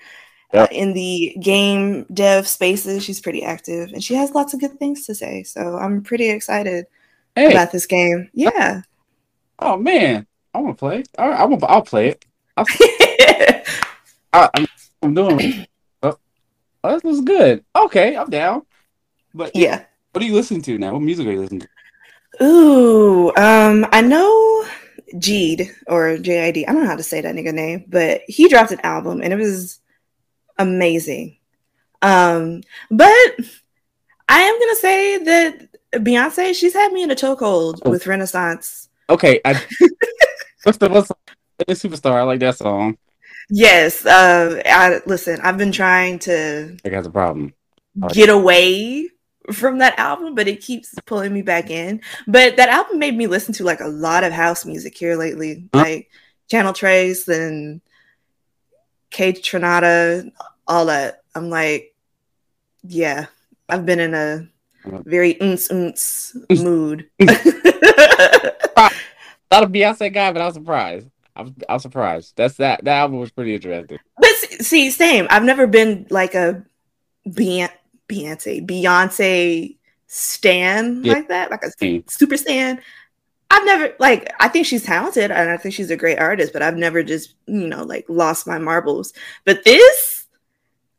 [0.55, 4.79] Uh, in the game dev spaces, she's pretty active, and she has lots of good
[4.79, 5.43] things to say.
[5.43, 6.87] So I'm pretty excited
[7.35, 8.31] Hey, about this game.
[8.33, 8.83] Yeah.
[9.59, 11.05] oh man, I want to play.
[11.19, 11.59] All right, I will.
[11.67, 12.25] I'll play it.
[14.33, 14.67] I, I'm,
[15.03, 15.67] I'm doing.
[16.03, 16.17] Oh,
[16.85, 17.65] oh, this was good.
[17.75, 18.63] Okay, I'm down.
[19.35, 19.85] But yeah.
[20.13, 20.93] what are you listening to now?
[20.95, 21.69] What music are you listening to?
[22.43, 24.65] Ooh, um, I know
[25.15, 26.65] Jeed or JID.
[26.69, 29.33] I don't know how to say that nigga name, but he dropped an album and
[29.33, 29.81] it was
[30.59, 31.39] amazing.
[32.03, 33.11] Um, but
[34.29, 37.91] I am gonna say that Beyonce, she's had me in a chokehold Oh.
[37.91, 38.89] with Renaissance.
[39.09, 39.55] Okay, I.
[40.65, 41.09] what's the what's
[41.59, 42.15] the superstar?
[42.15, 42.99] I like that song.
[43.49, 45.41] Yes, uh, I listen.
[45.41, 47.55] I've been trying to I got a problem.
[48.03, 48.09] Oh.
[48.09, 49.09] get away
[49.53, 52.01] from that album, but it keeps pulling me back in.
[52.27, 55.69] But that album made me listen to like a lot of house music here lately,
[55.73, 56.11] like
[56.51, 57.81] Channel Tres and
[59.11, 60.31] Kaytranada,
[60.67, 61.23] all that.
[61.35, 61.95] I'm like,
[62.83, 63.27] yeah,
[63.69, 64.49] I've been in a
[64.85, 67.09] very oons oons mood.
[69.49, 71.09] Not a Beyonce guy, but I was surprised.
[71.35, 72.33] I was, I was surprised.
[72.37, 72.85] That's that.
[72.85, 73.99] That album was pretty interesting.
[74.19, 75.27] But see, same.
[75.31, 76.65] I've never been like a
[77.29, 77.71] Beyonce,
[78.09, 79.77] Beyonce, Beyonce
[80.07, 81.15] stan Yeah.
[81.15, 81.71] like that, like a
[82.09, 82.81] super stan.
[83.51, 84.33] I've never like.
[84.41, 87.35] I think she's talented and I think she's a great artist, but I've never just
[87.47, 89.13] you know like lost my marbles.
[89.45, 90.27] But this,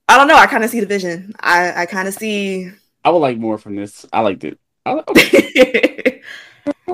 [0.08, 0.38] I don't know.
[0.38, 1.34] I kind of see the vision.
[1.40, 2.72] I I kind of see.
[3.04, 4.06] I would like more from this.
[4.14, 4.60] I liked it.
[4.86, 6.22] I, okay,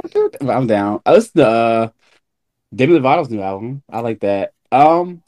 [0.42, 1.02] I'm down.
[1.06, 1.90] I listened to uh,
[2.76, 3.84] Demi Lovato's new album.
[3.90, 4.54] I like that.
[4.72, 5.22] Um,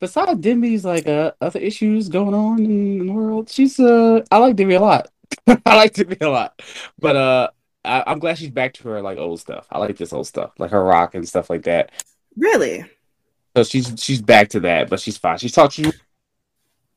[0.00, 4.56] besides Demi's like uh other issues going on in the world, she's uh I like
[4.56, 5.08] Demi a lot.
[5.46, 6.60] I like Demi a lot,
[6.98, 7.48] but uh.
[7.82, 9.66] I, I'm glad she's back to her like old stuff.
[9.70, 11.90] I like this old stuff, like her rock and stuff like that.
[12.36, 12.84] really.
[13.56, 15.38] So she's she's back to that, but she's fine.
[15.38, 15.74] She's talked.
[15.74, 15.90] She,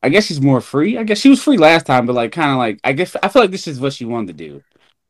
[0.03, 0.97] I guess she's more free.
[0.97, 3.29] I guess she was free last time, but like kind of like I guess I
[3.29, 4.63] feel like this is what she wanted to do.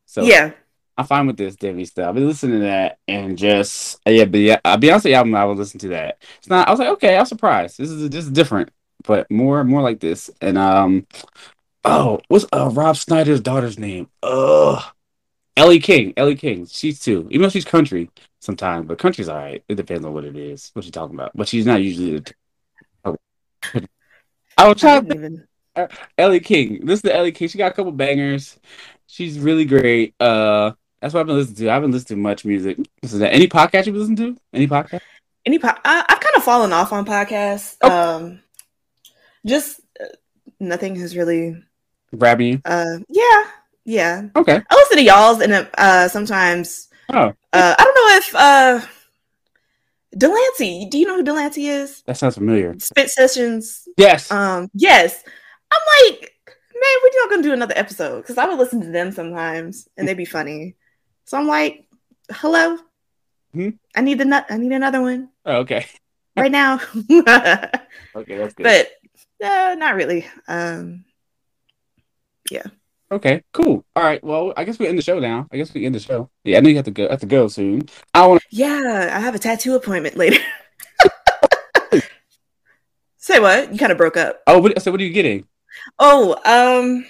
[0.06, 0.52] So yeah.
[0.98, 2.10] I'm fine with this Demi stuff.
[2.10, 5.80] I've been listening to that and just yeah, but yeah, Beyonce album I will listen
[5.82, 6.22] to that.
[6.38, 6.68] It's not.
[6.68, 7.78] I was like, okay, I'm surprised.
[7.78, 8.70] This is is different,
[9.04, 10.30] but more more like this.
[10.42, 11.08] And um,
[11.84, 14.08] oh, what's uh Rob Schneider's daughter's name?
[14.22, 14.84] Ugh,
[15.58, 16.14] Ellie King.
[16.16, 16.66] Ellie King.
[16.68, 17.28] She's too.
[17.32, 18.10] Even though she's country
[18.40, 19.64] sometimes, but country's all right.
[19.68, 20.70] It depends on what it is.
[20.74, 21.32] What you talking about?
[21.36, 22.20] But she's not usually.
[22.20, 22.36] The
[23.06, 23.88] okay.
[24.58, 25.48] I was trying to even.
[26.18, 26.82] Ellie King.
[26.84, 27.48] Listen to Ellie King.
[27.48, 28.60] She got a couple bangers.
[29.08, 30.14] She's really great.
[30.20, 30.74] Uh,
[31.04, 31.70] that's what I've been listening to.
[31.70, 32.78] I haven't listened to much music.
[33.02, 34.38] Is to any podcast you've listened to?
[34.54, 35.02] Any podcast?
[35.46, 37.76] Any po- I, I've kind of fallen off on podcasts.
[37.82, 37.92] Oh.
[37.92, 38.40] Um,
[39.46, 40.06] just uh,
[40.62, 41.62] nothing has really.
[42.18, 42.62] Grabbing you?
[42.64, 43.44] Uh, yeah,
[43.84, 44.22] yeah.
[44.34, 44.62] Okay.
[44.70, 48.88] I listen to y'all's, and uh, sometimes Oh, uh, I don't know if uh,
[50.18, 50.88] Delancey.
[50.90, 52.02] Do you know who Delancey is?
[52.04, 52.76] that sounds familiar.
[52.80, 53.90] Spit Sessions.
[53.98, 54.32] Yes.
[54.32, 55.22] Um, yes.
[55.70, 59.12] I'm like, man, we're not gonna do another episode because I would listen to them
[59.12, 60.76] sometimes, and they'd be funny.
[61.26, 61.86] So I'm like,
[62.32, 62.78] hello.
[63.54, 63.70] Hmm?
[63.96, 64.46] I need the nut.
[64.50, 65.86] I need another one oh, okay.
[66.38, 66.80] right now.
[68.16, 68.64] Okay, that's good.
[68.64, 68.92] but
[69.44, 70.28] uh, not really.
[70.48, 71.04] Um,
[72.52, 72.64] yeah.
[73.12, 73.84] okay, cool.
[73.96, 74.24] All right.
[74.24, 75.48] Well, I guess we end the show now.
[75.52, 76.30] I guess we end the show.
[76.44, 77.08] Yeah, I know you have to go.
[77.08, 77.88] I Have to go soon.
[78.14, 78.44] I want.
[78.52, 80.38] yeah, I have a tattoo appointment later.
[83.18, 83.72] Say what?
[83.72, 84.42] You kind of broke up.
[84.46, 85.48] Oh, what, so what are you getting?
[85.98, 87.06] Oh, um,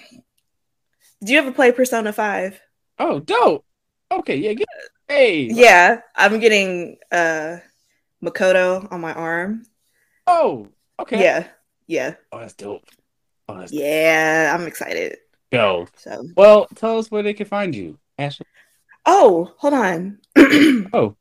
[1.20, 2.62] did you ever play Persona Five?
[3.00, 3.66] Oh, dope.
[4.20, 4.54] Okay, yeah.
[4.54, 4.68] Get,
[5.08, 5.44] hey.
[5.52, 7.58] Yeah, I'm getting uh
[8.24, 9.66] Makoto on my arm.
[10.28, 10.68] Oh.
[11.00, 11.22] Okay.
[11.22, 11.48] Yeah,
[11.88, 12.84] yeah, Oh, that's dope.
[13.50, 14.56] Oh, that's yeah.
[14.58, 15.18] I'm excited.
[15.52, 15.88] Go.
[15.98, 18.46] So, Well, tell us where they can find you, Ashley.
[19.06, 20.20] oh, hold on.
[20.94, 21.16] Oh.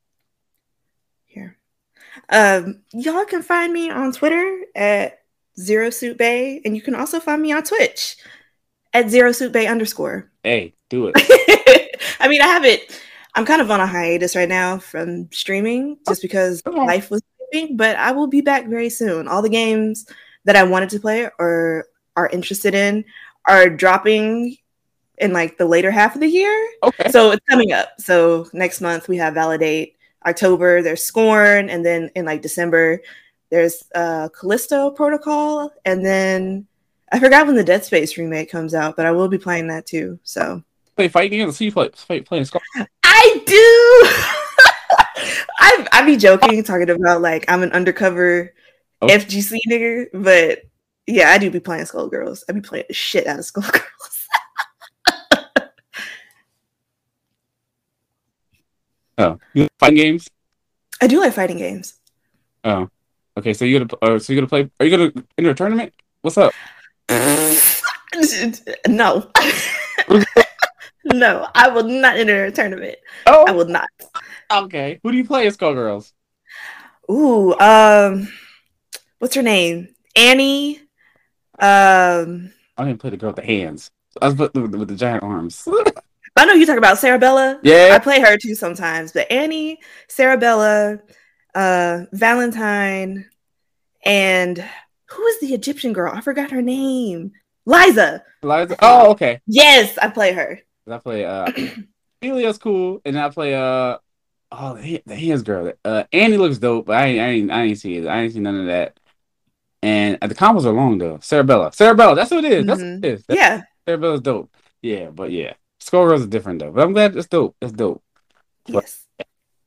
[1.26, 1.56] Here,
[2.28, 5.20] Um, y'all can find me on Twitter at
[5.58, 8.16] ZeroSuitBae, and you can also find me on Twitch
[8.92, 10.30] at ZeroSuitBae underscore.
[10.44, 11.16] Hey, do it.
[12.22, 12.98] I mean, I have it.
[13.34, 16.78] I'm kind of on a hiatus right now from streaming just because Okay.
[16.86, 19.26] life was sleeping, but I will be back very soon.
[19.28, 20.06] All the games
[20.44, 21.86] that I wanted to play or
[22.16, 23.04] are interested in
[23.46, 24.56] are dropping
[25.18, 26.68] in like the later half of the year.
[26.82, 27.10] Okay.
[27.10, 27.88] So it's coming up.
[27.98, 29.96] So next month we have Validate.
[30.24, 33.00] October there's Scorn, and then in like December
[33.50, 36.66] there's uh Callisto Protocol, and then
[37.10, 39.84] I forgot when the Dead Space remake comes out, but I will be playing that
[39.84, 40.20] too.
[40.22, 40.62] So
[41.02, 41.56] Play fighting games.
[41.56, 42.62] See you play, play playing Skull.
[43.02, 43.54] I do.
[45.58, 48.54] I I be joking, talking about like I'm an undercover
[49.02, 49.08] Oh.
[49.08, 50.60] FGC nigga, but
[51.08, 52.44] yeah, I do be playing Skullgirls.
[52.48, 53.82] I be playing the shit out of Skullgirls.
[59.18, 60.28] Oh, you like fighting games?
[61.00, 61.94] I do like fighting games.
[62.64, 62.88] Oh,
[63.36, 63.52] okay.
[63.52, 64.70] So you gonna uh, so you gonna play?
[64.80, 65.92] Are you gonna enter a tournament?
[66.22, 66.54] What's up?
[68.88, 69.30] no.
[71.04, 72.96] No, I will not enter a tournament.
[73.26, 73.88] Oh, I will not.
[74.50, 75.00] okay.
[75.02, 76.12] Who do you play as Skullgirls?
[77.10, 78.28] Ooh, um,
[79.18, 79.88] what's her name?
[80.14, 80.80] Annie.
[81.58, 83.90] Um, I didn't play the girl with the hands.
[84.20, 85.66] I was with the, with the giant arms.
[86.36, 87.58] I know you talk about Cerebella.
[87.62, 87.90] Yeah.
[87.92, 91.00] I play her too sometimes, but Annie, Cerebella,
[91.54, 93.26] uh, Valentine,
[94.04, 94.64] and
[95.10, 96.12] who is the Egyptian girl?
[96.14, 97.32] I forgot her name.
[97.66, 98.24] Liza.
[98.42, 98.76] Liza.
[98.80, 99.40] Oh, okay.
[99.46, 100.60] Yes, I play her.
[100.88, 101.50] I play uh
[102.22, 103.98] Elia's cool, and I play uh
[104.50, 105.72] oh the, the hands girl.
[105.84, 108.06] Uh Annie looks dope, but I ain't I ain't I ain't see it.
[108.06, 108.98] I ain't see none of that.
[109.82, 111.18] And uh, the combos are long though.
[111.18, 111.70] Cerebella.
[111.70, 112.66] Cerebella, that's what it is.
[112.66, 113.24] That's what it is.
[113.26, 113.62] That's, Yeah.
[113.86, 114.54] Cerebella's dope.
[114.80, 115.54] Yeah, but yeah.
[115.80, 116.70] Skullgirls are different though.
[116.70, 117.56] But I'm glad it's dope.
[117.60, 118.02] It's dope.
[118.66, 119.06] Yes.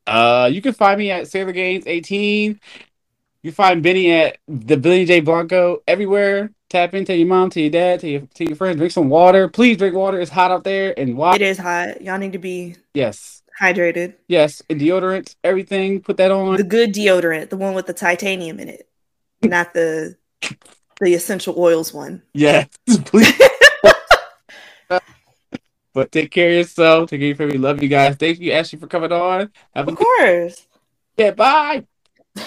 [0.07, 2.59] Uh you can find me at Sailor Gainz 18.
[3.43, 6.51] You find Benny at the Billy J Blanco everywhere.
[6.75, 8.75] Tap into your mom, to your dad, to your to your friends.
[8.75, 9.47] Drink some water.
[9.47, 10.19] Please drink water.
[10.19, 10.93] It's hot out there.
[10.99, 11.37] And water.
[11.37, 12.01] It is hot.
[12.01, 13.43] Y'all need to be Yes.
[13.61, 14.15] hydrated.
[14.27, 16.01] Yes, and deodorant, everything.
[16.01, 16.57] Put that on.
[16.57, 18.89] The good deodorant, the one with the titanium in it,
[19.41, 20.17] not the
[20.99, 22.23] the essential oils one.
[22.33, 22.67] Yes,
[23.05, 23.31] please.
[25.93, 27.09] but take care of yourself.
[27.09, 27.57] Take care of your family.
[27.57, 28.17] Love you guys.
[28.17, 29.49] Thank you, Ashley, for coming on.
[29.73, 30.67] Have a Of good course.
[31.15, 31.31] Yeah.
[31.31, 31.85] Bye.